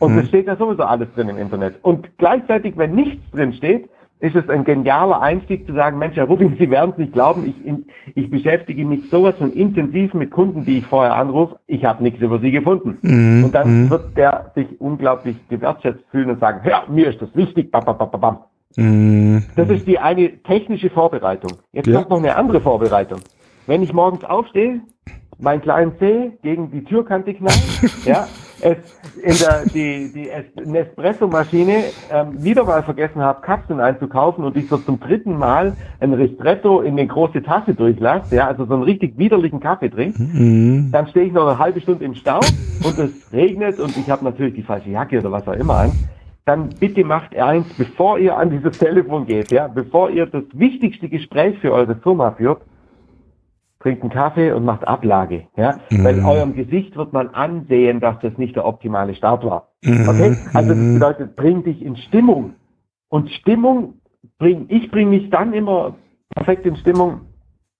Und 0.00 0.16
es 0.16 0.24
mhm. 0.24 0.28
steht 0.28 0.46
ja 0.46 0.56
sowieso 0.56 0.82
alles 0.82 1.08
drin 1.14 1.28
im 1.28 1.38
Internet. 1.38 1.76
Und 1.82 2.18
gleichzeitig, 2.18 2.76
wenn 2.76 2.94
nichts 2.94 3.30
drin 3.30 3.52
steht, 3.52 3.88
ist 4.20 4.36
es 4.36 4.48
ein 4.48 4.64
genialer 4.64 5.20
Einstieg 5.20 5.66
zu 5.66 5.72
sagen, 5.72 5.98
Mensch, 5.98 6.16
Herr 6.16 6.26
Rubin, 6.26 6.56
Sie 6.58 6.70
werden 6.70 6.92
es 6.92 6.98
nicht 6.98 7.12
glauben, 7.12 7.46
ich, 7.46 8.14
ich 8.14 8.30
beschäftige 8.30 8.84
mich 8.84 9.08
sowas 9.10 9.34
von 9.36 9.52
intensiv 9.52 10.12
mit 10.14 10.30
Kunden, 10.30 10.64
die 10.64 10.78
ich 10.78 10.86
vorher 10.86 11.14
anrufe, 11.14 11.58
ich 11.66 11.84
habe 11.84 12.02
nichts 12.02 12.20
über 12.20 12.38
Sie 12.38 12.50
gefunden. 12.50 12.98
Mhm. 13.00 13.44
Und 13.44 13.54
dann 13.54 13.84
mhm. 13.84 13.90
wird 13.90 14.16
der 14.16 14.52
sich 14.54 14.80
unglaublich 14.80 15.36
gewertschätzt 15.48 16.04
fühlen 16.10 16.30
und 16.30 16.40
sagen, 16.40 16.60
ja, 16.68 16.84
mir 16.88 17.08
ist 17.08 17.20
das 17.22 17.34
wichtig, 17.34 17.70
bam, 17.70 17.84
bam, 17.84 17.96
bam, 17.96 18.20
bam. 18.20 18.38
Mhm. 18.76 19.44
Das 19.56 19.70
ist 19.70 19.86
die 19.86 19.98
eine 19.98 20.42
technische 20.42 20.90
Vorbereitung. 20.90 21.52
Jetzt 21.72 21.86
ja. 21.86 21.96
kommt 21.96 22.10
noch 22.10 22.18
eine 22.18 22.36
andere 22.36 22.60
Vorbereitung. 22.60 23.20
Wenn 23.66 23.82
ich 23.82 23.92
morgens 23.92 24.24
aufstehe, 24.24 24.80
meinen 25.38 25.62
kleinen 25.62 25.92
Zeh 25.98 26.32
gegen 26.42 26.70
die 26.70 26.84
Türkante 26.84 27.34
knallen, 27.34 27.58
ja, 28.04 28.28
es 28.62 28.78
in 29.22 29.36
der 29.38 29.64
die 29.66 30.12
die 30.12 30.30
Nespresso-Maschine 30.64 31.84
ähm, 32.12 32.42
wieder 32.42 32.64
mal 32.64 32.82
vergessen 32.82 33.22
habe, 33.22 33.40
Kapseln 33.42 33.80
einzukaufen 33.80 34.44
und 34.44 34.56
ich 34.56 34.68
so 34.68 34.78
zum 34.78 35.00
dritten 35.00 35.36
Mal 35.36 35.76
ein 36.00 36.12
Ristretto 36.12 36.80
in 36.80 36.98
eine 36.98 37.06
große 37.06 37.42
Tasse 37.42 37.74
durchlasse, 37.74 38.34
ja, 38.36 38.46
also 38.46 38.64
so 38.64 38.74
einen 38.74 38.82
richtig 38.82 39.18
widerlichen 39.18 39.60
Kaffee 39.60 39.90
trinke, 39.90 40.22
mhm. 40.22 40.90
dann 40.92 41.08
stehe 41.08 41.26
ich 41.26 41.32
noch 41.32 41.46
eine 41.46 41.58
halbe 41.58 41.80
Stunde 41.80 42.04
im 42.04 42.14
Stau 42.14 42.40
und 42.84 42.98
es 42.98 43.32
regnet 43.32 43.78
und 43.78 43.96
ich 43.96 44.08
habe 44.10 44.24
natürlich 44.24 44.54
die 44.54 44.62
falsche 44.62 44.90
Jacke 44.90 45.18
oder 45.18 45.32
was 45.32 45.46
auch 45.46 45.54
immer 45.54 45.76
an. 45.76 45.92
Dann 46.46 46.70
bitte 46.80 47.04
macht 47.04 47.36
eins, 47.36 47.66
bevor 47.76 48.18
ihr 48.18 48.36
an 48.36 48.50
dieses 48.50 48.78
Telefon 48.78 49.26
geht, 49.26 49.52
ja, 49.52 49.68
bevor 49.68 50.10
ihr 50.10 50.26
das 50.26 50.44
wichtigste 50.52 51.08
Gespräch 51.08 51.58
für 51.58 51.72
eure 51.72 51.94
Firma 51.96 52.32
führt, 52.32 52.62
trinkt 53.80 54.02
einen 54.02 54.10
Kaffee 54.10 54.52
und 54.52 54.64
macht 54.64 54.86
Ablage. 54.86 55.46
Ja? 55.56 55.78
Mhm. 55.90 56.04
Weil 56.04 56.24
eurem 56.24 56.54
Gesicht 56.54 56.96
wird 56.96 57.12
man 57.12 57.28
ansehen, 57.30 58.00
dass 58.00 58.18
das 58.20 58.36
nicht 58.38 58.54
der 58.56 58.66
optimale 58.66 59.14
Start 59.14 59.44
war. 59.44 59.68
Mhm. 59.82 60.08
Okay? 60.08 60.36
Also 60.54 60.68
das 60.68 60.94
bedeutet, 60.94 61.36
bring 61.36 61.64
dich 61.64 61.82
in 61.82 61.96
Stimmung. 61.96 62.54
Und 63.08 63.30
Stimmung 63.30 63.94
bring, 64.38 64.66
ich 64.68 64.90
bringe 64.90 65.10
mich 65.10 65.30
dann 65.30 65.52
immer 65.52 65.94
perfekt 66.34 66.66
in 66.66 66.76
Stimmung, 66.76 67.22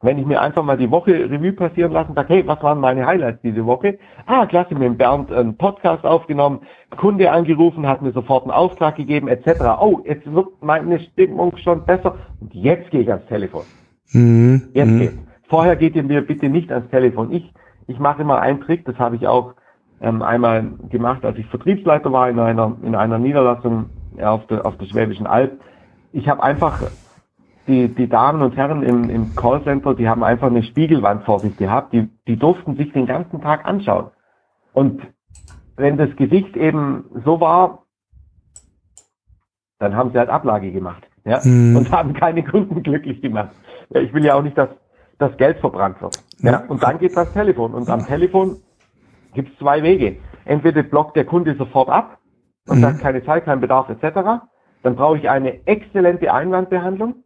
wenn 0.03 0.19
ich 0.19 0.25
mir 0.25 0.41
einfach 0.41 0.65
mal 0.65 0.79
die 0.79 0.91
Woche 0.91 1.13
Revue 1.13 1.53
passieren 1.53 1.93
lasse 1.93 2.09
und 2.09 2.15
sage, 2.15 2.35
hey, 2.35 2.47
was 2.47 2.63
waren 2.63 2.81
meine 2.81 3.07
Highlights 3.07 3.43
diese 3.43 3.67
Woche? 3.67 3.99
Ah, 4.25 4.47
klasse, 4.47 4.73
mit 4.73 4.83
dem 4.83 4.97
Bernd 4.97 5.31
einen 5.31 5.59
Podcast 5.59 6.05
aufgenommen, 6.05 6.61
Kunde 6.97 7.31
angerufen, 7.31 7.87
hat 7.87 8.01
mir 8.01 8.13
sofort 8.13 8.45
einen 8.45 8.53
Auftrag 8.53 8.97
gegeben, 8.97 9.29
etc. 9.29 9.61
Oh, 9.79 10.01
jetzt 10.07 10.33
wird 10.33 10.49
meine 10.63 11.01
Stimmung 11.01 11.55
schon 11.59 11.85
besser 11.85 12.17
und 12.41 12.55
jetzt 12.55 12.91
gehe 12.91 13.03
ich 13.03 13.11
ans 13.11 13.27
Telefon. 13.27 13.65
Mhm. 14.13 14.63
Jetzt 14.73 14.89
mhm. 14.89 14.99
geht's. 14.99 15.30
Vorher 15.51 15.75
geht 15.75 15.97
ihr 15.97 16.05
mir 16.05 16.23
bitte 16.23 16.49
nicht 16.49 16.71
ans 16.71 16.89
Telefon. 16.91 17.33
Ich, 17.33 17.53
ich 17.89 17.99
mache 17.99 18.23
immer 18.23 18.41
einen 18.41 18.61
Trick, 18.61 18.85
das 18.85 18.97
habe 19.01 19.17
ich 19.17 19.27
auch 19.27 19.55
ähm, 20.01 20.23
einmal 20.23 20.65
gemacht, 20.89 21.25
als 21.25 21.37
ich 21.39 21.47
Vertriebsleiter 21.47 22.13
war 22.13 22.31
in 22.31 22.39
einer, 22.39 22.77
in 22.83 22.95
einer 22.95 23.19
Niederlassung 23.19 23.91
auf 24.23 24.47
der, 24.47 24.65
auf 24.65 24.79
der 24.79 24.87
Schwäbischen 24.87 25.27
Alb. 25.27 25.61
Ich 26.13 26.29
habe 26.29 26.41
einfach 26.41 26.81
die, 27.67 27.89
die 27.89 28.09
Damen 28.09 28.43
und 28.43 28.57
Herren 28.57 28.85
im, 28.85 29.11
im 29.11 29.35
Callcenter, 29.35 29.95
die 29.95 30.09
haben 30.09 30.23
einfach 30.23 30.47
eine 30.47 30.63
Spiegelwand 30.63 31.25
vor 31.25 31.41
sich 31.41 31.57
gehabt, 31.57 31.93
die, 31.93 32.09
die 32.29 32.37
durften 32.37 32.77
sich 32.77 32.93
den 32.93 33.07
ganzen 33.07 33.41
Tag 33.41 33.67
anschauen. 33.67 34.13
Und 34.73 35.03
wenn 35.77 35.97
das 35.97 36.15
Gesicht 36.15 36.57
eben 36.57 37.07
so 37.25 37.41
war, 37.41 37.87
dann 39.81 39.97
haben 39.97 40.13
sie 40.13 40.19
halt 40.19 40.31
Ablage 40.31 40.71
gemacht. 40.71 41.03
Ja? 41.25 41.41
Mhm. 41.43 41.77
Und 41.77 41.91
haben 41.91 42.13
keine 42.13 42.45
Kunden 42.45 42.85
glücklich 42.85 43.21
gemacht. 43.21 43.51
Ja, 43.91 44.01
ich 44.01 44.15
will 44.15 44.25
ja 44.25 44.37
auch 44.37 44.43
nicht, 44.43 44.57
dass 44.57 44.69
das 45.21 45.37
Geld 45.37 45.59
verbrannt 45.59 46.01
wird. 46.01 46.19
Ja. 46.39 46.65
Und 46.67 46.83
dann 46.83 46.99
geht 46.99 47.17
das 47.17 47.33
Telefon. 47.33 47.75
Und 47.75 47.89
am 47.91 48.07
Telefon 48.07 48.57
gibt 49.35 49.53
es 49.53 49.59
zwei 49.59 49.83
Wege. 49.83 50.17
Entweder 50.45 50.83
blockt 50.83 51.15
der 51.15 51.27
Kunde 51.27 51.55
sofort 51.57 51.89
ab 51.91 52.19
und 52.67 52.79
mhm. 52.79 52.83
sagt 52.83 53.01
keine 53.01 53.25
Zeit, 53.25 53.45
kein 53.45 53.61
Bedarf 53.61 53.89
etc. 53.91 54.43
Dann 54.83 54.97
brauche 54.97 55.19
ich 55.19 55.29
eine 55.29 55.67
exzellente 55.67 56.33
Einwandbehandlung. 56.33 57.17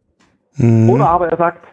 Mhm. 0.57 0.89
Oder 0.89 1.09
aber 1.09 1.29
er 1.29 1.37
sagt, 1.37 1.65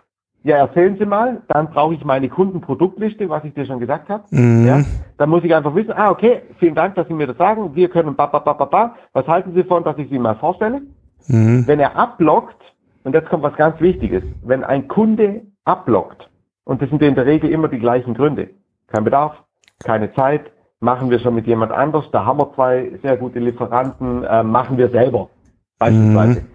ja, 0.45 0.57
erzählen 0.57 0.97
Sie 0.99 1.07
mal, 1.07 1.43
dann 1.49 1.71
brauche 1.71 1.95
ich 1.95 2.05
meine 2.05 2.29
Kundenproduktliste, 2.29 3.29
was 3.29 3.45
ich 3.45 3.55
dir 3.55 3.67
schon 3.67 3.81
gesagt 3.81 4.09
habe. 4.09 4.25
Mhm. 4.31 4.67
Ja, 4.67 4.85
dann 5.19 5.29
muss 5.29 5.45
ich 5.45 5.55
einfach 5.55 5.75
wissen, 5.75 5.93
ah, 5.93 6.11
okay, 6.11 6.43
vielen 6.59 6.75
Dank, 6.75 6.95
dass 6.95 7.07
Sie 7.09 7.15
mir 7.15 7.27
das 7.27 7.37
sagen. 7.37 7.75
Wir 7.75 7.89
können 7.89 8.15
ba, 8.15 8.27
ba, 8.27 8.39
ba, 8.39 8.53
ba, 8.53 8.65
ba. 8.65 8.97
Was 9.13 9.27
halten 9.27 9.55
Sie 9.55 9.65
von, 9.65 9.85
dass 9.85 9.99
ich 9.99 10.09
Sie 10.09 10.19
mal 10.19 10.37
vorstelle? 10.37 10.83
Mhm. 11.27 11.67
Wenn 11.67 11.81
er 11.81 11.97
abblockt, 11.97 12.61
und 13.05 13.15
jetzt 13.15 13.29
kommt 13.29 13.43
was 13.43 13.57
ganz 13.57 13.81
Wichtiges, 13.81 14.23
wenn 14.43 14.63
ein 14.63 14.87
Kunde 14.87 15.43
abblockt, 15.65 16.29
und 16.65 16.81
das 16.81 16.91
sind 16.91 17.03
in 17.03 17.15
der 17.15 17.27
Regel 17.27 17.51
immer 17.51 17.69
die 17.69 17.79
gleichen 17.79 18.15
Gründe. 18.15 18.51
Kein 18.87 19.05
Bedarf, 19.05 19.35
keine 19.83 20.13
Zeit, 20.15 20.51
machen 20.81 21.11
wir 21.11 21.19
schon 21.19 21.35
mit 21.35 21.47
jemand 21.47 21.73
anders, 21.73 22.05
da 22.13 22.25
haben 22.25 22.39
wir 22.39 22.53
zwei 22.55 22.99
sehr 23.03 23.17
gute 23.17 23.39
Lieferanten, 23.39 24.25
äh, 24.25 24.43
machen 24.43 24.77
wir 24.79 24.91
selber, 24.91 25.29
beispielsweise. 25.79 26.41
Mhm. 26.41 26.47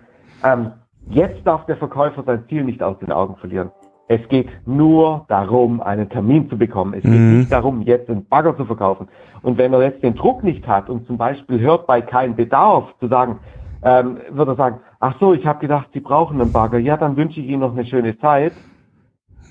Ähm, 0.43 0.72
jetzt 1.10 1.45
darf 1.45 1.66
der 1.66 1.78
Verkäufer 1.78 2.24
sein 2.24 2.43
Ziel 2.49 2.64
nicht 2.64 2.84
aus 2.84 2.97
den 2.99 3.12
Augen 3.12 3.36
verlieren. 3.38 3.72
Es 4.10 4.26
geht 4.30 4.47
nur 4.66 5.26
darum, 5.28 5.82
einen 5.82 6.10
Termin 6.10 6.49
zu 6.49 6.58
bekommen. 6.58 6.93
Es 6.93 7.03
geht 7.03 7.12
mhm. 7.12 7.39
nicht 7.39 7.51
darum, 7.51 7.82
jetzt 7.82 8.10
einen 8.10 8.26
Bagger 8.26 8.55
zu 8.55 8.66
verkaufen. 8.66 9.10
Und 9.41 9.58
wenn 9.58 9.74
er 9.74 9.82
jetzt 9.82 10.01
den 10.01 10.16
Druck 10.16 10.43
nicht 10.43 10.66
hat 10.66 10.89
und 10.89 11.05
zum 11.08 11.18
Beispiel 11.18 11.60
hört 11.60 11.88
bei 11.88 12.01
keinem 12.01 12.36
Bedarf 12.36 12.86
zu 12.99 13.08
sagen, 13.08 13.39
ähm, 13.84 14.18
wird 14.30 14.47
er 14.47 14.55
sagen, 14.55 14.80
ach 14.99 15.16
so, 15.20 15.34
ich 15.34 15.45
habe 15.45 15.60
gedacht, 15.60 15.89
Sie 15.93 15.99
brauchen 15.99 16.39
einen 16.39 16.53
Bagger. 16.53 16.78
Ja, 16.78 16.95
dann 16.95 17.18
wünsche 17.18 17.41
ich 17.41 17.47
Ihnen 17.47 17.60
noch 17.60 17.74
eine 17.74 17.86
schöne 17.86 18.18
Zeit. 18.18 18.53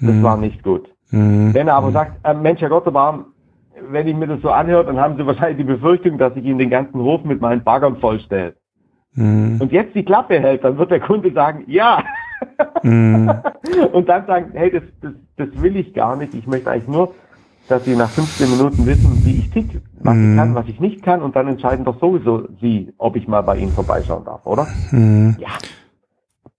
Das 0.00 0.14
mhm. 0.14 0.22
war 0.22 0.36
nicht 0.36 0.62
gut. 0.62 0.88
Mhm. 1.10 1.54
Wenn 1.54 1.68
er 1.68 1.74
aber 1.74 1.92
sagt, 1.92 2.12
äh, 2.24 2.34
Mensch, 2.34 2.60
Herr 2.60 2.68
Gottebaum, 2.68 3.26
wenn 3.90 4.08
ich 4.08 4.16
mir 4.16 4.26
das 4.26 4.40
so 4.40 4.50
anhöre, 4.50 4.84
dann 4.84 4.98
haben 4.98 5.16
Sie 5.16 5.26
wahrscheinlich 5.26 5.58
die 5.58 5.72
Befürchtung, 5.72 6.18
dass 6.18 6.34
ich 6.36 6.44
Ihnen 6.44 6.58
den 6.58 6.70
ganzen 6.70 7.00
Hof 7.00 7.24
mit 7.24 7.40
meinen 7.40 7.62
Baggern 7.62 7.96
vollstelle. 7.96 8.54
Mhm. 9.14 9.58
Und 9.60 9.72
jetzt 9.72 9.94
die 9.94 10.04
Klappe 10.04 10.40
hält, 10.40 10.64
dann 10.64 10.78
wird 10.78 10.90
der 10.90 11.00
Kunde 11.00 11.32
sagen, 11.32 11.64
ja. 11.66 12.02
Mhm. 12.82 13.30
Und 13.92 14.08
dann 14.08 14.26
sagen, 14.26 14.50
hey, 14.52 14.70
das, 14.70 14.82
das, 15.00 15.12
das 15.36 15.62
will 15.62 15.76
ich 15.76 15.94
gar 15.94 16.16
nicht. 16.16 16.34
Ich 16.34 16.46
möchte 16.46 16.70
eigentlich 16.70 16.88
nur, 16.88 17.14
dass 17.68 17.84
Sie 17.84 17.96
nach 17.96 18.10
15 18.10 18.50
Minuten 18.50 18.86
wissen, 18.86 19.24
wie 19.24 19.38
ich 19.38 19.50
tick, 19.50 19.80
was 20.00 20.14
ich 20.14 20.20
mhm. 20.20 20.36
kann, 20.36 20.54
was 20.54 20.68
ich 20.68 20.80
nicht 20.80 21.02
kann. 21.02 21.22
Und 21.22 21.34
dann 21.34 21.48
entscheiden 21.48 21.84
doch 21.84 21.98
sowieso 21.98 22.48
Sie, 22.60 22.92
ob 22.98 23.16
ich 23.16 23.26
mal 23.26 23.42
bei 23.42 23.56
Ihnen 23.56 23.72
vorbeischauen 23.72 24.24
darf, 24.24 24.46
oder? 24.46 24.66
Mhm. 24.90 25.36
Ja. 25.38 25.48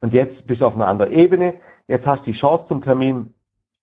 Und 0.02 0.14
jetzt 0.14 0.46
bist 0.46 0.62
du 0.62 0.66
auf 0.66 0.76
einer 0.76 0.88
anderen 0.88 1.12
Ebene. 1.12 1.56
Jetzt 1.88 2.06
hast 2.06 2.26
du 2.26 2.32
die 2.32 2.38
Chance 2.38 2.66
zum 2.68 2.84
Termin. 2.84 3.34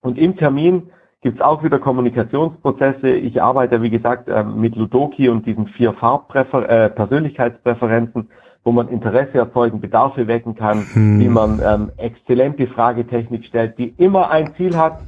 Und 0.01 0.17
im 0.17 0.37
Termin 0.37 0.91
gibt 1.21 1.39
es 1.39 1.41
auch 1.41 1.63
wieder 1.63 1.79
Kommunikationsprozesse. 1.79 3.09
Ich 3.09 3.41
arbeite, 3.41 3.81
wie 3.81 3.89
gesagt, 3.89 4.29
ähm, 4.29 4.59
mit 4.61 4.75
Ludoki 4.75 5.29
und 5.29 5.45
diesen 5.45 5.67
vier 5.69 5.93
Farbpräfer 5.93 6.69
äh, 6.69 6.89
Persönlichkeitspräferenzen, 6.89 8.29
wo 8.63 8.71
man 8.71 8.89
Interesse 8.89 9.39
erzeugen, 9.39 9.81
Bedarfe 9.81 10.27
wecken 10.27 10.55
kann, 10.55 10.85
hm. 10.93 11.19
wie 11.19 11.27
man 11.27 11.59
ähm, 11.65 11.91
exzellente 11.97 12.67
Fragetechnik 12.67 13.45
stellt, 13.45 13.77
die 13.79 13.89
immer 13.97 14.29
ein 14.29 14.53
Ziel 14.55 14.77
hat, 14.77 14.99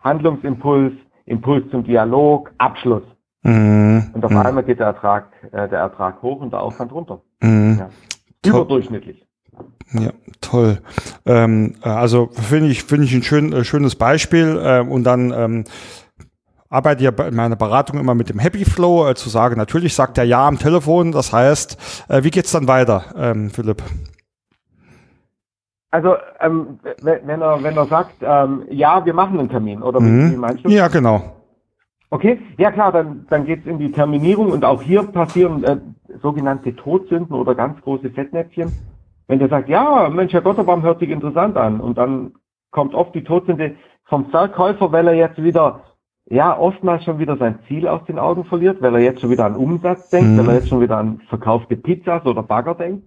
Handlungsimpuls, 0.00 0.94
Impuls 1.26 1.70
zum 1.70 1.84
Dialog, 1.84 2.52
Abschluss. 2.58 3.04
Mhm. 3.42 4.10
Und 4.12 4.24
auf 4.24 4.30
mhm. 4.30 4.38
einmal 4.38 4.64
geht 4.64 4.78
der 4.78 4.86
Ertrag, 4.86 5.32
äh, 5.52 5.68
der 5.68 5.80
Ertrag 5.80 6.22
hoch 6.22 6.40
und 6.40 6.52
der 6.52 6.60
Aufwand 6.60 6.92
runter. 6.92 7.22
Mhm. 7.40 7.78
Ja. 7.78 7.88
Überdurchschnittlich. 8.44 9.24
Ja, 9.92 10.10
toll. 10.40 10.78
Ähm, 11.26 11.74
äh, 11.82 11.88
also 11.88 12.30
finde 12.32 12.68
ich, 12.68 12.84
finde 12.84 13.04
ich 13.04 13.14
ein 13.14 13.22
schön, 13.22 13.52
äh, 13.52 13.64
schönes 13.64 13.96
Beispiel. 13.96 14.60
Äh, 14.62 14.80
und 14.80 15.04
dann 15.04 15.32
ähm, 15.32 15.64
arbeite 16.68 17.04
ja 17.04 17.10
in 17.10 17.34
meiner 17.34 17.56
Beratung 17.56 17.98
immer 17.98 18.14
mit 18.14 18.30
dem 18.30 18.38
Happy 18.38 18.64
Flow, 18.64 19.08
äh, 19.08 19.14
zu 19.14 19.28
sagen, 19.28 19.56
natürlich 19.56 19.94
sagt 19.94 20.18
er 20.18 20.24
ja 20.24 20.46
am 20.46 20.58
Telefon. 20.58 21.12
Das 21.12 21.32
heißt, 21.32 22.06
äh, 22.08 22.24
wie 22.24 22.30
geht's 22.30 22.52
dann 22.52 22.68
weiter, 22.68 23.04
ähm, 23.16 23.50
Philipp? 23.50 23.82
Also 25.90 26.16
ähm, 26.40 26.78
wenn 27.02 27.42
er 27.42 27.62
wenn 27.62 27.76
er 27.76 27.84
sagt, 27.84 28.14
ähm, 28.22 28.62
ja, 28.70 29.04
wir 29.04 29.12
machen 29.12 29.38
einen 29.38 29.50
Termin, 29.50 29.82
oder 29.82 30.00
mhm. 30.00 30.32
wie 30.32 30.36
meinst 30.36 30.64
du? 30.64 30.70
Ja, 30.70 30.88
genau. 30.88 31.36
Okay, 32.08 32.40
ja 32.56 32.70
klar, 32.70 32.92
dann, 32.92 33.26
dann 33.28 33.44
geht's 33.44 33.66
in 33.66 33.78
die 33.78 33.92
Terminierung 33.92 34.50
und 34.52 34.64
auch 34.64 34.80
hier 34.80 35.02
passieren 35.02 35.64
äh, 35.64 35.76
sogenannte 36.22 36.74
Todsünden 36.74 37.34
oder 37.34 37.54
ganz 37.54 37.80
große 37.82 38.10
Fettnäpfchen. 38.10 38.72
Wenn 39.32 39.38
der 39.38 39.48
sagt, 39.48 39.70
ja, 39.70 40.10
Mensch, 40.10 40.34
Herr 40.34 40.42
Gotterbaum 40.42 40.82
hört 40.82 40.98
sich 41.00 41.08
interessant 41.08 41.56
an 41.56 41.80
und 41.80 41.96
dann 41.96 42.32
kommt 42.70 42.94
oft 42.94 43.14
die 43.14 43.24
Todsünde 43.24 43.76
vom 44.04 44.26
Verkäufer, 44.26 44.92
weil 44.92 45.08
er 45.08 45.14
jetzt 45.14 45.42
wieder, 45.42 45.84
ja, 46.26 46.54
oftmals 46.54 47.02
schon 47.04 47.18
wieder 47.18 47.38
sein 47.38 47.58
Ziel 47.66 47.88
aus 47.88 48.04
den 48.04 48.18
Augen 48.18 48.44
verliert, 48.44 48.82
weil 48.82 48.94
er 48.94 49.00
jetzt 49.00 49.22
schon 49.22 49.30
wieder 49.30 49.46
an 49.46 49.56
Umsatz 49.56 50.10
denkt, 50.10 50.32
mhm. 50.32 50.38
weil 50.40 50.48
er 50.48 50.54
jetzt 50.56 50.68
schon 50.68 50.82
wieder 50.82 50.98
an 50.98 51.22
verkaufte 51.30 51.76
Pizzas 51.76 52.26
oder 52.26 52.42
Bagger 52.42 52.74
denkt. 52.74 53.06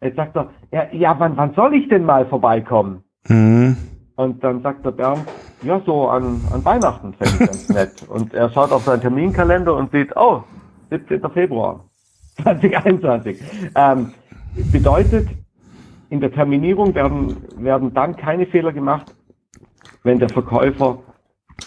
Jetzt 0.00 0.14
sagt 0.14 0.36
er, 0.36 0.50
ja, 0.70 0.86
ja 0.92 1.16
wann, 1.18 1.36
wann 1.36 1.54
soll 1.54 1.74
ich 1.74 1.88
denn 1.88 2.04
mal 2.04 2.24
vorbeikommen? 2.26 3.02
Mhm. 3.26 3.76
Und 4.14 4.44
dann 4.44 4.62
sagt 4.62 4.86
der 4.86 4.92
Bernd, 4.92 5.26
ja, 5.62 5.80
so 5.84 6.06
an, 6.06 6.40
an 6.52 6.64
Weihnachten 6.64 7.14
fände 7.14 7.34
ich 7.34 7.48
ganz 7.48 7.68
nett. 7.68 8.02
Und 8.08 8.32
er 8.32 8.48
schaut 8.50 8.70
auf 8.70 8.84
seinen 8.84 9.00
Terminkalender 9.00 9.74
und 9.74 9.90
sieht, 9.90 10.14
oh, 10.14 10.44
17. 10.90 11.20
Februar 11.32 11.84
2021. 12.44 13.42
Ähm, 13.74 14.12
bedeutet, 14.70 15.26
in 16.14 16.20
der 16.20 16.30
Terminierung 16.30 16.94
werden, 16.94 17.36
werden 17.56 17.92
dann 17.92 18.16
keine 18.16 18.46
Fehler 18.46 18.72
gemacht, 18.72 19.06
wenn 20.04 20.20
der 20.20 20.28
Verkäufer 20.28 20.98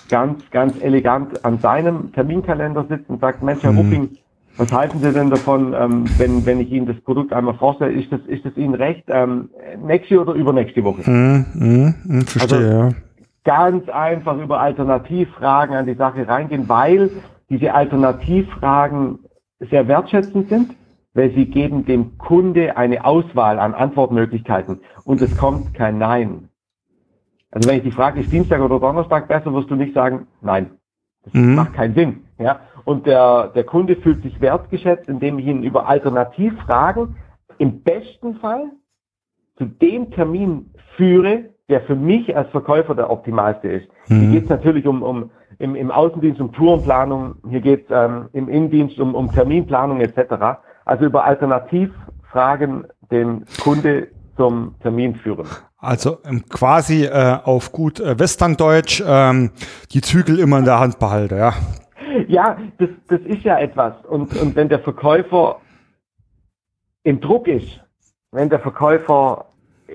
ganz, 0.10 0.40
ganz 0.52 0.74
elegant 0.82 1.44
an 1.44 1.60
seinem 1.60 2.14
Terminkalender 2.14 2.86
sitzt 2.88 3.10
und 3.10 3.20
sagt, 3.20 3.44
Mensch, 3.44 3.62
Herr 3.64 3.74
Mhm. 3.74 3.78
Rupping, 3.80 4.10
was 4.56 4.72
halten 4.72 5.02
Sie 5.02 5.12
denn 5.12 5.30
davon, 5.30 5.74
ähm, 5.78 6.06
wenn, 6.18 6.46
wenn 6.46 6.62
ich 6.62 6.72
Ihnen 6.72 6.86
das 6.86 6.96
Produkt 7.02 7.34
einmal 7.34 7.56
vorstelle, 7.56 7.92
ist 7.92 8.10
das, 8.10 8.22
ist 8.28 8.46
das 8.46 8.56
Ihnen 8.56 8.74
recht, 8.74 9.04
ähm, 9.10 9.50
nächste 9.86 10.22
oder 10.22 10.32
übernächste 10.34 10.82
Woche? 10.82 11.02
Mhm, 11.10 11.46
mhm, 11.54 11.96
mhm, 12.06 12.22
verstehe, 12.22 12.58
Also- 12.58 12.72
ja. 12.78 12.90
Ganz 13.44 13.88
einfach 13.90 14.38
über 14.40 14.60
Alternativfragen 14.60 15.74
an 15.76 15.86
die 15.86 15.94
Sache 15.94 16.26
reingehen, 16.28 16.68
weil 16.68 17.10
diese 17.50 17.74
Alternativfragen 17.74 19.20
sehr 19.70 19.88
wertschätzend 19.88 20.50
sind, 20.50 20.76
weil 21.18 21.32
sie 21.32 21.48
geben 21.48 21.84
dem 21.84 22.20
Kunde 22.20 22.78
eine 22.78 23.04
Auswahl 23.04 23.58
an 23.58 23.74
Antwortmöglichkeiten 23.74 24.82
und 25.04 25.20
es 25.20 25.36
kommt 25.36 25.74
kein 25.74 25.98
Nein. 25.98 26.50
Also 27.50 27.68
wenn 27.68 27.78
ich 27.78 27.84
die 27.84 27.92
frage, 27.92 28.22
ist 28.22 28.32
Dienstag 28.32 28.62
oder 28.62 28.80
Donnerstag 28.80 29.28
besser, 29.28 29.52
wirst 29.52 29.72
du 29.72 29.76
nicht 29.76 29.96
sagen, 29.96 30.28
nein. 30.42 30.72
Das 31.24 31.34
Mhm. 31.34 31.56
macht 31.56 31.74
keinen 31.74 31.96
Sinn. 31.96 32.26
Ja? 32.38 32.60
Und 32.86 33.08
der, 33.08 33.48
der 33.48 33.64
Kunde 33.64 33.96
fühlt 33.96 34.22
sich 34.22 34.40
wertgeschätzt, 34.42 35.10
indem 35.10 35.40
ich 35.40 35.48
ihn 35.48 35.64
über 35.64 35.88
Alternativfragen 35.88 37.16
im 37.58 37.82
besten 37.82 38.36
Fall 38.36 38.70
zu 39.58 39.66
dem 39.66 40.12
Termin 40.12 40.72
führe, 40.98 41.46
der 41.68 41.82
für 41.82 41.96
mich 41.96 42.38
als 42.38 42.50
Verkäufer 42.52 42.94
der 42.94 43.10
optimalste 43.10 43.70
ist. 43.70 43.90
Mhm. 44.08 44.20
Hier 44.20 44.30
geht 44.30 44.44
es 44.44 44.50
natürlich 44.50 44.86
um, 44.86 45.02
um 45.02 45.32
im, 45.58 45.76
im 45.76 45.90
Außendienst 45.90 46.40
um 46.40 46.52
Tourenplanung, 46.52 47.38
hier 47.50 47.62
geht 47.62 47.86
es 47.86 47.92
ähm, 47.92 48.30
im 48.34 48.48
Innendienst 48.48 49.00
um, 49.00 49.16
um 49.16 49.32
Terminplanung 49.32 50.00
etc. 50.00 50.60
Also 50.88 51.06
über 51.06 51.26
Alternativfragen 51.26 52.88
den 53.12 53.46
Kunde 53.62 54.08
zum 54.38 54.76
Termin 54.82 55.16
führen. 55.16 55.46
Also 55.78 56.20
ähm, 56.26 56.46
quasi 56.50 57.04
äh, 57.04 57.38
auf 57.44 57.74
gut 57.74 58.00
äh, 58.00 58.18
Westerndeutsch 58.18 59.04
ähm, 59.06 59.52
die 59.92 60.00
Zügel 60.00 60.40
immer 60.40 60.60
in 60.60 60.66
der 60.66 60.80
Hand 60.80 60.98
behalte, 60.98 61.36
ja. 61.36 61.54
Ja, 62.28 62.58
das, 62.78 62.90
das 63.10 63.20
ist 63.22 63.44
ja 63.44 63.60
etwas. 63.60 63.94
Und, 64.06 64.36
und 64.38 64.56
wenn 64.56 64.70
der 64.70 64.80
Verkäufer 64.80 65.58
im 67.04 67.20
Druck 67.20 67.48
ist, 67.48 67.82
wenn 68.32 68.50
der 68.50 68.60
Verkäufer 68.60 69.46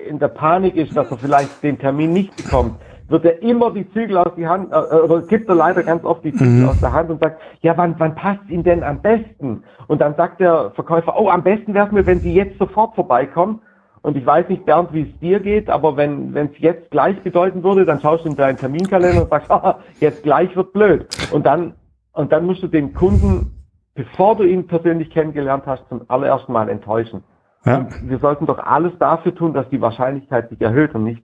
in 0.09 0.19
der 0.19 0.27
Panik 0.27 0.75
ist, 0.75 0.95
dass 0.95 1.09
er 1.09 1.17
vielleicht 1.17 1.63
den 1.63 1.79
Termin 1.79 2.13
nicht 2.13 2.35
bekommt, 2.35 2.79
wird 3.09 3.25
er 3.25 3.41
immer 3.43 3.71
die 3.71 3.89
Zügel 3.91 4.17
aus 4.17 4.33
die 4.35 4.47
Hand, 4.47 4.71
äh, 4.71 4.75
oder 4.95 5.21
gibt 5.23 5.47
er 5.49 5.55
leider 5.55 5.83
ganz 5.83 6.03
oft 6.03 6.23
die 6.23 6.31
Zügel 6.31 6.63
Mhm. 6.63 6.69
aus 6.69 6.79
der 6.79 6.93
Hand 6.93 7.09
und 7.09 7.21
sagt, 7.21 7.39
ja, 7.61 7.77
wann, 7.77 7.95
wann 7.97 8.15
passt 8.15 8.47
Ihnen 8.49 8.63
denn 8.63 8.83
am 8.83 9.01
besten? 9.01 9.63
Und 9.87 10.01
dann 10.01 10.15
sagt 10.15 10.39
der 10.39 10.71
Verkäufer, 10.71 11.13
oh, 11.19 11.29
am 11.29 11.43
besten 11.43 11.73
wäre 11.73 11.87
es 11.87 11.91
mir, 11.91 12.05
wenn 12.05 12.19
Sie 12.19 12.33
jetzt 12.33 12.57
sofort 12.57 12.95
vorbeikommen. 12.95 13.61
Und 14.01 14.17
ich 14.17 14.25
weiß 14.25 14.49
nicht, 14.49 14.65
Bernd, 14.65 14.91
wie 14.91 15.03
es 15.03 15.19
dir 15.19 15.39
geht, 15.39 15.69
aber 15.69 15.95
wenn 15.95 16.33
wenn 16.33 16.47
es 16.47 16.59
jetzt 16.59 16.91
gleich 16.91 17.17
bedeuten 17.23 17.63
würde, 17.63 17.85
dann 17.85 18.01
schaust 18.01 18.25
du 18.25 18.29
in 18.29 18.35
deinen 18.35 18.57
Terminkalender 18.57 19.23
und 19.23 19.29
sagst, 19.29 19.49
ah, 19.51 19.79
jetzt 20.01 20.23
gleich 20.23 20.53
wird 20.57 20.73
blöd. 20.73 21.07
Und 21.31 21.45
dann 21.45 21.75
und 22.11 22.31
dann 22.31 22.45
musst 22.45 22.61
du 22.63 22.67
den 22.67 22.93
Kunden, 22.93 23.63
bevor 23.95 24.35
du 24.35 24.43
ihn 24.43 24.67
persönlich 24.67 25.09
kennengelernt 25.09 25.63
hast, 25.67 25.87
zum 25.89 26.01
allerersten 26.09 26.51
Mal 26.51 26.67
enttäuschen. 26.69 27.23
ja. 27.65 27.87
Wir 28.03 28.19
sollten 28.19 28.45
doch 28.45 28.59
alles 28.59 28.91
dafür 28.99 29.33
tun, 29.35 29.53
dass 29.53 29.69
die 29.69 29.79
Wahrscheinlichkeit 29.81 30.49
sich 30.49 30.59
erhöht 30.61 30.93
und 30.95 31.05
nicht, 31.05 31.23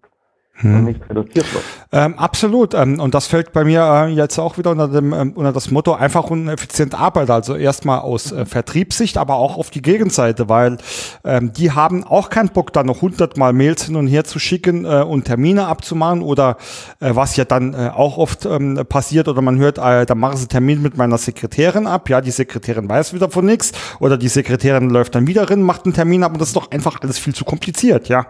Hm. 0.62 0.76
und 0.76 0.84
nicht 0.86 1.10
reduziert 1.10 1.54
wird. 1.54 1.64
Ähm, 1.94 2.20
absolut. 2.20 2.74
Ähm, 2.74 3.00
und 3.00 3.14
das 3.14 3.28
fällt 3.28 3.54
bei 3.54 3.64
mir 3.64 3.82
äh, 3.82 4.08
jetzt 4.10 4.38
auch 4.40 4.58
wieder 4.58 4.72
unter 4.72 4.90
dem 4.90 5.14
ähm, 5.14 5.32
unter 5.34 5.54
das 5.54 5.72
Motto 5.72 5.94
einfach 5.94 6.30
und 6.30 6.50
effizient 6.50 7.00
arbeiten. 7.00 7.32
Also 7.32 7.56
erstmal 7.56 8.00
aus 8.00 8.34
äh, 8.34 8.46
Vertriebssicht, 8.46 9.18
aber 9.18 9.36
auch 9.36 9.58
auf 9.58 9.70
die 9.70 9.82
Gegenseite, 9.82 10.50
weil 10.50 10.78
ähm, 11.24 11.54
die 11.54 11.72
haben 11.72 12.04
auch 12.04 12.30
keinen 12.30 12.50
Bock, 12.50 12.74
da 12.74 12.84
noch 12.84 13.02
hundertmal 13.02 13.54
Mails 13.54 13.86
hin 13.86 13.96
und 13.96 14.08
her 14.08 14.26
zu 14.26 14.38
schicken 14.38 14.84
äh, 14.84 15.02
und 15.02 15.26
Termine 15.26 15.68
abzumachen 15.68 16.22
oder 16.22 16.58
äh, 17.00 17.16
was 17.16 17.38
ja 17.38 17.46
dann 17.46 17.74
äh, 17.74 17.92
auch 17.96 18.18
oft 18.18 18.46
ähm, 18.46 18.82
passiert 18.90 19.30
oder 19.30 19.42
man 19.42 19.60
hört, 19.60 19.78
äh, 19.78 20.06
da 20.06 20.14
machen 20.14 20.36
sie 20.36 20.48
Termin 20.48 20.82
mit 20.82 20.98
meiner 20.98 21.18
Sekretärin 21.18 21.88
ab. 21.88 22.10
Ja, 22.10 22.20
die 22.20 22.32
Sekretärin 22.32 22.90
weiß 22.90 23.14
wieder 23.14 23.30
von 23.30 23.46
nichts 23.46 23.72
oder 24.02 24.18
die 24.18 24.28
Sekretärin 24.28 24.90
läuft 24.90 25.16
dann 25.16 25.26
wieder 25.26 25.50
rein, 25.50 25.62
macht 25.62 25.86
einen 25.86 25.94
Termin 25.94 26.24
ab 26.24 26.34
und 26.34 26.42
das 26.42 26.50
ist 26.50 26.58
doch 26.58 26.70
einfach 26.72 27.00
alles 27.02 27.18
viel 27.18 27.34
zu 27.34 27.46
kompliziert, 27.46 28.10
ja. 28.10 28.26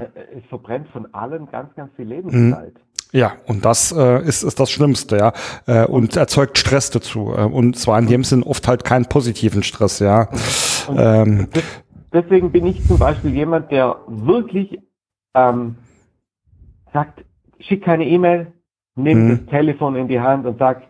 Äh, 0.00 0.04
Es 0.38 0.44
verbrennt 0.48 0.88
von 0.88 1.12
allen 1.12 1.50
ganz, 1.50 1.74
ganz 1.74 1.90
viel 1.96 2.06
Lebenszeit. 2.06 2.74
Ja, 3.12 3.32
und 3.46 3.64
das 3.64 3.90
äh, 3.92 4.22
ist, 4.22 4.42
ist 4.42 4.60
das 4.60 4.70
Schlimmste, 4.70 5.16
ja. 5.16 5.32
Äh, 5.66 5.86
und 5.86 6.14
erzeugt 6.16 6.58
Stress 6.58 6.90
dazu. 6.90 7.32
Äh, 7.36 7.42
und 7.44 7.76
zwar 7.76 7.98
in 7.98 8.06
dem 8.06 8.22
Sinn 8.22 8.42
oft 8.42 8.68
halt 8.68 8.84
keinen 8.84 9.06
positiven 9.06 9.62
Stress, 9.62 9.98
ja. 9.98 10.28
Ähm, 10.94 11.48
Des- 11.54 11.64
Deswegen 12.12 12.50
bin 12.52 12.64
ich 12.66 12.86
zum 12.86 12.98
Beispiel 12.98 13.34
jemand, 13.34 13.70
der 13.70 13.96
wirklich 14.06 14.78
ähm, 15.34 15.76
sagt, 16.92 17.22
schick 17.60 17.84
keine 17.84 18.06
E-Mail, 18.06 18.46
nimm 18.94 19.26
Mhm. 19.26 19.28
das 19.30 19.46
Telefon 19.50 19.94
in 19.96 20.08
die 20.08 20.18
Hand 20.20 20.46
und 20.46 20.58
sagt, 20.58 20.86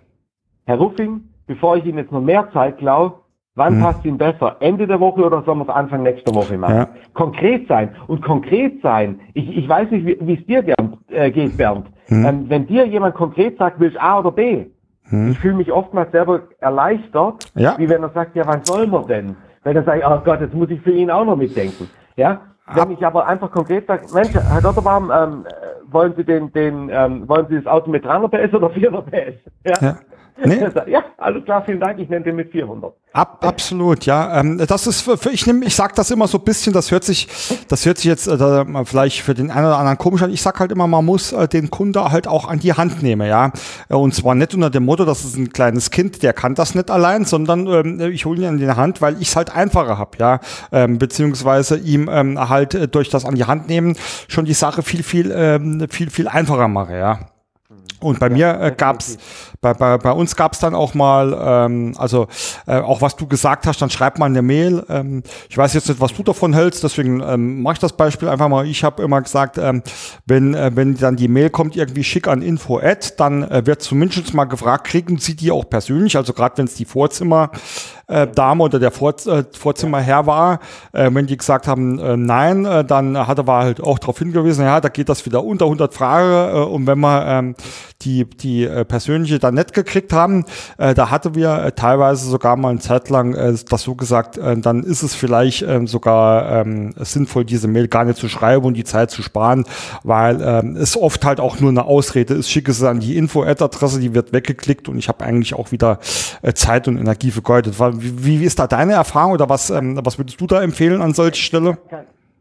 Herr 0.66 0.76
Ruffing, 0.76 1.22
bevor 1.48 1.76
ich 1.76 1.84
Ihnen 1.86 1.98
jetzt 1.98 2.12
noch 2.12 2.20
mehr 2.20 2.48
Zeit 2.52 2.78
klaue, 2.78 3.14
wann 3.58 3.78
Mhm. 3.78 3.82
passt 3.82 4.04
Ihnen 4.04 4.16
besser? 4.18 4.56
Ende 4.60 4.86
der 4.86 4.98
Woche 5.00 5.22
oder 5.24 5.42
sollen 5.42 5.58
wir 5.58 5.64
es 5.64 5.68
Anfang 5.74 6.02
nächster 6.02 6.34
Woche 6.34 6.56
machen? 6.56 6.76
Ja. 6.76 6.88
Konkret 7.14 7.68
sein. 7.68 7.90
Und 8.06 8.22
konkret 8.22 8.80
sein, 8.82 9.20
ich, 9.34 9.56
ich 9.58 9.68
weiß 9.68 9.90
nicht, 9.90 10.06
wie 10.20 10.34
es 10.34 10.46
dir 10.46 10.62
Bernd, 10.62 10.96
äh, 11.10 11.30
geht, 11.30 11.56
Bernd. 11.56 11.86
Mhm. 12.08 12.24
Ähm, 12.26 12.44
wenn 12.48 12.66
dir 12.66 12.86
jemand 12.86 13.14
konkret 13.14 13.58
sagt, 13.58 13.78
willst 13.80 13.96
du 13.96 14.02
A 14.02 14.20
oder 14.20 14.32
B? 14.32 14.66
Mhm. 15.10 15.32
Ich 15.32 15.38
fühle 15.38 15.54
mich 15.54 15.70
oftmals 15.72 16.10
selber 16.12 16.40
erleichtert, 16.60 17.50
Ja. 17.54 17.74
wie 17.78 17.88
wenn 17.88 18.02
er 18.02 18.10
sagt, 18.10 18.34
ja, 18.36 18.44
wann 18.46 18.62
sollen 18.64 18.90
wir 18.90 19.02
denn? 19.04 19.36
Weil 19.64 19.74
dann 19.74 19.84
sage 19.84 19.98
ich, 20.00 20.06
oh 20.06 20.20
Gott, 20.24 20.40
jetzt 20.40 20.54
muss 20.54 20.70
ich 20.70 20.80
für 20.80 20.92
ihn 20.92 21.10
auch 21.10 21.24
noch 21.24 21.36
mitdenken. 21.36 21.88
Ja? 22.16 22.40
Wenn 22.74 22.90
ich 22.90 23.04
aber 23.04 23.26
einfach 23.26 23.50
konkret 23.50 23.86
sage, 23.86 24.02
Mensch, 24.12 24.34
Herr 24.34 24.60
Gotterbaum, 24.60 25.10
ähm, 25.10 25.44
äh, 25.46 25.92
wollen 25.92 26.12
Sie 26.16 26.24
den, 26.24 26.52
den, 26.52 26.90
ähm, 26.92 27.26
wollen 27.26 27.46
Sie 27.48 27.56
das 27.56 27.66
Auto 27.66 27.90
mit 27.90 28.04
300 28.04 28.30
PS 28.30 28.54
oder 28.54 28.68
400 28.78 29.06
PS? 29.06 29.34
Ja. 29.64 29.74
Ja. 29.80 29.96
Nee. 30.44 30.58
Ja, 30.86 31.04
alles 31.18 31.44
klar, 31.44 31.62
vielen 31.64 31.80
Dank, 31.80 31.98
ich 31.98 32.08
nenne 32.08 32.24
den 32.24 32.36
mit 32.36 32.50
400. 32.50 32.92
Ab, 33.12 33.44
absolut, 33.44 34.04
ja. 34.06 34.40
Ähm, 34.40 34.58
das 34.66 34.86
ist 34.86 35.00
für, 35.00 35.16
für 35.16 35.30
ich 35.30 35.46
nehme, 35.46 35.64
ich 35.64 35.74
sag 35.74 35.94
das 35.96 36.10
immer 36.10 36.28
so 36.28 36.38
ein 36.38 36.44
bisschen, 36.44 36.72
das 36.72 36.90
hört 36.90 37.04
sich, 37.04 37.28
das 37.68 37.84
hört 37.84 37.98
sich 37.98 38.06
jetzt 38.06 38.28
äh, 38.28 38.84
vielleicht 38.84 39.22
für 39.22 39.34
den 39.34 39.50
einen 39.50 39.66
oder 39.66 39.78
anderen 39.78 39.98
komisch 39.98 40.22
an. 40.22 40.30
Ich 40.30 40.40
sag 40.42 40.60
halt 40.60 40.70
immer, 40.70 40.86
man 40.86 41.04
muss 41.04 41.32
äh, 41.32 41.48
den 41.48 41.70
Kunde 41.70 42.10
halt 42.10 42.28
auch 42.28 42.46
an 42.48 42.60
die 42.60 42.72
Hand 42.72 43.02
nehmen, 43.02 43.26
ja. 43.26 43.52
Äh, 43.88 43.94
Und 43.94 44.14
zwar 44.14 44.34
nicht 44.34 44.54
unter 44.54 44.70
dem 44.70 44.84
Motto, 44.84 45.04
das 45.04 45.24
ist 45.24 45.36
ein 45.36 45.52
kleines 45.52 45.90
Kind, 45.90 46.22
der 46.22 46.32
kann 46.32 46.54
das 46.54 46.74
nicht 46.74 46.90
allein, 46.90 47.24
sondern 47.24 47.66
ähm, 47.66 48.00
ich 48.12 48.24
hole 48.24 48.40
ihn 48.42 48.46
an 48.48 48.58
die 48.58 48.68
Hand, 48.68 49.02
weil 49.02 49.20
ich 49.20 49.28
es 49.28 49.36
halt 49.36 49.54
einfacher 49.54 49.98
hab, 49.98 50.18
ja. 50.18 50.40
Ähm, 50.70 50.98
beziehungsweise 50.98 51.76
ihm 51.78 52.08
ähm, 52.12 52.48
halt 52.48 52.74
äh, 52.74 52.88
durch 52.88 53.08
das 53.08 53.24
an 53.24 53.34
die 53.34 53.44
Hand 53.44 53.68
nehmen 53.68 53.96
schon 54.28 54.44
die 54.44 54.54
Sache 54.54 54.82
viel, 54.82 55.02
viel, 55.02 55.32
ähm, 55.34 55.86
viel, 55.90 56.10
viel 56.10 56.28
einfacher 56.28 56.68
mache, 56.68 56.96
ja. 56.96 57.18
Und 58.00 58.20
bei 58.20 58.28
mir 58.28 58.60
äh, 58.60 58.74
gab's 58.76 59.18
bei, 59.60 59.74
bei, 59.74 59.98
bei 59.98 60.12
uns 60.12 60.36
gab's 60.36 60.60
dann 60.60 60.74
auch 60.74 60.94
mal, 60.94 61.36
ähm, 61.40 61.94
also 61.98 62.28
äh, 62.66 62.76
auch 62.76 63.02
was 63.02 63.16
du 63.16 63.26
gesagt 63.26 63.66
hast, 63.66 63.82
dann 63.82 63.90
schreib 63.90 64.18
mal 64.18 64.26
eine 64.26 64.42
Mail. 64.42 64.84
Ähm, 64.88 65.22
ich 65.48 65.58
weiß 65.58 65.74
jetzt 65.74 65.88
nicht, 65.88 66.00
was 66.00 66.14
du 66.14 66.22
davon 66.22 66.54
hältst, 66.54 66.84
deswegen 66.84 67.20
ähm, 67.20 67.62
mache 67.62 67.74
ich 67.74 67.78
das 67.80 67.94
Beispiel 67.94 68.28
einfach 68.28 68.48
mal. 68.48 68.66
Ich 68.66 68.84
habe 68.84 69.02
immer 69.02 69.20
gesagt, 69.20 69.58
ähm, 69.58 69.82
wenn, 70.26 70.54
äh, 70.54 70.70
wenn 70.74 70.96
dann 70.96 71.16
die 71.16 71.28
Mail 71.28 71.50
kommt, 71.50 71.74
irgendwie 71.76 72.04
schick 72.04 72.28
an 72.28 72.42
info 72.42 72.80
dann 73.16 73.42
äh, 73.42 73.66
wird 73.66 73.82
zumindest 73.82 74.32
mal 74.34 74.44
gefragt, 74.44 74.86
kriegen 74.86 75.18
sie 75.18 75.34
die 75.34 75.50
auch 75.50 75.68
persönlich, 75.68 76.16
also 76.16 76.32
gerade 76.32 76.58
wenn 76.58 76.66
es 76.66 76.74
die 76.74 76.84
Vorzimmer 76.84 77.50
äh, 78.08 78.26
Dame 78.26 78.64
oder 78.64 78.78
der 78.78 78.90
Vor 78.90 79.14
äh, 79.26 79.44
Vorzimmerherr 79.52 80.26
war, 80.26 80.60
äh, 80.92 81.10
wenn 81.12 81.26
die 81.26 81.36
gesagt 81.36 81.68
haben, 81.68 81.98
äh, 81.98 82.16
nein, 82.16 82.64
äh, 82.64 82.84
dann 82.84 83.26
hat 83.26 83.38
er 83.38 83.46
war 83.46 83.64
halt 83.64 83.82
auch 83.82 83.98
darauf 83.98 84.18
hingewiesen, 84.18 84.64
ja, 84.64 84.80
da 84.80 84.88
geht 84.88 85.08
das 85.08 85.26
wieder 85.26 85.44
unter 85.44 85.66
100 85.66 85.92
Fragen 85.94 86.56
äh, 86.56 86.60
und 86.64 86.86
wenn 86.86 86.98
wir 87.00 87.26
ähm, 87.26 87.54
die, 88.02 88.24
die 88.24 88.64
äh, 88.64 88.84
persönliche 88.84 89.38
dann 89.38 89.54
nicht 89.54 89.74
gekriegt 89.74 90.12
haben, 90.12 90.44
äh, 90.78 90.94
da 90.94 91.10
hatte 91.10 91.34
wir 91.34 91.64
äh, 91.64 91.72
teilweise 91.72 92.28
sogar 92.28 92.56
mal 92.56 92.70
eine 92.70 92.78
Zeit 92.78 93.10
lang 93.10 93.34
äh, 93.34 93.54
das 93.68 93.82
so 93.82 93.94
gesagt, 93.94 94.38
äh, 94.38 94.56
dann 94.56 94.82
ist 94.84 95.02
es 95.02 95.14
vielleicht 95.14 95.62
äh, 95.62 95.86
sogar 95.86 96.50
ähm, 96.60 96.94
sinnvoll, 96.96 97.44
diese 97.44 97.68
Mail 97.68 97.88
gar 97.88 98.04
nicht 98.04 98.18
zu 98.18 98.28
schreiben 98.28 98.64
und 98.64 98.74
die 98.74 98.84
Zeit 98.84 99.10
zu 99.10 99.22
sparen, 99.22 99.64
weil 100.02 100.40
ähm, 100.42 100.76
es 100.76 100.96
oft 100.96 101.24
halt 101.24 101.40
auch 101.40 101.60
nur 101.60 101.70
eine 101.70 101.84
Ausrede 101.84 102.34
ist, 102.34 102.50
schicke 102.50 102.70
es 102.70 102.82
an 102.82 103.00
die 103.00 103.16
Info-Ad-Adresse, 103.16 104.00
die 104.00 104.14
wird 104.14 104.32
weggeklickt 104.32 104.88
und 104.88 104.96
ich 104.98 105.08
habe 105.08 105.24
eigentlich 105.24 105.54
auch 105.54 105.72
wieder 105.72 105.98
äh, 106.42 106.54
Zeit 106.54 106.88
und 106.88 106.96
Energie 106.96 107.30
vergeudet. 107.30 107.78
War- 107.78 107.97
Wie, 108.00 108.40
wie 108.40 108.44
ist 108.44 108.58
da 108.58 108.66
deine 108.66 108.92
Erfahrung 108.92 109.32
oder 109.32 109.48
was, 109.48 109.70
ähm, 109.70 109.98
was 110.02 110.18
würdest 110.18 110.40
du 110.40 110.46
da 110.46 110.62
empfehlen 110.62 111.02
an 111.02 111.12
solcher 111.12 111.36
Stelle? 111.36 111.78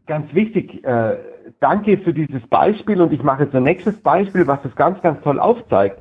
Ganz, 0.05 0.33
wichtig, 0.33 0.83
äh, 0.85 1.17
danke 1.59 1.97
für 1.97 2.13
dieses 2.13 2.45
Beispiel 2.47 3.01
und 3.01 3.11
ich 3.11 3.23
mache 3.23 3.43
jetzt 3.43 3.55
ein 3.55 3.63
nächstes 3.63 3.97
Beispiel, 4.01 4.47
was 4.47 4.61
das 4.63 4.75
ganz, 4.75 5.01
ganz 5.01 5.21
toll 5.21 5.39
aufzeigt. 5.39 5.99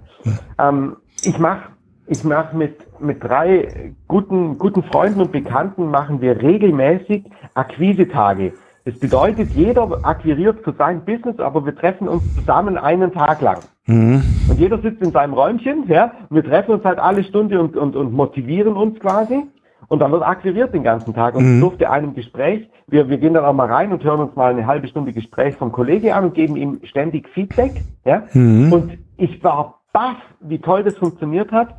Ähm, 0.58 0.96
ich 1.22 1.38
mache 1.38 1.70
ich 2.08 2.22
mach 2.22 2.52
mit, 2.52 3.00
mit 3.00 3.22
drei 3.22 3.92
guten, 4.06 4.58
guten 4.58 4.84
Freunden 4.84 5.20
und 5.20 5.32
Bekannten 5.32 5.90
machen 5.90 6.20
wir 6.20 6.40
regelmäßig 6.40 7.24
Akquisetage. 7.54 8.52
Das 8.86 8.96
bedeutet, 9.00 9.50
jeder 9.50 9.98
akquiriert 10.04 10.60
für 10.62 10.72
sein 10.72 11.04
Business, 11.04 11.40
aber 11.40 11.66
wir 11.66 11.74
treffen 11.74 12.06
uns 12.06 12.22
zusammen 12.36 12.78
einen 12.78 13.12
Tag 13.12 13.40
lang. 13.40 13.58
Mhm. 13.86 14.22
Und 14.48 14.60
jeder 14.60 14.78
sitzt 14.78 15.02
in 15.02 15.10
seinem 15.10 15.34
Räumchen, 15.34 15.88
ja, 15.88 16.12
wir 16.30 16.44
treffen 16.44 16.70
uns 16.70 16.84
halt 16.84 17.00
alle 17.00 17.24
Stunde 17.24 17.60
und, 17.60 17.76
und, 17.76 17.96
und 17.96 18.12
motivieren 18.12 18.74
uns 18.74 19.00
quasi. 19.00 19.42
Und 19.88 19.98
dann 19.98 20.12
wird 20.12 20.22
akquiriert 20.22 20.72
den 20.72 20.84
ganzen 20.84 21.14
Tag. 21.14 21.34
Und 21.34 21.44
Mhm. 21.44 21.54
ich 21.56 21.60
durfte 21.62 21.90
einem 21.90 22.14
Gespräch, 22.14 22.68
wir, 22.86 23.08
wir 23.08 23.18
gehen 23.18 23.34
dann 23.34 23.44
auch 23.44 23.52
mal 23.52 23.66
rein 23.66 23.92
und 23.92 24.04
hören 24.04 24.20
uns 24.20 24.36
mal 24.36 24.52
eine 24.52 24.68
halbe 24.68 24.86
Stunde 24.86 25.12
Gespräch 25.12 25.56
vom 25.56 25.72
Kollege 25.72 26.14
an 26.14 26.26
und 26.26 26.34
geben 26.34 26.54
ihm 26.56 26.78
ständig 26.84 27.28
Feedback, 27.30 27.82
ja. 28.04 28.22
Mhm. 28.34 28.72
Und 28.72 28.98
ich 29.16 29.42
war 29.42 29.80
baff, 29.92 30.16
wie 30.40 30.60
toll 30.60 30.84
das 30.84 30.96
funktioniert 30.96 31.50
hat. 31.50 31.74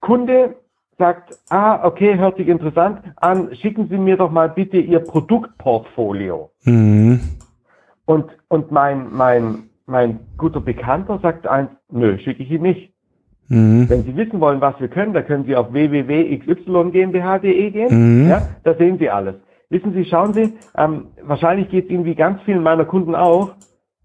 Kunde 0.00 0.54
sagt, 0.98 1.38
ah, 1.50 1.84
okay, 1.84 2.16
hört 2.18 2.36
sich 2.36 2.48
interessant 2.48 3.00
an, 3.16 3.54
schicken 3.54 3.88
Sie 3.88 3.98
mir 3.98 4.16
doch 4.16 4.30
mal 4.30 4.48
bitte 4.48 4.78
Ihr 4.78 5.00
Produktportfolio. 5.00 6.50
Mhm. 6.64 7.20
Und, 8.06 8.26
und 8.48 8.70
mein, 8.70 9.12
mein, 9.12 9.70
mein 9.86 10.20
guter 10.36 10.60
Bekannter 10.60 11.18
sagt 11.20 11.46
eins, 11.46 11.70
nö, 11.90 12.18
schicke 12.18 12.42
ich 12.42 12.50
Ihnen 12.50 12.62
nicht. 12.62 12.92
Mhm. 13.48 13.88
Wenn 13.88 14.04
Sie 14.04 14.16
wissen 14.16 14.40
wollen, 14.40 14.60
was 14.60 14.78
wir 14.80 14.88
können, 14.88 15.12
da 15.12 15.22
können 15.22 15.44
Sie 15.44 15.56
auf 15.56 15.72
www.xygmbh.de 15.72 17.70
gehen. 17.70 18.22
Mhm. 18.22 18.28
Ja, 18.28 18.48
da 18.62 18.74
sehen 18.74 18.98
Sie 18.98 19.10
alles. 19.10 19.36
Wissen 19.70 19.92
Sie, 19.92 20.04
schauen 20.04 20.34
Sie, 20.34 20.52
ähm, 20.76 21.06
wahrscheinlich 21.22 21.68
geht 21.70 21.86
es 21.86 21.90
Ihnen 21.90 22.04
wie 22.04 22.14
ganz 22.14 22.40
vielen 22.42 22.62
meiner 22.62 22.84
Kunden 22.84 23.14
auch. 23.14 23.54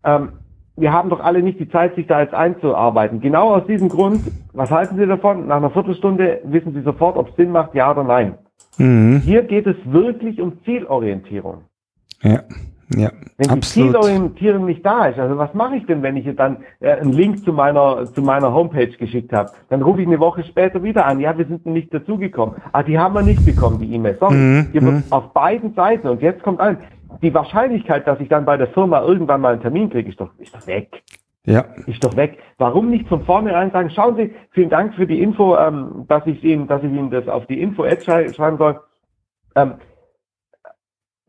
Ähm, 0.03 0.38
wir 0.79 0.93
haben 0.93 1.09
doch 1.09 1.19
alle 1.19 1.41
nicht 1.41 1.59
die 1.59 1.69
Zeit, 1.69 1.95
sich 1.95 2.07
da 2.07 2.21
jetzt 2.21 2.33
einzuarbeiten. 2.33 3.21
Genau 3.21 3.55
aus 3.55 3.65
diesem 3.65 3.89
Grund, 3.89 4.21
was 4.53 4.71
halten 4.71 4.97
Sie 4.97 5.05
davon? 5.05 5.47
Nach 5.47 5.57
einer 5.57 5.69
Viertelstunde 5.69 6.41
wissen 6.45 6.73
Sie 6.73 6.81
sofort, 6.81 7.17
ob 7.17 7.29
es 7.29 7.35
Sinn 7.35 7.51
macht, 7.51 7.75
ja 7.75 7.91
oder 7.91 8.03
nein. 8.03 8.35
Mhm. 8.77 9.21
Hier 9.23 9.43
geht 9.43 9.67
es 9.67 9.75
wirklich 9.85 10.41
um 10.41 10.53
Zielorientierung. 10.63 11.63
Ja. 12.21 12.41
Ja, 12.95 13.11
wenn 13.37 13.51
absolut. 13.51 13.61
die 13.61 13.67
Zielorientierung 14.01 14.65
nicht 14.65 14.83
da 14.83 15.05
ist, 15.05 15.19
also 15.19 15.37
was 15.37 15.53
mache 15.53 15.75
ich 15.75 15.85
denn, 15.85 16.01
wenn 16.01 16.17
ich 16.17 16.25
ihr 16.25 16.33
dann 16.33 16.57
äh, 16.79 16.93
einen 16.93 17.13
Link 17.13 17.43
zu 17.43 17.53
meiner 17.53 18.05
zu 18.05 18.23
meiner 18.23 18.51
Homepage 18.51 18.87
geschickt 18.87 19.31
habe? 19.31 19.51
Dann 19.69 19.83
rufe 19.83 20.01
ich 20.01 20.07
eine 20.07 20.19
Woche 20.19 20.43
später 20.43 20.81
wieder 20.81 21.05
an. 21.05 21.19
Ja, 21.19 21.37
wir 21.37 21.45
sind 21.45 21.67
nicht 21.67 21.93
dazugekommen. 21.93 22.55
Ah, 22.71 22.81
die 22.81 22.97
haben 22.97 23.13
wir 23.13 23.21
nicht 23.21 23.45
bekommen, 23.45 23.79
die 23.79 23.93
E-Mail. 23.93 24.17
Sorry, 24.19 24.33
mhm. 24.33 24.67
hier 24.71 24.81
wird 24.81 24.95
mhm. 24.95 25.03
auf 25.11 25.33
beiden 25.33 25.75
Seiten 25.75 26.07
und 26.07 26.23
jetzt 26.23 26.41
kommt 26.41 26.59
ein, 26.61 26.77
die 27.21 27.33
Wahrscheinlichkeit, 27.33 28.07
dass 28.07 28.19
ich 28.19 28.29
dann 28.29 28.45
bei 28.45 28.57
der 28.57 28.67
Firma 28.67 29.01
irgendwann 29.01 29.41
mal 29.41 29.53
einen 29.53 29.61
Termin 29.61 29.89
kriege, 29.89 30.09
ist 30.09 30.19
doch 30.19 30.31
ist 30.37 30.55
doch 30.55 30.65
weg. 30.67 31.03
Ja. 31.45 31.65
Ist 31.87 32.03
doch 32.03 32.15
weg. 32.15 32.37
Warum 32.57 32.89
nicht 32.89 33.07
von 33.07 33.25
vornherein 33.25 33.71
sagen, 33.71 33.89
schauen 33.89 34.15
Sie, 34.17 34.35
vielen 34.51 34.69
Dank 34.69 34.93
für 34.93 35.07
die 35.07 35.21
Info, 35.21 35.57
ähm, 35.57 36.05
dass 36.07 36.25
ich 36.27 36.43
Ihnen, 36.43 36.67
dass 36.67 36.83
ich 36.83 36.91
Ihnen 36.91 37.09
das 37.09 37.27
auf 37.27 37.45
die 37.47 37.61
Info-Ad 37.61 38.03
schreiben 38.03 38.57
soll. 38.57 38.79
Ähm, 39.55 39.75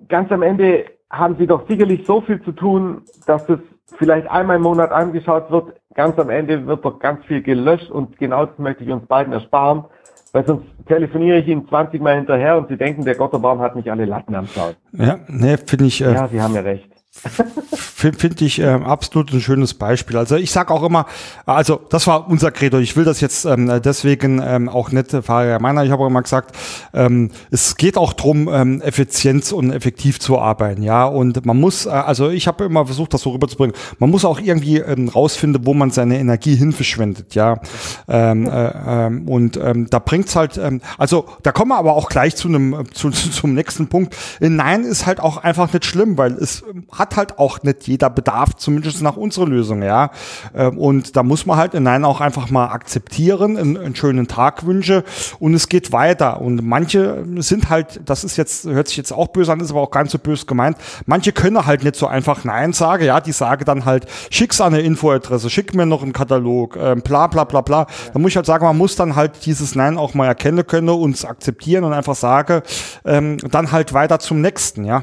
ganz 0.08 0.30
am 0.30 0.42
Ende 0.42 0.84
haben 1.10 1.36
Sie 1.38 1.46
doch 1.46 1.66
sicherlich 1.68 2.06
so 2.06 2.20
viel 2.20 2.42
zu 2.42 2.52
tun, 2.52 3.02
dass 3.26 3.48
es 3.48 3.60
vielleicht 3.96 4.28
einmal 4.28 4.56
im 4.56 4.62
Monat 4.62 4.90
angeschaut 4.92 5.50
wird. 5.50 5.79
Ganz 5.94 6.18
am 6.18 6.30
Ende 6.30 6.66
wird 6.66 6.84
doch 6.84 6.98
ganz 7.00 7.24
viel 7.26 7.42
gelöscht 7.42 7.90
und 7.90 8.16
genau 8.18 8.46
das 8.46 8.58
möchte 8.58 8.84
ich 8.84 8.90
uns 8.90 9.06
beiden 9.06 9.32
ersparen, 9.32 9.84
weil 10.32 10.46
sonst 10.46 10.64
telefoniere 10.86 11.38
ich 11.38 11.48
Ihnen 11.48 11.68
20 11.68 12.00
Mal 12.00 12.16
hinterher 12.16 12.56
und 12.56 12.68
Sie 12.68 12.76
denken, 12.76 13.04
der 13.04 13.16
Gotterbaum 13.16 13.60
hat 13.60 13.74
nicht 13.74 13.90
alle 13.90 14.04
Latten 14.04 14.34
am 14.34 14.46
Zaun. 14.46 14.74
Ja, 14.92 15.18
ne, 15.26 15.58
finde 15.58 15.86
ich. 15.86 16.00
Äh, 16.00 16.12
ja, 16.12 16.28
Sie 16.28 16.40
haben 16.40 16.54
ja 16.54 16.60
recht. 16.60 16.89
Finde 17.22 18.44
ich 18.46 18.60
äh, 18.60 18.66
absolut 18.66 19.32
ein 19.32 19.40
schönes 19.42 19.74
Beispiel. 19.74 20.16
Also 20.16 20.36
ich 20.36 20.50
sage 20.50 20.72
auch 20.72 20.82
immer, 20.82 21.04
also 21.44 21.80
das 21.90 22.06
war 22.06 22.28
unser 22.30 22.50
Credo. 22.50 22.78
Ich 22.78 22.96
will 22.96 23.04
das 23.04 23.20
jetzt 23.20 23.44
ähm, 23.44 23.70
deswegen 23.84 24.40
ähm, 24.42 24.70
auch 24.70 24.90
nicht 24.90 25.10
verallgemeinern. 25.10 25.84
Ich 25.84 25.92
habe 25.92 26.02
auch 26.02 26.06
immer 26.06 26.22
gesagt, 26.22 26.56
ähm, 26.94 27.30
es 27.50 27.76
geht 27.76 27.98
auch 27.98 28.14
drum, 28.14 28.48
ähm, 28.50 28.80
effizient 28.80 29.52
und 29.52 29.70
effektiv 29.70 30.18
zu 30.18 30.38
arbeiten. 30.38 30.82
Ja, 30.82 31.04
und 31.04 31.44
man 31.44 31.58
muss, 31.60 31.84
äh, 31.84 31.90
also 31.90 32.30
ich 32.30 32.46
habe 32.46 32.64
immer 32.64 32.86
versucht, 32.86 33.12
das 33.12 33.20
so 33.20 33.30
rüberzubringen. 33.30 33.76
Man 33.98 34.08
muss 34.08 34.24
auch 34.24 34.40
irgendwie 34.40 34.78
ähm, 34.78 35.08
rausfinden, 35.08 35.66
wo 35.66 35.74
man 35.74 35.90
seine 35.90 36.18
Energie 36.18 36.56
hin 36.56 36.72
verschwendet. 36.72 37.34
Ja, 37.34 37.60
ähm, 38.08 38.46
äh, 38.46 38.72
ähm, 38.86 39.28
und 39.28 39.58
ähm, 39.58 39.88
da 39.90 39.98
bringt's 39.98 40.36
halt, 40.36 40.56
ähm, 40.56 40.80
also 40.96 41.26
da 41.42 41.52
kommen 41.52 41.72
wir 41.72 41.76
aber 41.76 41.94
auch 41.94 42.08
gleich 42.08 42.34
zu 42.34 42.48
einem 42.48 42.84
zu, 42.94 43.10
zum 43.10 43.52
nächsten 43.52 43.88
Punkt. 43.88 44.16
Nein 44.40 44.84
ist 44.84 45.04
halt 45.04 45.20
auch 45.20 45.36
einfach 45.36 45.70
nicht 45.72 45.84
schlimm, 45.84 46.16
weil 46.16 46.32
es 46.32 46.64
hat 46.90 47.09
halt 47.16 47.38
auch 47.38 47.62
nicht 47.62 47.86
jeder 47.86 48.10
Bedarf, 48.10 48.54
zumindest 48.56 49.02
nach 49.02 49.16
unserer 49.16 49.46
Lösung, 49.46 49.82
ja. 49.82 50.10
Ähm, 50.54 50.78
und 50.78 51.16
da 51.16 51.22
muss 51.22 51.46
man 51.46 51.56
halt 51.56 51.74
in 51.74 51.82
Nein 51.82 52.04
auch 52.04 52.20
einfach 52.20 52.50
mal 52.50 52.66
akzeptieren, 52.66 53.56
einen, 53.56 53.94
schönen 53.94 54.28
Tag 54.28 54.66
wünsche 54.66 55.04
und 55.38 55.54
es 55.54 55.68
geht 55.68 55.92
weiter. 55.92 56.40
Und 56.40 56.64
manche 56.64 57.24
sind 57.38 57.68
halt, 57.70 58.00
das 58.04 58.24
ist 58.24 58.36
jetzt, 58.36 58.64
hört 58.66 58.88
sich 58.88 58.96
jetzt 58.96 59.12
auch 59.12 59.28
böse 59.28 59.52
an, 59.52 59.60
ist 59.60 59.70
aber 59.70 59.80
auch 59.80 59.90
ganz 59.90 60.12
so 60.12 60.18
böse 60.18 60.46
gemeint, 60.46 60.76
manche 61.06 61.32
können 61.32 61.66
halt 61.66 61.84
nicht 61.84 61.96
so 61.96 62.06
einfach 62.06 62.44
Nein 62.44 62.72
sagen, 62.72 63.04
ja, 63.04 63.20
die 63.20 63.32
sagen 63.32 63.64
dann 63.64 63.84
halt, 63.84 64.06
schick's 64.30 64.60
an 64.60 64.74
eine 64.74 64.82
Infoadresse, 64.82 65.50
schick 65.50 65.74
mir 65.74 65.86
noch 65.86 66.02
einen 66.02 66.12
Katalog, 66.12 66.76
äh, 66.76 66.94
bla 66.96 67.26
bla 67.26 67.44
bla 67.44 67.60
bla. 67.60 67.86
Da 68.12 68.18
muss 68.18 68.30
ich 68.30 68.36
halt 68.36 68.46
sagen, 68.46 68.64
man 68.64 68.78
muss 68.78 68.96
dann 68.96 69.16
halt 69.16 69.44
dieses 69.46 69.74
Nein 69.74 69.98
auch 69.98 70.14
mal 70.14 70.26
erkennen 70.26 70.66
können, 70.66 70.88
uns 70.88 71.24
akzeptieren 71.24 71.84
und 71.84 71.92
einfach 71.92 72.14
sagen, 72.14 72.62
ähm, 73.04 73.38
dann 73.38 73.72
halt 73.72 73.92
weiter 73.92 74.18
zum 74.18 74.40
nächsten, 74.40 74.84
ja 74.84 75.02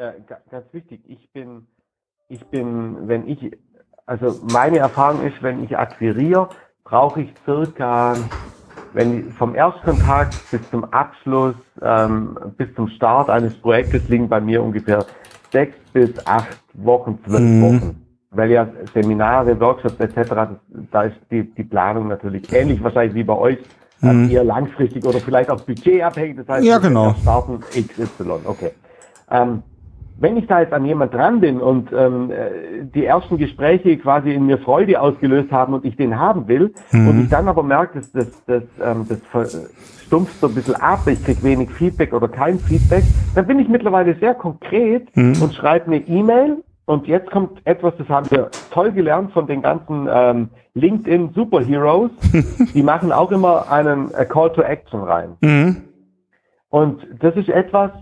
äh, 0.00 0.12
ganz 0.50 0.64
wichtig, 0.72 1.02
ich 1.06 1.30
bin, 1.32 1.66
ich 2.28 2.44
bin, 2.46 3.08
wenn 3.08 3.28
ich, 3.28 3.52
also 4.06 4.40
meine 4.52 4.78
Erfahrung 4.78 5.22
ist, 5.26 5.42
wenn 5.42 5.62
ich 5.62 5.76
akquiriere, 5.76 6.48
brauche 6.84 7.22
ich 7.22 7.34
circa, 7.44 8.14
wenn 8.94 9.30
vom 9.32 9.54
Erstkontakt 9.54 10.34
bis 10.50 10.68
zum 10.70 10.84
Abschluss, 10.84 11.54
ähm, 11.82 12.36
bis 12.56 12.74
zum 12.74 12.88
Start 12.88 13.28
eines 13.28 13.54
Projektes 13.60 14.08
liegen 14.08 14.28
bei 14.28 14.40
mir 14.40 14.62
ungefähr 14.62 15.04
sechs 15.52 15.76
bis 15.92 16.10
acht 16.26 16.58
Wochen, 16.74 17.18
zwölf 17.26 17.40
mhm. 17.40 17.62
Wochen. 17.62 18.06
Weil 18.32 18.50
ja 18.52 18.68
Seminare, 18.94 19.58
Workshops 19.60 19.98
etc., 19.98 20.54
da 20.92 21.02
ist 21.02 21.16
die, 21.30 21.42
die 21.54 21.64
Planung 21.64 22.08
natürlich 22.08 22.50
ähnlich 22.52 22.82
wahrscheinlich 22.82 23.14
wie 23.14 23.24
bei 23.24 23.36
euch, 23.36 23.58
mhm. 24.00 24.30
eher 24.30 24.44
langfristig 24.44 25.04
oder 25.04 25.18
vielleicht 25.18 25.50
auch 25.50 25.60
budgetabhängig. 25.60 26.36
Das 26.36 26.48
heißt, 26.48 26.64
ja, 26.64 26.78
genau. 26.78 27.14
starten 27.20 27.60
XY. 27.60 28.40
Okay. 28.44 28.70
Ähm, 29.30 29.62
wenn 30.20 30.36
ich 30.36 30.46
da 30.46 30.60
jetzt 30.60 30.72
an 30.72 30.84
jemand 30.84 31.12
dran 31.12 31.40
bin 31.40 31.60
und 31.60 31.90
ähm, 31.92 32.30
äh, 32.30 32.84
die 32.84 33.04
ersten 33.04 33.38
Gespräche 33.38 33.96
quasi 33.96 34.32
in 34.32 34.46
mir 34.46 34.58
Freude 34.58 35.00
ausgelöst 35.00 35.50
haben 35.50 35.74
und 35.74 35.84
ich 35.84 35.96
den 35.96 36.18
haben 36.18 36.46
will 36.46 36.72
mhm. 36.92 37.08
und 37.08 37.24
ich 37.24 37.30
dann 37.30 37.48
aber 37.48 37.62
merke, 37.62 37.98
dass 37.98 38.12
das, 38.12 38.44
das, 38.46 38.62
ähm, 38.84 39.06
das 39.08 39.70
stumpft 40.06 40.38
so 40.40 40.48
ein 40.48 40.54
bisschen 40.54 40.76
ab, 40.76 41.00
ich 41.06 41.24
kriege 41.24 41.42
wenig 41.42 41.70
Feedback 41.70 42.12
oder 42.12 42.28
kein 42.28 42.58
Feedback, 42.58 43.02
dann 43.34 43.46
bin 43.46 43.58
ich 43.58 43.68
mittlerweile 43.68 44.14
sehr 44.16 44.34
konkret 44.34 45.14
mhm. 45.16 45.40
und 45.40 45.54
schreibe 45.54 45.86
eine 45.86 45.96
E-Mail 46.06 46.58
und 46.84 47.06
jetzt 47.06 47.30
kommt 47.30 47.64
etwas, 47.66 47.94
das 47.98 48.08
haben 48.08 48.30
wir 48.30 48.50
toll 48.72 48.92
gelernt 48.92 49.32
von 49.32 49.46
den 49.46 49.62
ganzen 49.62 50.08
ähm, 50.12 50.48
LinkedIn 50.74 51.30
Superheroes. 51.34 52.10
die 52.74 52.82
machen 52.82 53.12
auch 53.12 53.30
immer 53.30 53.70
einen 53.70 54.10
Call 54.28 54.52
to 54.52 54.62
Action 54.62 55.00
rein. 55.04 55.36
Mhm. 55.40 55.76
Und 56.68 57.06
das 57.20 57.36
ist 57.36 57.48
etwas, 57.48 57.92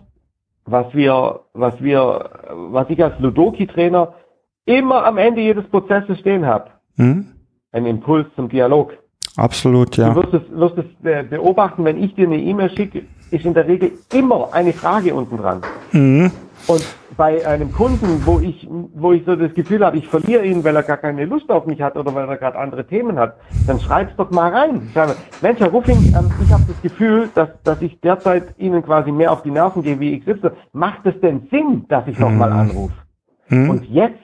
was 0.71 0.93
wir, 0.95 1.41
was 1.55 1.75
wir, 1.81 2.31
was 2.71 2.89
ich 2.91 3.03
als 3.03 3.19
Ludoki-Trainer 3.19 4.15
immer 4.65 5.05
am 5.05 5.19
Ende 5.19 5.41
jedes 5.41 5.67
Prozesses 5.69 6.19
stehen 6.19 6.47
habe. 6.47 6.71
Mhm. 6.97 7.27
Ein 7.73 7.87
Impuls 7.87 8.27
zum 8.37 8.49
Dialog. 8.49 8.93
Absolut, 9.37 9.97
ja. 9.97 10.11
Du 10.11 10.17
wirst 10.17 10.35
es, 10.35 10.43
wirst 10.51 10.79
es 10.79 11.29
beobachten, 11.31 11.85
wenn 11.85 12.03
ich 12.03 12.15
dir 12.15 12.27
eine 12.27 12.39
E-Mail 12.39 12.71
schicke, 12.71 13.05
ist 13.31 13.45
in 13.45 13.55
der 13.55 13.69
Regel 13.69 13.93
immer 14.13 14.49
eine 14.53 14.73
Frage 14.73 15.15
unten 15.15 15.37
dran. 15.37 15.63
Mhm. 15.93 16.33
Und 16.67 16.85
bei 17.17 17.47
einem 17.47 17.73
Kunden, 17.73 18.27
wo 18.27 18.41
ich, 18.41 18.69
wo 18.71 19.13
ich 19.13 19.25
so 19.25 19.37
das 19.37 19.55
Gefühl 19.55 19.85
habe, 19.85 19.97
ich 19.97 20.09
verliere 20.09 20.45
ihn, 20.45 20.63
weil 20.65 20.77
er 20.77 20.83
gar 20.83 20.99
keine 20.99 21.25
Lust 21.25 21.51
auf 21.51 21.67
mich 21.67 21.81
hat 21.81 21.97
oder 21.97 22.15
weil 22.15 22.29
er 22.29 22.37
gerade 22.37 22.59
andere 22.59 22.87
Themen 22.87 23.19
hat, 23.19 23.37
dann 23.67 23.81
schreib's 23.81 24.15
doch 24.17 24.31
mal 24.31 24.53
rein. 24.53 24.91
Sage, 24.95 25.17
Mensch, 25.41 25.61
Herr 25.61 25.71
Ruffing, 25.71 25.97
ähm, 25.97 26.31
ich 26.43 26.53
habe 26.53 26.65
das 26.69 26.81
Gefühl, 26.83 27.31
dass, 27.35 27.49
dass 27.63 27.81
ich 27.81 28.01
derzeit 28.01 28.55
Ihnen 28.59 28.83
quasi 28.83 29.13
mehr 29.13 29.33
auf 29.33 29.43
die 29.43 29.51
Nerven 29.51 29.83
gehe 29.83 29.99
wie 29.99 30.21
XY. 30.21 30.51
Macht 30.73 31.07
es 31.07 31.19
denn 31.21 31.49
Sinn, 31.51 31.87
dass 31.89 32.07
ich 32.07 32.19
noch 32.19 32.31
mal 32.31 32.51
mhm. 32.51 32.59
anrufe? 32.59 32.95
Mhm. 33.49 33.71
Und 33.71 33.85
jetzt 33.87 34.17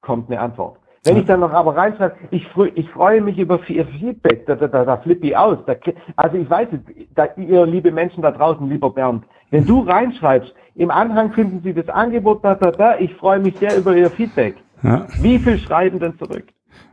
kommt 0.00 0.30
eine 0.30 0.40
Antwort. 0.40 0.78
Wenn 1.04 1.16
ich 1.16 1.26
dann 1.26 1.40
noch 1.40 1.52
aber 1.52 1.76
reinschreibe, 1.76 2.14
ich, 2.30 2.46
ich 2.74 2.88
freue 2.90 3.20
mich 3.20 3.36
über 3.36 3.58
Ihr 3.68 3.86
Feedback, 3.86 4.46
da, 4.46 4.54
da, 4.54 4.68
da, 4.68 4.84
da 4.84 4.96
flippe 4.98 5.26
ich 5.26 5.36
aus. 5.36 5.58
Da, 5.66 5.74
also 6.14 6.36
ich 6.36 6.48
weiß, 6.48 6.68
da, 7.16 7.26
ihr 7.36 7.66
liebe 7.66 7.90
Menschen 7.90 8.22
da 8.22 8.30
draußen, 8.30 8.68
lieber 8.68 8.90
Bernd, 8.90 9.24
wenn 9.52 9.66
du 9.66 9.80
reinschreibst, 9.80 10.52
im 10.74 10.90
Anhang 10.90 11.32
finden 11.32 11.60
Sie 11.62 11.74
das 11.74 11.88
Angebot, 11.88 12.42
da, 12.42 12.54
da, 12.54 12.70
da, 12.70 12.98
ich 12.98 13.14
freue 13.14 13.38
mich 13.38 13.56
sehr 13.58 13.76
über 13.76 13.94
Ihr 13.94 14.10
Feedback. 14.10 14.56
Ja. 14.82 15.06
Wie 15.20 15.38
viel 15.38 15.58
schreiben 15.58 16.00
denn 16.00 16.18
zurück? 16.18 16.48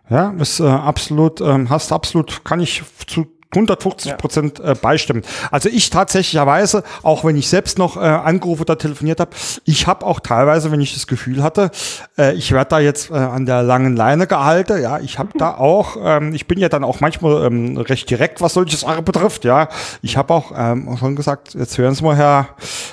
Ja, 0.09 0.31
ist 0.31 0.59
äh, 0.59 0.67
absolut, 0.67 1.39
ähm, 1.39 1.69
hast 1.69 1.91
absolut, 1.91 2.43
kann 2.43 2.59
ich 2.59 2.83
zu 3.07 3.25
150 3.51 4.17
Prozent 4.17 4.59
äh, 4.59 4.75
beistimmen. 4.79 5.23
Also 5.49 5.69
ich 5.69 5.89
tatsächlicherweise, 5.89 6.83
auch 7.01 7.25
wenn 7.25 7.35
ich 7.35 7.49
selbst 7.49 7.79
noch 7.79 7.97
äh, 7.97 8.01
angerufen 8.01 8.61
oder 8.61 8.77
telefoniert 8.77 9.19
habe, 9.19 9.31
ich 9.65 9.87
habe 9.87 10.05
auch 10.05 10.19
teilweise, 10.19 10.71
wenn 10.71 10.81
ich 10.81 10.93
das 10.93 11.07
Gefühl 11.07 11.41
hatte, 11.41 11.71
äh, 12.15 12.35
ich 12.35 12.51
werde 12.51 12.69
da 12.69 12.79
jetzt 12.79 13.09
äh, 13.09 13.15
an 13.15 13.47
der 13.47 13.63
langen 13.63 13.95
Leine 13.95 14.27
gehalten, 14.27 14.79
ja, 14.79 14.99
ich 14.99 15.17
habe 15.17 15.29
da 15.35 15.55
auch, 15.55 15.97
ähm, 15.99 16.35
ich 16.35 16.47
bin 16.47 16.59
ja 16.59 16.69
dann 16.69 16.83
auch 16.83 16.99
manchmal 16.99 17.43
ähm, 17.47 17.75
recht 17.77 18.07
direkt, 18.11 18.39
was 18.39 18.53
solche 18.53 18.77
Sachen 18.77 19.03
betrifft, 19.03 19.45
ja. 19.45 19.67
Ich 20.03 20.15
habe 20.15 20.31
auch 20.31 20.51
ähm, 20.55 20.95
schon 20.99 21.15
gesagt, 21.15 21.55
jetzt 21.55 21.75
hören 21.79 21.95
Sie 21.95 22.03
mal, 22.03 22.15
Herr, 22.15 22.49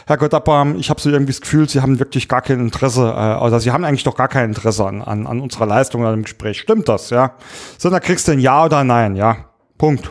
Herr 0.07 0.17
Götterbaum, 0.17 0.77
ich 0.79 0.89
habe 0.89 1.03
so 1.03 1.11
irgendwie 1.11 1.33
das 1.33 1.43
Gefühl, 1.43 1.69
Sie 1.69 1.83
haben 1.83 1.99
wirklich 1.99 2.29
gar 2.29 2.41
kein 2.41 2.61
Interesse, 2.61 3.03
äh, 3.03 3.45
oder 3.45 3.61
Sie 3.61 3.73
haben 3.73 3.85
eigentlich 3.85 4.05
doch 4.05 4.17
gar 4.17 4.29
kein 4.29 4.49
Interesse 4.49 4.87
an, 4.87 5.03
an, 5.03 5.27
an 5.27 5.43
unserer 5.43 5.67
Leistung 5.67 6.01
oder 6.01 6.13
dem 6.13 6.23
Gespräch. 6.23 6.61
Stimmt 6.61 6.89
das, 6.89 7.11
ja? 7.11 7.33
So, 7.77 7.91
dann 7.91 8.01
kriegst 8.01 8.27
du 8.27 8.33
ein 8.33 8.41
Ja 8.41 8.65
oder 8.65 8.85
Nein, 8.85 9.17
ja. 9.17 9.37
Punkt. 9.77 10.11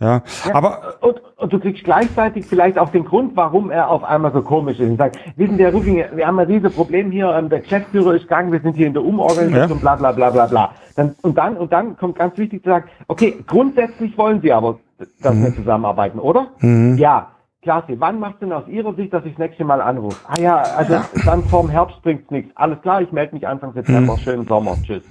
Ja, 0.00 0.22
Ja, 0.46 0.54
aber 0.54 0.94
und, 1.00 1.20
und 1.36 1.52
du 1.52 1.58
kriegst 1.58 1.84
gleichzeitig 1.84 2.46
vielleicht 2.46 2.78
auch 2.78 2.90
den 2.90 3.04
Grund, 3.04 3.32
warum 3.36 3.70
er 3.70 3.90
auf 3.90 4.04
einmal 4.04 4.32
so 4.32 4.42
komisch 4.42 4.78
ist. 4.78 4.88
Und 4.88 4.96
sagt, 4.96 5.18
wissen 5.36 5.56
Sie, 5.56 5.64
Herr 5.64 5.72
Rufing, 5.72 6.04
wir 6.14 6.26
haben 6.26 6.38
ein 6.38 6.46
riesen 6.46 6.72
Problem 6.72 7.10
hier, 7.10 7.30
ähm, 7.34 7.48
der 7.48 7.60
Geschäftsführer 7.60 8.14
ist 8.14 8.28
krank, 8.28 8.52
wir 8.52 8.60
sind 8.60 8.76
hier 8.76 8.86
in 8.86 8.92
der 8.92 9.04
Umorganisation, 9.04 9.80
bla 9.80 9.96
bla 9.96 10.12
bla 10.12 10.30
bla 10.30 10.46
bla. 10.46 10.70
Dann, 10.96 11.14
und 11.22 11.36
dann 11.36 11.56
und 11.56 11.72
dann 11.72 11.96
kommt 11.96 12.16
ganz 12.18 12.36
wichtig 12.38 12.62
zu 12.62 12.70
sagen, 12.70 12.88
okay, 13.08 13.36
grundsätzlich 13.46 14.16
wollen 14.18 14.40
Sie 14.40 14.52
aber, 14.52 14.78
dass 15.22 15.34
wir 15.36 15.54
zusammenarbeiten, 15.54 16.18
oder? 16.18 16.48
Ja. 16.96 17.28
Klasse, 17.68 17.96
wann 17.98 18.18
macht 18.18 18.40
denn 18.40 18.50
aus 18.50 18.66
Ihrer 18.66 18.94
Sicht, 18.94 19.12
dass 19.12 19.22
ich 19.26 19.32
das 19.32 19.40
nächste 19.40 19.62
Mal 19.62 19.82
anrufe? 19.82 20.16
Ah 20.26 20.40
ja, 20.40 20.56
also 20.56 21.02
dann 21.26 21.44
vorm 21.44 21.68
Herbst 21.68 22.00
bringt's 22.00 22.30
nichts. 22.30 22.50
Alles 22.54 22.80
klar, 22.80 23.02
ich 23.02 23.12
melde 23.12 23.34
mich 23.34 23.46
Anfang 23.46 23.74
September. 23.74 24.16
Schönen 24.16 24.46
Sommer. 24.48 24.74
Tschüss. 24.82 25.02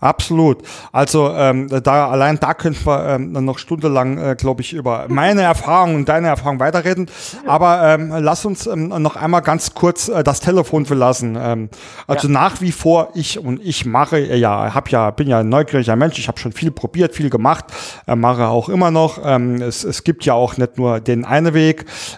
Absolut. 0.00 0.58
Also 0.92 1.30
ähm, 1.30 1.66
da 1.82 2.10
allein 2.10 2.38
da 2.38 2.54
könnten 2.54 2.86
wir 2.86 3.08
ähm, 3.08 3.32
noch 3.44 3.58
stundenlang, 3.58 4.18
äh, 4.18 4.36
glaube 4.36 4.60
ich, 4.60 4.72
über 4.72 5.06
meine 5.08 5.42
Erfahrungen 5.42 5.96
und 5.96 6.08
deine 6.08 6.28
Erfahrungen 6.28 6.60
weiterreden. 6.60 7.08
Aber 7.44 7.82
ähm, 7.82 8.12
lass 8.20 8.44
uns 8.44 8.68
ähm, 8.68 8.90
noch 8.90 9.16
einmal 9.16 9.42
ganz 9.42 9.74
kurz 9.74 10.08
äh, 10.08 10.22
das 10.22 10.38
Telefon 10.38 10.86
verlassen. 10.86 11.36
Ähm, 11.40 11.70
also 12.06 12.28
Ja. 12.28 12.34
nach 12.34 12.60
wie 12.60 12.70
vor 12.70 13.08
ich 13.14 13.40
und 13.40 13.60
ich 13.60 13.84
mache 13.84 14.18
äh, 14.18 14.36
ja, 14.36 14.72
hab 14.72 14.90
ja, 14.90 15.10
bin 15.10 15.26
ja 15.26 15.40
ein 15.40 15.48
neugieriger 15.48 15.96
Mensch. 15.96 16.20
Ich 16.20 16.28
habe 16.28 16.38
schon 16.38 16.52
viel 16.52 16.70
probiert, 16.70 17.16
viel 17.16 17.30
gemacht, 17.30 17.64
äh, 18.06 18.14
mache 18.14 18.46
auch 18.46 18.68
immer 18.68 18.92
noch. 18.92 19.18
Ähm, 19.24 19.56
es, 19.60 19.82
es 19.82 20.04
gibt 20.04 20.24
ja 20.24 20.34
auch 20.34 20.56
nicht 20.56 20.78
nur 20.78 21.00
den 21.00 21.24
einen 21.24 21.52
Weg. 21.52 21.63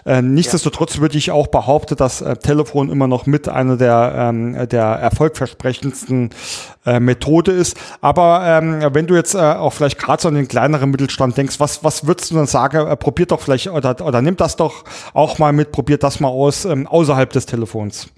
Äh, 0.05 0.21
nichtsdestotrotz 0.21 0.99
würde 0.99 1.17
ich 1.17 1.31
auch 1.31 1.47
behaupten, 1.47 1.95
dass 1.95 2.21
äh, 2.21 2.35
Telefon 2.37 2.89
immer 2.89 3.07
noch 3.07 3.25
mit 3.25 3.47
einer 3.47 3.77
der 3.77 4.13
ähm, 4.15 4.67
der 4.69 4.83
erfolgversprechendsten 4.83 6.29
äh, 6.85 6.99
Methode 6.99 7.51
ist. 7.51 7.77
Aber 8.01 8.41
ähm, 8.45 8.81
wenn 8.93 9.07
du 9.07 9.15
jetzt 9.15 9.35
äh, 9.35 9.37
auch 9.39 9.73
vielleicht 9.73 9.97
gerade 9.99 10.21
so 10.21 10.27
an 10.27 10.35
den 10.35 10.47
kleineren 10.47 10.89
Mittelstand 10.91 11.37
denkst, 11.37 11.59
was, 11.59 11.83
was 11.83 12.05
würdest 12.07 12.31
du 12.31 12.35
dann 12.35 12.47
sagen, 12.47 12.87
äh, 12.87 12.95
probiert 12.97 13.31
doch 13.31 13.41
vielleicht 13.41 13.67
oder, 13.69 13.99
oder 14.05 14.21
nimm 14.21 14.35
das 14.37 14.55
doch 14.55 14.83
auch 15.13 15.37
mal 15.39 15.53
mit, 15.53 15.71
probiert 15.71 16.03
das 16.03 16.19
mal 16.19 16.29
aus 16.29 16.65
ähm, 16.65 16.87
außerhalb 16.87 17.29
des 17.31 17.45
Telefons. 17.45 18.09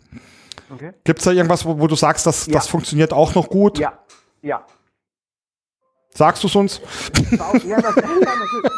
Okay. 0.73 0.91
Gibt 1.03 1.19
es 1.19 1.25
da 1.25 1.32
irgendwas, 1.32 1.65
wo, 1.65 1.80
wo 1.80 1.88
du 1.88 1.95
sagst, 1.95 2.25
dass 2.25 2.45
Ja. 2.47 2.53
das 2.53 2.67
funktioniert 2.67 3.11
auch 3.13 3.34
noch 3.36 3.49
gut? 3.49 3.80
Ja, 3.80 3.93
ja. 4.41 4.61
Sagst 6.12 6.43
du 6.43 6.47
es 6.47 6.55
uns? 6.55 6.82
Ja, 7.66 7.80
das, 7.82 7.95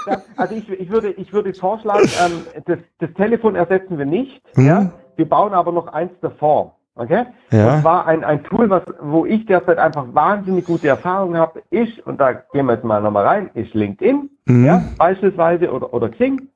das, 0.06 0.22
also 0.38 0.56
ich, 0.56 0.70
ich, 0.70 0.90
würde, 0.92 1.12
ich 1.12 1.32
würde 1.34 1.54
vorschlagen, 1.54 2.08
ähm, 2.26 2.64
das, 2.66 2.80
das 3.00 3.14
Telefon 3.14 3.56
ersetzen 3.56 3.98
wir 3.98 4.06
nicht. 4.06 4.42
Mhm. 4.58 4.66
Ja? 4.66 4.92
Wir 5.16 5.28
bauen 5.28 5.54
aber 5.54 5.72
noch 5.72 5.88
eins 5.88 6.12
davor. 6.22 6.76
Okay? 6.96 7.24
Ja. 7.52 7.76
Und 7.76 7.82
zwar 7.82 8.06
ein, 8.06 8.24
ein 8.24 8.44
Tool, 8.44 8.70
was, 8.70 8.84
wo 9.02 9.26
ich 9.26 9.46
derzeit 9.46 9.78
einfach 9.78 10.06
wahnsinnig 10.14 10.66
gute 10.66 10.90
Erfahrungen 10.90 11.38
habe, 11.38 11.64
ist, 11.70 12.00
und 12.06 12.20
da 12.20 12.34
gehen 12.34 12.66
wir 12.66 12.74
jetzt 12.74 12.84
mal 12.84 13.02
nochmal 13.02 13.26
rein, 13.26 13.50
ist 13.54 13.74
LinkedIn, 13.74 14.30
Mhm. 14.46 14.66
ja, 14.66 14.84
beispielsweise, 14.98 15.72
oder, 15.72 15.94
oder 15.94 16.10
Xing. 16.10 16.48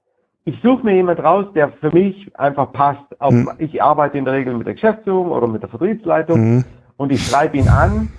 Ich 0.44 0.60
suche 0.62 0.84
mir 0.84 0.94
jemand 0.96 1.24
raus, 1.24 1.46
der 1.56 1.70
für 1.80 1.92
mich 1.92 2.30
einfach 2.38 2.72
passt. 2.74 3.00
Auf, 3.20 3.34
Mhm. 3.34 3.50
Ich 3.60 3.82
arbeite 3.82 4.18
in 4.18 4.26
der 4.26 4.34
Regel 4.34 4.54
mit 4.56 4.68
der 4.68 4.74
Geschäftsführung 4.74 5.32
oder 5.32 5.48
mit 5.48 5.62
der 5.64 5.70
Vertriebsleitung 5.70 6.40
Mhm. 6.58 6.66
und 6.98 7.12
ich 7.12 7.26
schreibe 7.26 7.58
ihn 7.58 7.70
an 7.70 8.12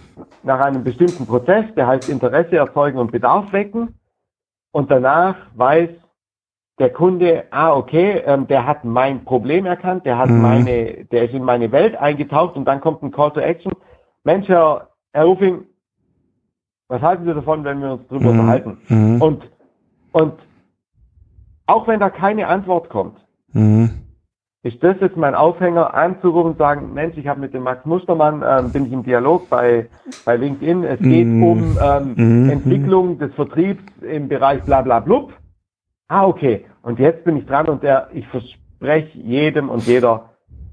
nach 0.43 0.61
einem 0.61 0.85
bestimmten 0.85 1.27
Prozess, 1.27 1.64
der 1.77 1.87
heißt 1.87 2.09
Interesse 2.09 2.57
erzeugen 2.57 2.99
und 2.99 3.12
Bedarf 3.12 3.53
wecken. 3.53 3.99
Und 4.73 4.91
danach 4.91 5.37
weiß 5.55 5.91
der 6.79 6.91
Kunde, 6.93 7.45
ah, 7.51 7.73
okay, 7.75 8.23
ähm, 8.27 8.47
der 8.47 8.67
hat 8.67 8.85
mein 8.85 9.25
Problem 9.25 9.64
erkannt, 9.64 10.05
der 10.05 10.19
hat 10.19 10.29
Mhm. 10.29 10.43
meine, 10.43 11.05
der 11.07 11.25
ist 11.25 11.35
in 11.35 11.43
meine 11.43 11.73
Welt 11.73 11.97
eingetaucht 11.97 12.57
und 12.57 12.67
dann 12.67 12.81
kommt 12.83 13.03
ein 13.03 13.11
Call 13.11 13.33
to 13.33 13.41
Action. 13.41 13.73
Mensch, 14.25 14.47
Herr, 14.49 14.89
Herr 15.14 15.25
Rufing, 15.25 15.64
was 16.89 17.01
halten 17.01 17.25
Sie 17.25 17.33
davon, 17.35 17.64
wenn 17.64 17.81
wir 17.81 17.93
uns 17.95 18.07
drüber 18.09 18.33
Mhm. 18.33 18.39
unterhalten? 18.41 18.79
Mhm. 18.89 19.23
Und, 19.23 19.51
und 20.12 20.35
auch 21.67 21.89
wenn 21.89 22.01
da 22.01 22.11
keine 22.11 22.47
Antwort 22.47 22.89
kommt, 22.91 23.19
Mhm. 23.53 24.06
Ist 24.67 24.83
das 24.83 24.97
jetzt 25.01 25.17
mein 25.17 25.35
Aufhänger, 25.37 25.95
anzurufen 25.95 26.51
und 26.53 26.59
sagen, 26.59 26.93
Mensch, 26.93 27.17
ich 27.17 27.29
habe 27.29 27.39
mit 27.41 27.55
dem 27.55 27.62
Max 27.62 27.85
Mustermann, 27.87 28.43
ähm, 28.47 28.71
bin 28.73 28.87
ich 28.87 28.93
im 28.93 29.05
Dialog 29.05 29.49
bei, 29.49 29.89
bei 30.25 30.37
LinkedIn, 30.37 30.83
es 30.83 30.99
geht 30.99 31.27
Mhm. 31.27 31.43
um 31.43 31.79
ähm, 31.81 32.14
Mhm. 32.17 32.51
Entwicklung 32.51 33.19
des 33.19 33.33
Vertriebs 33.35 33.83
im 34.03 34.29
Bereich 34.29 34.62
bla 34.64 34.83
bla 34.83 34.99
blub. 35.01 35.33
Ah, 36.09 36.27
okay. 36.27 36.64
Und 36.83 36.99
jetzt 36.99 37.23
bin 37.25 37.37
ich 37.37 37.47
dran 37.47 37.69
und 37.69 37.83
der, 37.85 38.09
ich 38.12 38.27
verspreche 38.29 39.17
jedem 39.19 39.69
und 39.69 39.85
jeder, 39.87 40.31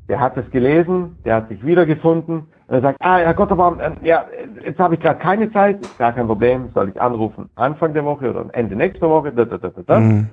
der 0.09 0.19
hat 0.19 0.37
es 0.37 0.49
gelesen, 0.49 1.17
der 1.23 1.35
hat 1.35 1.49
sich 1.49 1.63
wiedergefunden 1.63 2.47
und 2.67 2.73
er 2.75 2.81
sagt, 2.81 2.97
ah, 2.99 3.17
Herr 3.17 3.33
Gotterbaum, 3.35 3.79
ähm, 3.79 3.97
ja, 4.03 4.25
jetzt 4.65 4.79
habe 4.79 4.95
ich 4.95 5.01
gerade 5.01 5.19
keine 5.19 5.51
Zeit, 5.51 5.77
gar 5.99 6.13
kein 6.13 6.25
Problem, 6.25 6.69
soll 6.73 6.89
ich 6.89 6.99
anrufen 6.99 7.49
Anfang 7.55 7.93
der 7.93 8.05
Woche 8.05 8.29
oder 8.31 8.45
Ende 8.53 8.75
nächster 8.75 9.07
Woche, 9.09 9.31
da, 9.31 9.45
da, 9.45 9.57
da, 9.59 9.69
da, 9.69 9.81
da. 9.85 9.99
Mhm. 9.99 10.29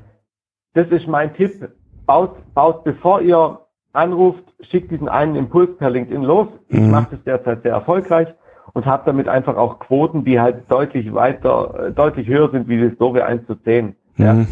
Das 0.72 0.88
ist 0.88 1.06
mein 1.06 1.34
Tipp. 1.34 1.68
Baut, 2.10 2.54
baut, 2.54 2.82
bevor 2.82 3.20
ihr 3.20 3.60
anruft, 3.92 4.42
schickt 4.62 4.90
diesen 4.90 5.08
einen 5.08 5.36
Impuls 5.36 5.76
per 5.78 5.90
LinkedIn 5.90 6.24
los. 6.24 6.48
Ich 6.66 6.80
Mhm. 6.80 6.90
mache 6.90 7.06
das 7.12 7.22
derzeit 7.22 7.62
sehr 7.62 7.70
erfolgreich 7.70 8.26
und 8.72 8.84
habe 8.84 9.04
damit 9.06 9.28
einfach 9.28 9.56
auch 9.56 9.78
Quoten, 9.78 10.24
die 10.24 10.40
halt 10.40 10.64
deutlich 10.68 11.14
weiter, 11.14 11.86
äh, 11.86 11.92
deutlich 11.92 12.26
höher 12.26 12.50
sind 12.50 12.66
wie 12.66 12.78
die 12.78 12.88
Historie 12.88 13.20
1 13.22 13.46
zu 13.46 13.54
10. 13.54 13.94
Ja. 14.16 14.32
Mhm. 14.32 14.48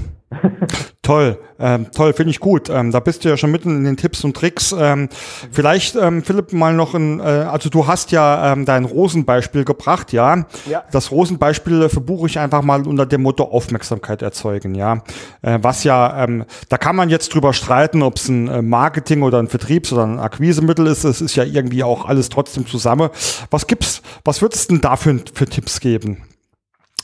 Toll, 1.08 1.38
ähm, 1.58 1.86
toll, 1.90 2.12
finde 2.12 2.32
ich 2.32 2.38
gut. 2.38 2.68
Ähm, 2.68 2.90
da 2.90 3.00
bist 3.00 3.24
du 3.24 3.30
ja 3.30 3.38
schon 3.38 3.50
mitten 3.50 3.74
in 3.74 3.84
den 3.84 3.96
Tipps 3.96 4.24
und 4.24 4.36
Tricks. 4.36 4.74
Ähm, 4.78 5.08
vielleicht, 5.50 5.96
ähm, 5.96 6.22
Philipp, 6.22 6.52
mal 6.52 6.74
noch 6.74 6.92
ein, 6.92 7.18
äh, 7.20 7.22
also 7.22 7.70
du 7.70 7.86
hast 7.86 8.12
ja 8.12 8.52
ähm, 8.52 8.66
dein 8.66 8.84
Rosenbeispiel 8.84 9.64
gebracht, 9.64 10.12
ja. 10.12 10.44
Ja. 10.68 10.84
Das 10.92 11.10
Rosenbeispiel 11.10 11.88
verbuche 11.88 12.26
ich 12.26 12.38
einfach 12.38 12.60
mal 12.60 12.86
unter 12.86 13.06
dem 13.06 13.22
Motto 13.22 13.44
Aufmerksamkeit 13.44 14.20
erzeugen, 14.20 14.74
ja. 14.74 15.02
Äh, 15.40 15.60
was 15.62 15.82
ja, 15.82 16.24
ähm, 16.24 16.44
da 16.68 16.76
kann 16.76 16.94
man 16.94 17.08
jetzt 17.08 17.32
drüber 17.32 17.54
streiten, 17.54 18.02
ob 18.02 18.16
es 18.16 18.28
ein 18.28 18.48
äh, 18.48 18.60
Marketing 18.60 19.22
oder 19.22 19.38
ein 19.38 19.48
Vertriebs- 19.48 19.94
oder 19.94 20.04
ein 20.04 20.18
Akquisemittel 20.18 20.86
ist. 20.88 21.04
Es 21.04 21.22
ist 21.22 21.36
ja 21.36 21.44
irgendwie 21.44 21.84
auch 21.84 22.04
alles 22.04 22.28
trotzdem 22.28 22.66
zusammen. 22.66 23.08
Was 23.50 23.66
gibt's, 23.66 24.02
was 24.24 24.42
würdest 24.42 24.68
du 24.68 24.74
denn 24.74 24.82
da 24.82 24.96
für, 24.96 25.18
für 25.32 25.46
Tipps 25.46 25.80
geben? 25.80 26.18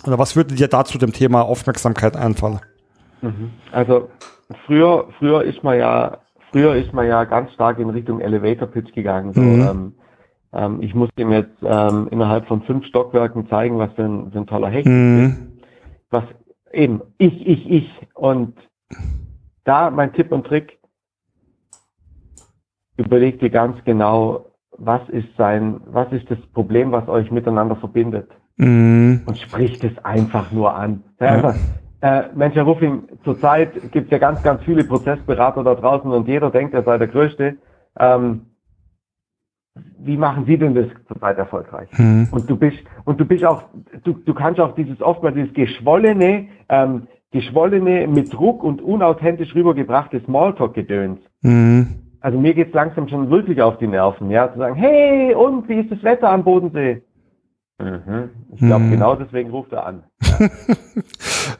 Oder 0.07 0.19
was 0.19 0.37
würde 0.37 0.55
dir 0.55 0.69
da 0.69 0.85
zu 0.85 0.99
dem 0.99 1.15
Thema 1.15 1.41
Aufmerksamkeit 1.41 2.17
einfallen? 2.17 2.61
Also 3.73 4.09
früher, 4.67 5.09
früher 5.19 5.43
ist 5.43 5.63
man 5.63 5.79
ja, 5.79 6.19
früher 6.51 6.75
ist 6.75 6.93
man 6.93 7.07
ja 7.07 7.25
ganz 7.25 7.53
stark 7.53 7.79
in 7.79 7.91
Richtung 7.91 8.21
Elevator 8.21 8.69
Pitch 8.69 8.93
gegangen. 8.93 9.33
So, 9.35 9.41
Mhm. 9.41 9.63
ähm, 9.63 9.95
ähm, 10.53 10.83
ich 10.83 10.95
muss 10.95 11.11
ihm 11.17 11.33
jetzt 11.33 11.57
ähm, 11.63 12.09
innerhalb 12.11 12.47
von 12.47 12.63
fünf 12.63 12.87
Stockwerken 12.87 13.49
zeigen, 13.49 13.79
was 13.79 13.93
für 13.95 14.05
ein, 14.05 14.31
für 14.31 14.39
ein 14.39 14.47
toller 14.47 14.69
Hecht 14.69 14.87
ist. 14.87 14.93
Mhm. 14.93 15.53
was 16.11 16.25
eben 16.73 17.01
ich, 17.19 17.47
ich, 17.47 17.71
ich. 17.71 18.09
Und 18.15 18.57
da 19.65 19.91
mein 19.91 20.13
Tipp 20.13 20.31
und 20.33 20.47
Trick, 20.47 20.79
überlegt 22.97 23.43
ihr 23.43 23.51
ganz 23.51 23.83
genau, 23.85 24.47
was 24.77 25.09
ist 25.09 25.29
sein, 25.37 25.81
was 25.87 26.11
ist 26.13 26.31
das 26.31 26.39
Problem, 26.53 26.93
was 26.93 27.09
euch 27.09 27.31
miteinander 27.31 27.77
verbindet 27.77 28.31
Mhm. 28.57 29.23
und 29.27 29.37
spricht 29.39 29.83
es 29.83 29.97
einfach 30.05 30.53
nur 30.53 30.75
an. 30.75 31.03
Sei 31.19 31.29
einfach, 31.29 31.55
äh, 32.05 32.29
Mensch, 32.35 32.55
Herr 32.55 32.65
Ruffing, 32.65 33.05
zurzeit 33.25 33.91
gibt 33.91 34.07
es 34.07 34.11
ja 34.11 34.19
ganz, 34.19 34.43
ganz 34.43 34.63
viele 34.65 34.85
Prozessberater 34.85 35.65
da 35.65 35.75
draußen 35.75 36.11
und 36.11 36.29
jeder 36.29 36.51
denkt, 36.51 36.75
er 36.75 36.83
sei 36.83 36.99
der 36.99 37.09
Größte. 37.09 37.57
Ähm, 37.99 38.43
wie 39.99 40.19
machen 40.19 40.45
Sie 40.45 40.59
denn 40.59 40.75
das 40.75 40.87
zurzeit 41.09 41.39
erfolgreich? 41.39 41.89
Mhm. 41.97 42.29
Und 42.31 42.51
du 42.51 42.57
bist, 42.57 42.77
und 43.07 43.19
du 43.19 43.25
bist 43.25 43.43
auch, 43.43 43.63
du, 44.05 44.13
du 44.13 44.35
kannst 44.35 44.61
auch 44.61 44.75
dieses 44.75 45.01
oftmals 45.01 45.35
dieses 45.35 45.55
geschwollene, 45.55 46.49
ähm, 46.69 47.09
geschwollene, 47.33 48.07
mit 48.07 48.31
Druck 48.31 48.63
und 48.63 48.83
unauthentisch 48.83 49.55
rübergebrachte 49.55 50.21
Smalltalk-Gedöns. 50.27 51.21
Mhm. 51.41 51.89
Also 52.21 52.39
mir 52.39 52.53
geht's 52.53 52.75
langsam 52.75 53.09
schon 53.09 53.31
wirklich 53.31 53.63
auf 53.63 53.79
die 53.79 53.87
Nerven, 53.87 54.31
ja, 54.31 54.53
zu 54.53 54.59
sagen, 54.59 54.75
hey, 54.75 55.35
und 55.35 55.71
wie 55.71 55.81
ist 55.81 55.91
das 55.91 56.03
Wetter 56.03 56.29
am 56.29 56.45
Bodensee? 56.45 57.03
Mhm. 57.79 58.31
Ich 58.55 58.61
glaube, 58.61 58.85
Mhm. 58.85 58.91
genau 58.93 59.15
deswegen 59.17 59.51
ruft 59.51 59.73
er 59.73 59.87
an. 59.87 60.05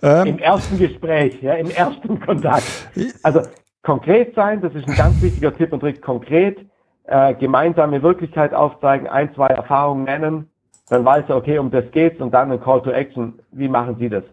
Ähm, 0.03 0.27
Im 0.27 0.39
ersten 0.39 0.79
Gespräch, 0.79 1.41
ja, 1.43 1.55
im 1.55 1.71
ersten 1.71 2.19
Kontakt. 2.21 2.65
Also 3.23 3.43
konkret 3.83 4.35
sein, 4.35 4.61
das 4.61 4.75
ist 4.75 4.89
ein 4.89 4.97
ganz 4.97 5.21
wichtiger 5.23 5.55
Tipp 5.55 5.73
und 5.73 5.81
Trick. 5.81 6.01
Konkret, 6.03 6.59
äh, 7.05 7.35
gemeinsame 7.35 8.03
Wirklichkeit 8.03 8.55
aufzeigen, 8.55 9.07
ein, 9.07 9.35
zwei 9.35 9.49
Erfahrungen 9.49 10.05
nennen, 10.05 10.51
dann 10.89 11.05
weiß 11.05 11.25
er, 11.29 11.37
okay, 11.37 11.59
um 11.59 11.71
das 11.71 11.85
geht's 11.93 12.21
und 12.21 12.33
dann 12.33 12.51
ein 12.53 12.61
Call 12.61 12.83
to 12.83 12.91
Action. 12.91 13.39
Wie 13.53 13.69
machen 13.69 13.97
Sie 13.99 14.09
das? 14.09 14.25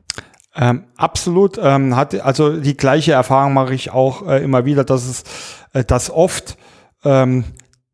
Ähm, 0.56 0.86
absolut. 0.98 1.58
Ähm, 1.62 1.96
hat, 1.96 2.20
also 2.22 2.60
die 2.60 2.76
gleiche 2.76 3.14
Erfahrung 3.14 3.54
mache 3.54 3.74
ich 3.74 3.92
auch 3.92 4.28
äh, 4.28 4.44
immer 4.44 4.66
wieder, 4.66 4.84
dass 4.84 5.06
es, 5.08 5.24
äh, 5.74 5.84
dass 5.84 6.10
oft 6.10 6.58
ähm, 7.06 7.46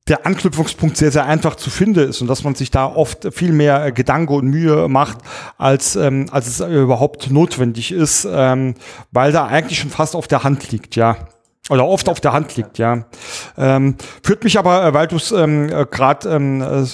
der 0.07 0.25
Anknüpfungspunkt 0.25 0.97
sehr, 0.97 1.11
sehr 1.11 1.25
einfach 1.25 1.55
zu 1.55 1.69
finden 1.69 2.09
ist 2.09 2.21
und 2.21 2.27
dass 2.27 2.43
man 2.43 2.55
sich 2.55 2.71
da 2.71 2.85
oft 2.85 3.33
viel 3.33 3.51
mehr 3.51 3.85
äh, 3.85 3.91
Gedanke 3.91 4.33
und 4.33 4.47
Mühe 4.47 4.87
macht, 4.87 5.19
als, 5.57 5.95
ähm, 5.95 6.27
als 6.31 6.47
es 6.47 6.59
äh, 6.59 6.73
überhaupt 6.73 7.29
notwendig 7.29 7.91
ist, 7.91 8.27
ähm, 8.29 8.75
weil 9.11 9.31
da 9.31 9.47
eigentlich 9.47 9.79
schon 9.79 9.89
fast 9.89 10.15
auf 10.15 10.27
der 10.27 10.43
Hand 10.43 10.71
liegt, 10.71 10.95
ja. 10.95 11.17
Oder 11.69 11.85
oft 11.85 12.07
auf 12.07 12.21
der 12.21 12.31
Hand 12.31 12.55
liegt, 12.55 12.77
ja. 12.77 13.05
Ähm, 13.57 13.95
führt 14.23 14.43
mich 14.43 14.57
aber, 14.57 14.85
äh, 14.85 14.93
weil 14.93 15.07
du 15.07 15.17
es 15.17 15.31
ähm, 15.31 15.69
äh, 15.69 15.85
gerade 15.85 16.29
ähm, 16.29 16.61
äh, 16.61 16.85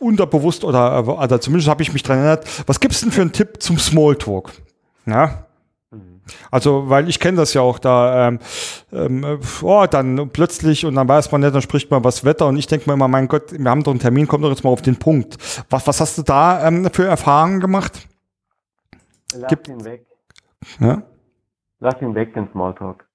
unterbewusst 0.00 0.64
oder, 0.64 1.06
oder 1.06 1.40
zumindest 1.40 1.68
habe 1.68 1.82
ich 1.82 1.92
mich 1.92 2.02
dran 2.02 2.18
erinnert, 2.18 2.48
was 2.66 2.80
gibt's 2.80 3.00
denn 3.00 3.12
für 3.12 3.20
einen 3.20 3.32
Tipp 3.32 3.62
zum 3.62 3.78
Smalltalk? 3.78 4.50
Ja. 5.06 5.47
Also, 6.50 6.88
weil 6.88 7.08
ich 7.08 7.20
kenne 7.20 7.36
das 7.38 7.54
ja 7.54 7.60
auch 7.62 7.78
da, 7.78 8.28
ähm, 8.28 8.38
ähm, 8.92 9.38
oh, 9.62 9.86
dann 9.90 10.30
plötzlich 10.30 10.84
und 10.86 10.94
dann 10.94 11.08
weiß 11.08 11.30
man 11.32 11.40
nicht, 11.40 11.54
dann 11.54 11.62
spricht 11.62 11.90
man 11.90 12.02
was 12.04 12.24
Wetter 12.24 12.46
und 12.46 12.56
ich 12.56 12.66
denke 12.66 12.88
mir 12.88 12.94
immer, 12.94 13.08
mein 13.08 13.28
Gott, 13.28 13.52
wir 13.58 13.70
haben 13.70 13.82
doch 13.82 13.92
einen 13.92 14.00
Termin, 14.00 14.26
kommt 14.28 14.44
doch 14.44 14.50
jetzt 14.50 14.64
mal 14.64 14.70
auf 14.70 14.82
den 14.82 14.96
Punkt. 14.98 15.36
Was, 15.70 15.86
was 15.86 16.00
hast 16.00 16.18
du 16.18 16.22
da 16.22 16.66
ähm, 16.66 16.88
für 16.92 17.06
Erfahrungen 17.06 17.60
gemacht? 17.60 18.06
Lass 19.34 19.48
Gibt- 19.48 19.68
ihn 19.68 19.84
weg. 19.84 20.06
Ja? 20.80 21.02
Lass 21.80 22.00
ihn 22.02 22.14
weg, 22.14 22.34
den 22.34 22.48
Smalltalk. 22.50 23.06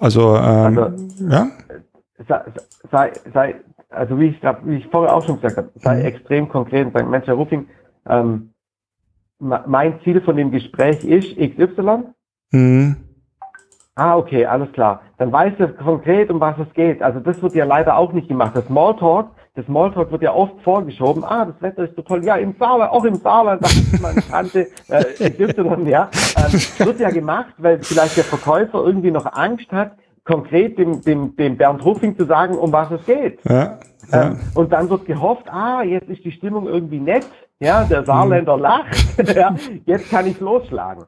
Also, 0.00 0.36
ähm, 0.36 0.78
Also- 0.78 1.08
ja? 1.28 1.48
sei, 2.28 2.42
sei, 2.90 3.12
sei 3.34 3.54
also 3.90 4.18
wie 4.18 4.26
ich, 4.28 4.40
grad- 4.40 4.66
wie 4.66 4.76
ich 4.76 4.86
vorher 4.88 5.14
auch 5.14 5.24
schon 5.24 5.36
gesagt 5.40 5.56
habe, 5.56 5.70
sei 5.76 6.00
Mhm. 6.00 6.04
extrem 6.06 6.48
konkret 6.48 6.86
und 6.86 6.92
sagen, 6.92 7.10
Mensch, 7.10 7.26
Herr 7.26 7.34
Ruffing, 7.34 7.68
ähm, 8.08 8.50
mein 9.38 10.00
Ziel 10.02 10.20
von 10.22 10.36
dem 10.36 10.50
Gespräch 10.50 11.04
ist 11.04 11.36
XY. 11.36 12.04
Mhm. 12.52 12.96
Ah, 13.98 14.16
okay, 14.18 14.44
alles 14.44 14.70
klar. 14.72 15.00
Dann 15.16 15.32
weißt 15.32 15.58
du 15.58 15.68
konkret, 15.68 16.30
um 16.30 16.38
was 16.38 16.58
es 16.58 16.72
geht. 16.74 17.02
Also 17.02 17.18
das 17.20 17.40
wird 17.40 17.54
ja 17.54 17.64
leider 17.64 17.96
auch 17.96 18.12
nicht 18.12 18.28
gemacht. 18.28 18.52
Das 18.54 18.66
Smalltalk, 18.66 19.28
das 19.54 19.64
Smalltalk 19.64 20.12
wird 20.12 20.20
ja 20.20 20.34
oft 20.34 20.60
vorgeschoben. 20.62 21.24
Ah, 21.24 21.46
das 21.46 21.62
Wetter 21.62 21.84
ist 21.84 21.96
so 21.96 22.02
toll. 22.02 22.22
Ja, 22.22 22.36
im 22.36 22.54
Saarland, 22.58 22.92
auch 22.92 23.04
im 23.04 23.14
Saarland, 23.14 23.64
da 23.64 23.68
ist 23.68 24.02
meine 24.02 24.20
Tante, 24.20 24.66
äh, 24.88 25.30
XY, 25.30 25.88
ja. 25.88 26.10
Ähm, 26.36 26.86
wird 26.86 27.00
ja 27.00 27.08
gemacht, 27.08 27.54
weil 27.56 27.82
vielleicht 27.82 28.18
der 28.18 28.24
Verkäufer 28.24 28.84
irgendwie 28.84 29.10
noch 29.10 29.24
Angst 29.32 29.72
hat, 29.72 29.92
konkret 30.24 30.76
dem, 30.76 31.00
dem, 31.00 31.34
dem 31.36 31.56
Bernd 31.56 31.82
Ruffing 31.82 32.18
zu 32.18 32.26
sagen, 32.26 32.58
um 32.58 32.70
was 32.72 32.90
es 32.90 33.06
geht. 33.06 33.38
Ja. 33.48 33.78
ja. 34.12 34.26
Ähm, 34.26 34.40
und 34.54 34.72
dann 34.74 34.90
wird 34.90 35.06
gehofft, 35.06 35.48
ah, 35.48 35.82
jetzt 35.82 36.10
ist 36.10 36.22
die 36.22 36.32
Stimmung 36.32 36.66
irgendwie 36.66 37.00
nett. 37.00 37.26
Ja, 37.60 37.84
der 37.84 38.04
Saarländer 38.04 38.58
lacht. 38.58 38.94
ja, 39.34 39.54
jetzt 39.86 40.10
kann 40.10 40.26
ich 40.26 40.38
losschlagen. 40.38 41.06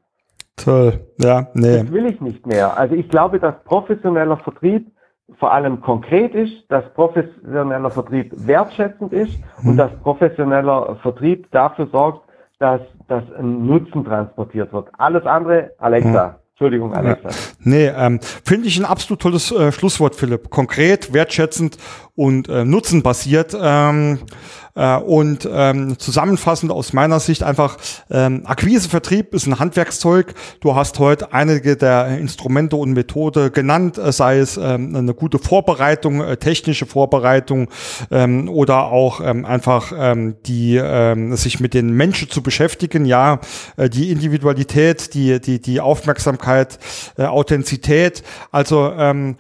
Toll. 0.64 1.00
Ja, 1.18 1.48
nee. 1.54 1.82
Das 1.82 1.92
will 1.92 2.06
ich 2.06 2.20
nicht 2.20 2.46
mehr. 2.46 2.76
Also 2.76 2.94
ich 2.94 3.08
glaube, 3.08 3.38
dass 3.38 3.54
professioneller 3.64 4.36
Vertrieb 4.38 4.90
vor 5.38 5.52
allem 5.52 5.80
konkret 5.80 6.34
ist, 6.34 6.64
dass 6.68 6.84
professioneller 6.94 7.90
Vertrieb 7.90 8.32
wertschätzend 8.34 9.12
ist 9.12 9.38
und 9.62 9.76
dass 9.76 9.90
professioneller 10.02 10.96
Vertrieb 11.02 11.50
dafür 11.50 11.86
sorgt, 11.92 12.28
dass, 12.58 12.80
dass 13.08 13.22
ein 13.38 13.66
Nutzen 13.66 14.04
transportiert 14.04 14.72
wird. 14.72 14.88
Alles 14.96 15.24
andere, 15.26 15.72
Alexa. 15.78 16.38
Entschuldigung, 16.60 16.92
Alexa. 16.92 17.28
Nee, 17.60 17.86
ähm, 17.86 18.18
finde 18.20 18.66
ich 18.66 18.76
ein 18.80 18.84
absolut 18.84 19.22
tolles 19.22 19.52
äh, 19.52 19.70
Schlusswort, 19.70 20.16
Philipp. 20.16 20.50
Konkret, 20.50 21.12
wertschätzend 21.12 21.78
und 22.16 22.48
äh, 22.48 22.64
nutzenbasiert. 22.64 23.56
Ähm, 23.60 24.18
äh, 24.18 24.67
und 24.78 25.48
ähm, 25.50 25.98
zusammenfassend 25.98 26.70
aus 26.72 26.92
meiner 26.92 27.20
Sicht 27.20 27.42
einfach, 27.42 27.76
ähm, 28.10 28.42
Akquisevertrieb 28.44 29.34
ist 29.34 29.46
ein 29.46 29.58
Handwerkszeug. 29.58 30.34
Du 30.60 30.74
hast 30.74 30.98
heute 30.98 31.32
einige 31.32 31.76
der 31.76 32.18
Instrumente 32.18 32.76
und 32.76 32.92
Methode 32.92 33.50
genannt, 33.50 33.98
äh, 33.98 34.12
sei 34.12 34.38
es 34.38 34.56
ähm, 34.56 34.94
eine 34.94 35.14
gute 35.14 35.38
Vorbereitung, 35.38 36.20
äh, 36.20 36.36
technische 36.36 36.86
Vorbereitung 36.86 37.68
ähm, 38.10 38.48
oder 38.48 38.84
auch 38.84 39.20
ähm, 39.20 39.44
einfach 39.44 39.92
ähm, 39.96 40.36
die 40.46 40.76
ähm, 40.76 41.34
sich 41.36 41.60
mit 41.60 41.74
den 41.74 41.90
Menschen 41.90 42.30
zu 42.30 42.42
beschäftigen, 42.42 43.04
ja, 43.04 43.40
äh, 43.76 43.88
die 43.88 44.10
Individualität, 44.10 45.14
die 45.14 45.40
die 45.40 45.60
die 45.60 45.80
Aufmerksamkeit, 45.80 46.78
äh, 47.16 47.24
Authentizität, 47.24 48.22
also 48.52 48.92
ähm, 48.96 49.36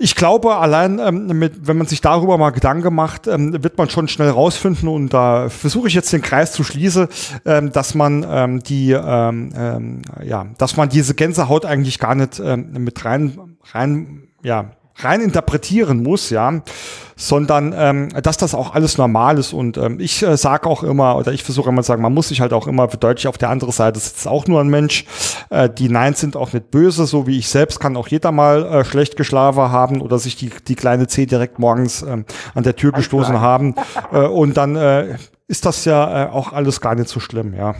ich 0.00 0.14
glaube, 0.14 0.56
allein, 0.56 1.00
ähm, 1.00 1.26
mit, 1.38 1.66
wenn 1.66 1.76
man 1.76 1.88
sich 1.88 2.00
darüber 2.00 2.38
mal 2.38 2.50
Gedanken 2.50 2.94
macht, 2.94 3.26
ähm, 3.26 3.64
wird 3.64 3.76
man 3.78 3.90
schon 3.90 4.06
schnell 4.06 4.30
rausfinden 4.30 4.88
und 4.88 5.12
da 5.12 5.48
versuche 5.48 5.88
ich 5.88 5.94
jetzt 5.94 6.12
den 6.12 6.22
Kreis 6.22 6.52
zu 6.52 6.62
schließen, 6.62 7.08
ähm, 7.44 7.72
dass 7.72 7.96
man 7.96 8.24
ähm, 8.28 8.62
die, 8.62 8.92
ähm, 8.92 9.52
ähm, 9.56 10.02
ja, 10.22 10.46
dass 10.56 10.76
man 10.76 10.88
diese 10.88 11.14
Gänsehaut 11.14 11.64
eigentlich 11.64 11.98
gar 11.98 12.14
nicht 12.14 12.38
ähm, 12.38 12.70
mit 12.78 13.04
rein, 13.04 13.56
rein, 13.72 14.28
ja, 14.44 14.70
rein 14.94 15.20
interpretieren 15.20 16.04
muss, 16.04 16.30
ja, 16.30 16.62
sondern 17.18 17.74
ähm, 17.76 18.08
dass 18.22 18.38
das 18.38 18.54
auch 18.54 18.74
alles 18.74 18.96
normal 18.96 19.38
ist. 19.38 19.52
Und 19.52 19.76
ähm, 19.76 19.98
ich 20.00 20.22
äh, 20.22 20.36
sage 20.36 20.68
auch 20.68 20.84
immer 20.84 21.16
oder 21.16 21.32
ich 21.32 21.42
versuche 21.42 21.68
immer 21.68 21.82
zu 21.82 21.88
sagen, 21.88 22.00
man 22.00 22.14
muss 22.14 22.28
sich 22.28 22.40
halt 22.40 22.52
auch 22.52 22.66
immer 22.66 22.88
verdeutlichen, 22.88 23.28
auf 23.28 23.36
der 23.36 23.50
anderen 23.50 23.72
Seite 23.72 23.98
sitzt 23.98 24.26
auch 24.26 24.46
nur 24.46 24.60
ein 24.60 24.68
Mensch. 24.68 25.04
Äh, 25.50 25.68
die 25.68 25.88
Neins 25.88 26.20
sind 26.20 26.36
auch 26.36 26.52
nicht 26.52 26.70
böse, 26.70 27.06
so 27.06 27.26
wie 27.26 27.38
ich 27.38 27.48
selbst 27.48 27.80
kann 27.80 27.96
auch 27.96 28.08
jeder 28.08 28.30
mal 28.30 28.64
äh, 28.64 28.84
schlecht 28.84 29.16
geschlafen 29.16 29.58
haben 29.58 30.00
oder 30.00 30.18
sich 30.18 30.36
die 30.36 30.50
die 30.68 30.76
kleine 30.76 31.08
C 31.08 31.26
direkt 31.26 31.58
morgens 31.58 32.02
ähm, 32.02 32.24
an 32.54 32.62
der 32.62 32.76
Tür 32.76 32.92
gestoßen 32.92 33.40
haben. 33.40 33.74
Äh, 34.12 34.20
und 34.20 34.56
dann 34.56 34.76
äh, 34.76 35.16
ist 35.50 35.64
das 35.64 35.86
ja 35.86 36.26
äh, 36.26 36.28
auch 36.28 36.52
alles 36.52 36.82
gar 36.82 36.94
nicht 36.94 37.08
so 37.08 37.20
schlimm, 37.20 37.54
ja. 37.54 37.74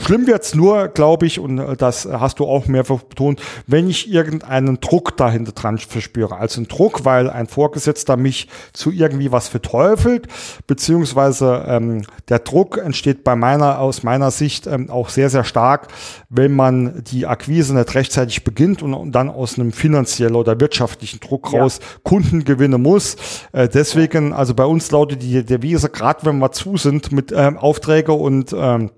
Schlimm 0.00 0.28
wird's 0.28 0.54
nur, 0.54 0.86
glaube 0.86 1.26
ich, 1.26 1.40
und 1.40 1.58
äh, 1.58 1.76
das 1.76 2.06
hast 2.06 2.38
du 2.38 2.46
auch 2.46 2.68
mehrfach 2.68 3.02
betont, 3.02 3.42
wenn 3.66 3.90
ich 3.90 4.08
irgendeinen 4.08 4.80
Druck 4.80 5.16
dahinter 5.16 5.50
dran 5.50 5.78
verspüre. 5.78 6.36
Also 6.36 6.60
einen 6.60 6.68
Druck, 6.68 7.04
weil 7.04 7.28
ein 7.28 7.48
Vorgesetzter 7.48 8.16
mich 8.16 8.46
zu 8.72 8.92
irgendwie 8.92 9.32
was 9.32 9.48
verteufelt, 9.48 10.28
beziehungsweise 10.68 11.64
ähm, 11.66 12.04
der 12.28 12.38
Druck 12.38 12.78
entsteht 12.78 13.24
bei 13.24 13.34
meiner, 13.34 13.80
aus 13.80 14.04
meiner 14.04 14.30
Sicht 14.30 14.68
ähm, 14.68 14.88
auch 14.88 15.08
sehr, 15.08 15.28
sehr 15.28 15.42
stark, 15.42 15.88
wenn 16.28 16.54
man 16.54 17.02
die 17.02 17.26
Akquise 17.26 17.74
nicht 17.74 17.96
rechtzeitig 17.96 18.44
beginnt 18.44 18.80
und, 18.80 18.94
und 18.94 19.10
dann 19.10 19.28
aus 19.28 19.58
einem 19.58 19.72
finanziellen 19.72 20.36
oder 20.36 20.60
wirtschaftlichen 20.60 21.18
Druck 21.18 21.52
Ja. 21.52 21.62
raus 21.62 21.80
Kunden 22.04 22.44
gewinnen 22.44 22.80
muss. 22.80 23.16
Äh, 23.50 23.68
deswegen, 23.68 24.32
also 24.32 24.54
bei 24.54 24.64
uns 24.64 24.88
lautet 24.92 25.20
die 25.20 25.44
Devise, 25.44 25.88
gerade 25.88 26.24
wenn 26.24 26.38
wir 26.38 26.52
zu 26.52 26.76
sind 26.76 27.07
mit 27.12 27.32
ähm, 27.32 27.56
Aufträge 27.56 28.12
und 28.12 28.54
ähm, 28.56 28.90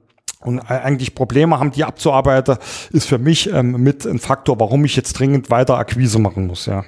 und 0.43 0.59
eigentlich 0.71 1.15
Probleme 1.15 1.61
haben, 1.61 1.71
die 1.71 1.85
abzuarbeiten, 1.85 2.57
ist 2.93 3.07
für 3.07 3.19
mich 3.19 3.53
ähm, 3.53 3.73
mit 3.83 4.07
ein 4.07 4.19
Faktor, 4.19 4.59
warum 4.59 4.87
ich 4.87 4.97
jetzt 4.97 5.19
dringend 5.19 5.51
weiter 5.51 5.77
Akquise 5.77 6.19
machen 6.19 6.47
muss, 6.47 6.65
ja. 6.65 6.85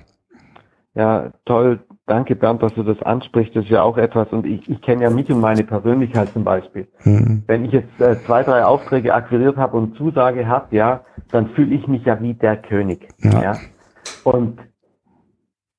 Ja, 0.94 1.32
toll. 1.44 1.80
Danke, 2.06 2.34
Bernd, 2.34 2.62
dass 2.62 2.74
du 2.74 2.82
das 2.82 3.00
ansprichst. 3.02 3.54
Das 3.54 3.64
ist 3.64 3.70
ja 3.70 3.82
auch 3.82 3.96
etwas, 3.96 4.28
und 4.30 4.44
ich, 4.44 4.68
ich 4.68 4.82
kenne 4.82 5.04
ja 5.04 5.10
mich 5.10 5.30
und 5.30 5.40
meine 5.40 5.64
Persönlichkeit 5.64 6.30
zum 6.32 6.44
Beispiel. 6.44 6.88
Hm. 6.98 7.44
Wenn 7.46 7.64
ich 7.64 7.72
jetzt 7.72 8.00
äh, 8.00 8.16
zwei, 8.26 8.42
drei 8.42 8.64
Aufträge 8.64 9.14
akquiriert 9.14 9.56
habe 9.56 9.76
und 9.76 9.96
Zusage 9.96 10.46
habe, 10.46 10.74
ja, 10.74 11.04
dann 11.30 11.50
fühle 11.50 11.74
ich 11.74 11.86
mich 11.86 12.04
ja 12.04 12.20
wie 12.20 12.34
der 12.34 12.56
König. 12.56 13.08
Ja. 13.18 13.42
Ja. 13.42 13.56
Und 14.24 14.58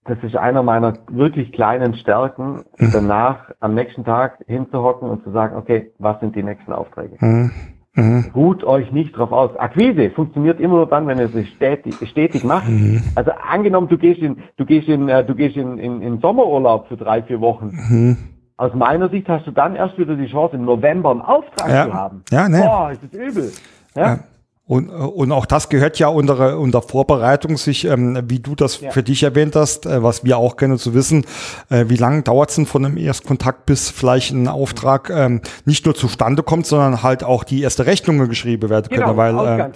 das 0.06 0.18
ist 0.22 0.36
einer 0.36 0.64
meiner 0.64 0.94
wirklich 1.10 1.52
kleinen 1.52 1.96
Stärken, 1.96 2.64
Mhm. 2.78 2.90
danach 2.92 3.38
am 3.60 3.74
nächsten 3.74 4.04
Tag 4.04 4.40
hinzuhocken 4.48 5.10
und 5.10 5.24
zu 5.24 5.32
sagen, 5.32 5.56
okay, 5.56 5.92
was 6.00 6.20
sind 6.20 6.36
die 6.36 6.44
nächsten 6.44 6.74
Aufträge? 6.74 7.16
Mhm. 7.20 7.52
Mhm. 7.96 8.26
Ruht 8.36 8.64
euch 8.64 8.92
nicht 8.92 9.16
drauf 9.16 9.32
aus. 9.32 9.56
Akquise 9.58 10.10
funktioniert 10.10 10.60
immer 10.60 10.78
nur 10.78 10.88
dann, 10.88 11.06
wenn 11.08 11.20
ihr 11.20 11.30
es 11.34 11.48
stetig, 11.50 11.96
stetig 12.10 12.44
macht. 12.44 12.68
Mhm. 12.68 13.04
Also 13.16 13.32
angenommen, 13.48 13.88
du 13.88 13.98
gehst 14.00 14.20
in, 14.20 14.38
du 14.58 14.66
gehst 14.66 14.88
in, 14.88 15.08
äh, 15.10 15.24
du 15.24 15.36
gehst 15.36 15.56
in, 15.56 15.78
in, 15.78 16.02
in 16.02 16.20
Sommerurlaub 16.20 16.88
für 16.88 16.98
drei, 16.98 17.22
vier 17.22 17.40
Wochen. 17.40 17.68
Mhm. 17.68 18.18
Aus 18.58 18.74
meiner 18.74 19.10
Sicht 19.10 19.30
hast 19.30 19.46
du 19.48 19.52
dann 19.52 19.76
erst 19.76 19.98
wieder 20.00 20.16
die 20.16 20.26
Chance, 20.28 20.56
im 20.56 20.66
November 20.66 21.12
einen 21.12 21.22
Auftrag 21.22 21.70
Ja. 21.70 21.86
zu 21.86 21.94
haben. 21.94 22.24
Ja, 22.32 22.50
ne. 22.50 22.62
Boah, 22.66 22.92
ist 22.92 23.02
das 23.04 23.14
übel. 23.14 23.52
Ja? 23.96 24.02
Ja. 24.02 24.20
Und, 24.66 24.88
äh, 24.88 24.92
und 24.94 25.32
auch 25.34 25.46
das 25.46 25.68
gehört 25.68 26.00
ja 26.00 26.08
unter, 26.08 26.58
unter 26.58 26.82
Vorbereitung, 26.82 27.58
sich, 27.58 27.84
ähm, 27.84 28.18
wie 28.28 28.40
du 28.40 28.56
das 28.56 28.80
Ja. 28.80 28.92
für 28.92 29.04
dich 29.04 29.22
erwähnt 29.24 29.58
hast, 29.58 29.86
äh, 29.86 30.02
was 30.02 30.24
wir 30.24 30.38
auch 30.38 30.56
kennen 30.56 30.78
zu 30.78 30.94
wissen, 30.94 31.26
äh, 31.70 31.86
wie 31.90 31.98
lange 31.98 32.22
dauert 32.22 32.50
es 32.50 32.56
denn 32.56 32.66
von 32.66 32.86
einem 32.86 32.96
Erstkontakt, 32.96 33.66
bis 33.66 33.90
vielleicht 33.90 34.32
ein 34.32 34.48
Auftrag 34.48 35.10
ähm, 35.10 35.42
nicht 35.66 35.86
nur 35.86 35.96
zustande 35.96 36.44
kommt, 36.44 36.66
sondern 36.66 37.04
halt 37.04 37.26
auch 37.26 37.44
die 37.44 37.62
erste 37.62 37.86
Rechnungen 37.86 38.30
geschrieben 38.30 38.70
werden 38.70 38.88
Genau, 38.90 39.08
können. 39.14 39.18
Weil, 39.18 39.60
äh, 39.60 39.72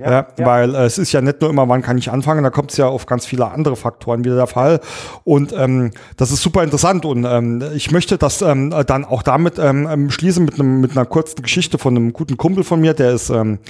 Ja, 0.00 0.10
ja. 0.10 0.26
weil 0.38 0.74
äh, 0.74 0.84
es 0.86 0.98
ist 0.98 1.12
ja 1.12 1.20
nicht 1.20 1.40
nur 1.40 1.48
immer, 1.50 1.68
wann 1.68 1.82
kann 1.82 1.96
ich 1.96 2.10
anfangen, 2.10 2.42
da 2.42 2.50
kommt 2.50 2.72
es 2.72 2.76
ja 2.78 2.88
auf 2.88 3.06
ganz 3.06 3.24
viele 3.24 3.48
andere 3.48 3.76
Faktoren 3.76 4.24
wieder 4.24 4.34
der 4.34 4.48
Fall. 4.48 4.80
Und 5.22 5.52
ähm, 5.56 5.92
das 6.16 6.32
ist 6.32 6.42
super 6.42 6.64
interessant 6.64 7.04
und 7.04 7.24
ähm, 7.24 7.62
ich 7.76 7.92
möchte 7.92 8.18
das 8.18 8.42
ähm, 8.42 8.74
dann 8.88 9.04
auch 9.04 9.22
damit 9.22 9.60
ähm, 9.60 9.86
ähm, 9.88 10.10
schließen 10.10 10.44
mit, 10.44 10.54
einem, 10.58 10.80
mit 10.80 10.90
einer 10.96 11.06
kurzen 11.06 11.42
Geschichte 11.42 11.78
von 11.78 11.96
einem 11.96 12.12
guten 12.12 12.36
Kumpel 12.36 12.64
von 12.64 12.80
mir, 12.80 12.92
der 12.92 13.12
ist, 13.12 13.30
ähm, 13.30 13.60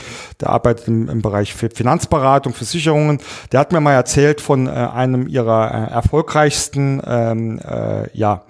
der 0.40 0.61
arbeitet 0.62 0.88
im, 0.88 1.08
im 1.08 1.22
Bereich 1.22 1.54
für 1.54 1.68
Finanzberatung, 1.70 2.54
Versicherungen. 2.54 3.18
Der 3.50 3.60
hat 3.60 3.72
mir 3.72 3.80
mal 3.80 3.94
erzählt 3.94 4.40
von 4.40 4.68
äh, 4.68 4.70
einem 4.70 5.26
ihrer 5.26 5.88
äh, 5.90 5.92
erfolgreichsten 5.92 7.02
ähm, 7.04 7.58
äh, 7.58 8.08
ja, 8.16 8.42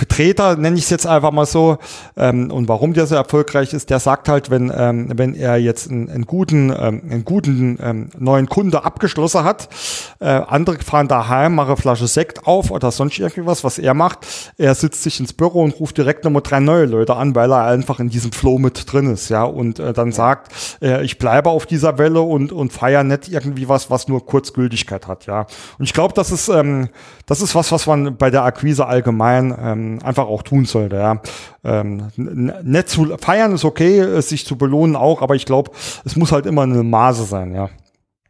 Vertreter, 0.00 0.56
nenne 0.56 0.78
ich 0.78 0.84
es 0.84 0.90
jetzt 0.90 1.06
einfach 1.06 1.30
mal 1.30 1.44
so. 1.44 1.76
Ähm, 2.16 2.50
und 2.50 2.68
warum 2.68 2.94
der 2.94 3.06
so 3.06 3.16
erfolgreich 3.16 3.74
ist, 3.74 3.90
der 3.90 4.00
sagt 4.00 4.30
halt, 4.30 4.48
wenn, 4.48 4.72
ähm, 4.74 5.10
wenn 5.14 5.34
er 5.34 5.58
jetzt 5.58 5.90
einen, 5.90 6.08
einen 6.08 6.24
guten, 6.24 6.70
ähm, 6.70 7.02
einen 7.10 7.24
guten 7.26 7.78
ähm, 7.82 8.08
neuen 8.18 8.48
Kunde 8.48 8.82
abgeschlossen 8.82 9.44
hat, 9.44 9.68
äh, 10.18 10.24
andere 10.24 10.78
fahren 10.78 11.06
daheim, 11.06 11.54
machen 11.54 11.76
Flasche 11.76 12.06
Sekt 12.06 12.46
auf 12.46 12.70
oder 12.70 12.90
sonst 12.92 13.18
irgendwas, 13.18 13.62
was 13.62 13.78
er 13.78 13.92
macht. 13.92 14.26
Er 14.56 14.74
sitzt 14.74 15.02
sich 15.02 15.20
ins 15.20 15.34
Büro 15.34 15.62
und 15.62 15.78
ruft 15.78 15.98
direkt 15.98 16.24
nochmal 16.24 16.40
drei 16.42 16.60
neue 16.60 16.86
Leute 16.86 17.14
an, 17.16 17.34
weil 17.34 17.52
er 17.52 17.66
einfach 17.66 18.00
in 18.00 18.08
diesem 18.08 18.32
Flow 18.32 18.58
mit 18.58 18.90
drin 18.90 19.12
ist, 19.12 19.28
ja, 19.28 19.44
und 19.44 19.80
äh, 19.80 19.92
dann 19.92 20.12
sagt, 20.12 20.78
äh, 20.80 21.04
ich 21.04 21.18
bleibe 21.18 21.50
auf 21.50 21.66
dieser 21.66 21.98
Welle 21.98 22.22
und, 22.22 22.52
und 22.52 22.72
feiere 22.72 23.04
nicht 23.04 23.28
irgendwie 23.28 23.68
was, 23.68 23.90
was 23.90 24.08
nur 24.08 24.24
Kurzgültigkeit 24.24 25.06
hat, 25.06 25.26
ja. 25.26 25.40
Und 25.78 25.84
ich 25.84 25.92
glaube, 25.92 26.14
das 26.14 26.30
ist, 26.30 26.48
ähm, 26.48 26.88
das 27.26 27.42
ist 27.42 27.54
was, 27.54 27.70
was 27.70 27.86
man 27.86 28.16
bei 28.16 28.30
der 28.30 28.44
Akquise 28.44 28.86
allgemein 28.86 29.54
ähm, 29.62 29.89
einfach 30.02 30.26
auch 30.26 30.42
tun 30.42 30.64
sollte, 30.64 30.96
ja. 30.96 31.20
Ähm, 31.64 32.08
n- 32.16 32.52
nicht 32.62 32.88
zu 32.88 33.16
feiern 33.18 33.52
ist 33.52 33.64
okay, 33.64 34.20
sich 34.20 34.46
zu 34.46 34.56
belohnen 34.56 34.96
auch, 34.96 35.22
aber 35.22 35.34
ich 35.34 35.46
glaube, 35.46 35.72
es 36.04 36.16
muss 36.16 36.32
halt 36.32 36.46
immer 36.46 36.62
eine 36.62 36.82
Maße 36.82 37.24
sein, 37.24 37.54
ja. 37.54 37.68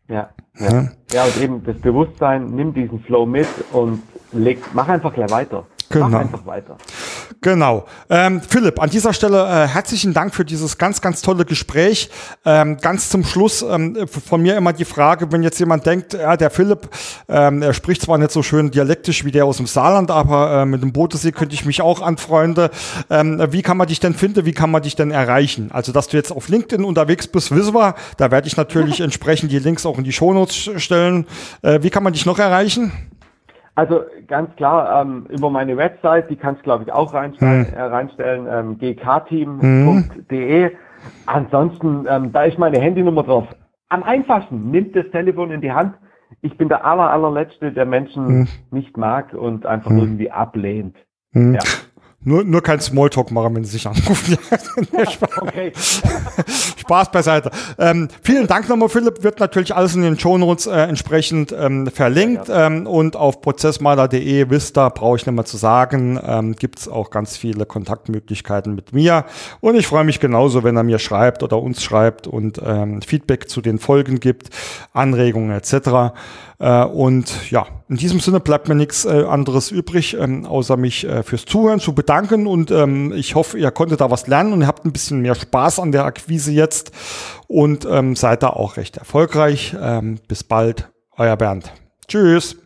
Ja, 0.09 0.31
ja. 0.59 0.89
ja, 1.13 1.25
und 1.25 1.41
eben 1.41 1.63
das 1.65 1.79
Bewusstsein, 1.79 2.47
nimm 2.47 2.75
diesen 2.75 3.01
Flow 3.01 3.27
mit 3.27 3.47
und 3.73 4.03
leg, 4.33 4.59
mach 4.73 4.89
einfach 4.89 5.15
gleich 5.15 5.31
weiter. 5.31 5.67
Genau. 5.91 6.09
Mach 6.09 6.21
einfach 6.21 6.47
weiter. 6.47 6.77
Genau. 7.41 7.85
Ähm, 8.09 8.41
Philipp, 8.41 8.81
an 8.81 8.91
dieser 8.91 9.13
Stelle 9.13 9.43
äh, 9.43 9.67
herzlichen 9.67 10.15
Dank 10.15 10.33
für 10.33 10.45
dieses 10.45 10.79
ganz, 10.79 11.01
ganz 11.01 11.21
tolle 11.21 11.45
Gespräch. 11.45 12.11
Ähm, 12.45 12.77
ganz 12.77 13.11
zum 13.11 13.25
Schluss 13.25 13.63
ähm, 13.63 14.07
von 14.07 14.41
mir 14.41 14.57
immer 14.57 14.73
die 14.73 14.85
Frage, 14.85 15.33
wenn 15.33 15.43
jetzt 15.43 15.59
jemand 15.59 15.85
denkt, 15.87 16.13
ja, 16.15 16.37
der 16.37 16.51
Philipp, 16.51 16.89
ähm, 17.29 17.63
er 17.63 17.75
spricht 17.75 18.03
zwar 18.03 18.19
nicht 18.19 18.31
so 18.31 18.45
schön 18.45 18.71
dialektisch 18.71 19.25
wie 19.25 19.33
der 19.33 19.47
aus 19.47 19.57
dem 19.57 19.67
Saarland, 19.67 20.13
aber 20.13 20.63
äh, 20.63 20.65
mit 20.65 20.81
dem 20.81 20.93
Bodensee 20.93 21.33
könnte 21.33 21.57
ich 21.57 21.65
mich 21.65 21.83
auch 21.83 22.03
anfreunde. 22.03 22.71
Ähm, 23.11 23.45
wie 23.51 23.63
kann 23.63 23.77
man 23.77 23.89
dich 23.89 23.99
denn 23.99 24.15
finden? 24.15 24.47
Wie 24.47 24.53
kann 24.53 24.71
man 24.71 24.83
dich 24.83 24.95
denn 24.95 25.11
erreichen? 25.11 25.73
Also, 25.73 25.91
dass 25.91 26.07
du 26.07 26.17
jetzt 26.17 26.31
auf 26.31 26.49
LinkedIn 26.49 26.85
unterwegs 26.85 27.27
bist, 27.27 27.51
wissen 27.51 27.75
wir. 27.75 27.97
Da 28.17 28.31
werde 28.31 28.47
ich 28.47 28.57
natürlich 28.57 29.01
entsprechend 29.01 29.51
die 29.51 29.59
Links 29.59 29.85
auch 29.85 29.99
in 29.99 30.05
die 30.05 30.13
Shownotes 30.13 30.71
stellen. 30.77 31.27
Äh, 31.63 31.83
wie 31.83 31.91
kann 31.91 32.05
man 32.05 32.13
dich 32.13 32.27
noch 32.27 32.39
erreichen? 32.39 32.93
Also 33.75 34.03
ganz 34.27 34.55
klar, 34.57 35.03
ähm, 35.03 35.27
über 35.29 35.51
meine 35.51 35.77
Website, 35.77 36.29
die 36.31 36.37
kannst 36.37 36.61
du 36.61 36.65
glaube 36.65 36.85
ich 36.85 36.93
auch 36.93 37.15
reinstellen, 37.15 37.67
hm. 37.67 37.75
äh, 37.75 37.83
reinstellen 37.83 38.47
ähm, 38.51 38.79
gkteam.de. 38.79 40.65
Hm. 40.65 40.77
Ansonsten, 41.27 42.07
ähm, 42.09 42.33
da 42.33 42.45
ist 42.45 42.59
meine 42.59 42.79
Handynummer 42.79 43.23
drauf. 43.23 43.47
Am 43.89 44.03
einfachsten, 44.03 44.71
nimmt 44.71 44.95
das 44.95 45.07
Telefon 45.11 45.51
in 45.51 45.61
die 45.61 45.73
Hand. 45.73 45.95
Ich 46.43 46.57
bin 46.57 46.69
der 46.69 46.85
aller, 46.85 47.11
allerletzte, 47.11 47.73
der 47.73 47.87
Menschen 47.87 48.27
hm. 48.27 48.49
nicht 48.71 48.97
mag 48.97 49.35
und 49.35 49.67
einfach 49.67 49.91
hm. 49.91 49.99
irgendwie 49.99 50.31
ablehnt. 50.31 50.97
Hm. 51.33 51.55
Ja. 51.55 51.61
Nur, 52.23 52.45
nur 52.45 52.63
kein 52.63 52.81
Smalltalk 52.81 53.31
machen, 53.31 53.55
wenn 53.55 53.65
Sie 53.65 53.71
sich 53.71 53.87
anrufen. 53.87 54.37
okay. 55.41 55.73
Spaß 56.77 57.11
beiseite. 57.13 57.51
Ähm, 57.79 58.09
vielen 58.23 58.47
Dank 58.47 58.69
nochmal, 58.69 58.91
Philipp. 58.91 59.23
Wird 59.23 59.41
natürlich 59.41 59.75
alles 59.75 59.95
in 59.95 60.03
den 60.03 60.19
Shownotes 60.19 60.67
äh, 60.67 60.83
entsprechend 60.83 61.55
ähm, 61.59 61.87
verlinkt. 61.87 62.51
Ähm, 62.51 62.87
und 62.87 63.17
auf 63.17 63.41
prozessmaler.de, 63.41 64.51
Vista, 64.51 64.91
brauche 64.91 65.17
ich 65.17 65.25
nicht 65.25 65.35
mehr 65.35 65.47
zu 65.47 65.57
sagen, 65.57 66.21
ähm, 66.23 66.57
gibt 66.57 66.81
es 66.81 66.89
auch 66.89 67.09
ganz 67.09 67.39
viele 67.39 67.65
Kontaktmöglichkeiten 67.65 68.75
mit 68.75 68.93
mir. 68.93 69.25
Und 69.61 69.77
ich 69.77 69.87
freue 69.87 70.05
mich 70.05 70.21
genauso, 70.21 70.63
wenn 70.63 70.77
er 70.77 70.83
mir 70.83 70.99
schreibt 70.99 71.43
oder 71.43 71.59
uns 71.59 71.83
schreibt 71.83 72.27
und 72.27 72.61
ähm, 72.63 73.01
Feedback 73.01 73.49
zu 73.49 73.63
den 73.63 73.79
Folgen 73.79 74.21
gibt, 74.21 74.51
Anregungen 74.93 75.53
etc. 75.53 76.13
Äh, 76.59 76.85
und 76.85 77.51
ja, 77.51 77.67
in 77.91 77.97
diesem 77.97 78.21
Sinne 78.21 78.39
bleibt 78.39 78.69
mir 78.69 78.77
nichts 78.77 79.05
äh, 79.05 79.25
anderes 79.25 79.73
übrig, 79.73 80.17
ähm, 80.17 80.47
außer 80.47 80.77
mich 80.77 81.05
äh, 81.05 81.25
fürs 81.25 81.45
Zuhören 81.45 81.81
zu 81.81 81.93
bedanken. 81.93 82.47
Und 82.47 82.71
ähm, 82.71 83.13
ich 83.13 83.35
hoffe, 83.35 83.59
ihr 83.59 83.73
konntet 83.73 84.01
da 84.01 84.13
was 84.13 84.29
lernen 84.29 84.53
und 84.53 84.65
habt 84.65 84.85
ein 84.85 84.93
bisschen 84.93 85.21
mehr 85.23 85.35
Spaß 85.35 85.81
an 85.81 85.91
der 85.91 86.05
Akquise 86.05 86.53
jetzt 86.53 86.93
und 87.49 87.85
ähm, 87.91 88.15
seid 88.15 88.45
da 88.45 88.51
auch 88.51 88.77
recht 88.77 88.97
erfolgreich. 88.97 89.75
Ähm, 89.79 90.21
bis 90.29 90.45
bald, 90.45 90.89
euer 91.17 91.37
Bernd. 91.37 91.73
Tschüss. 92.07 92.57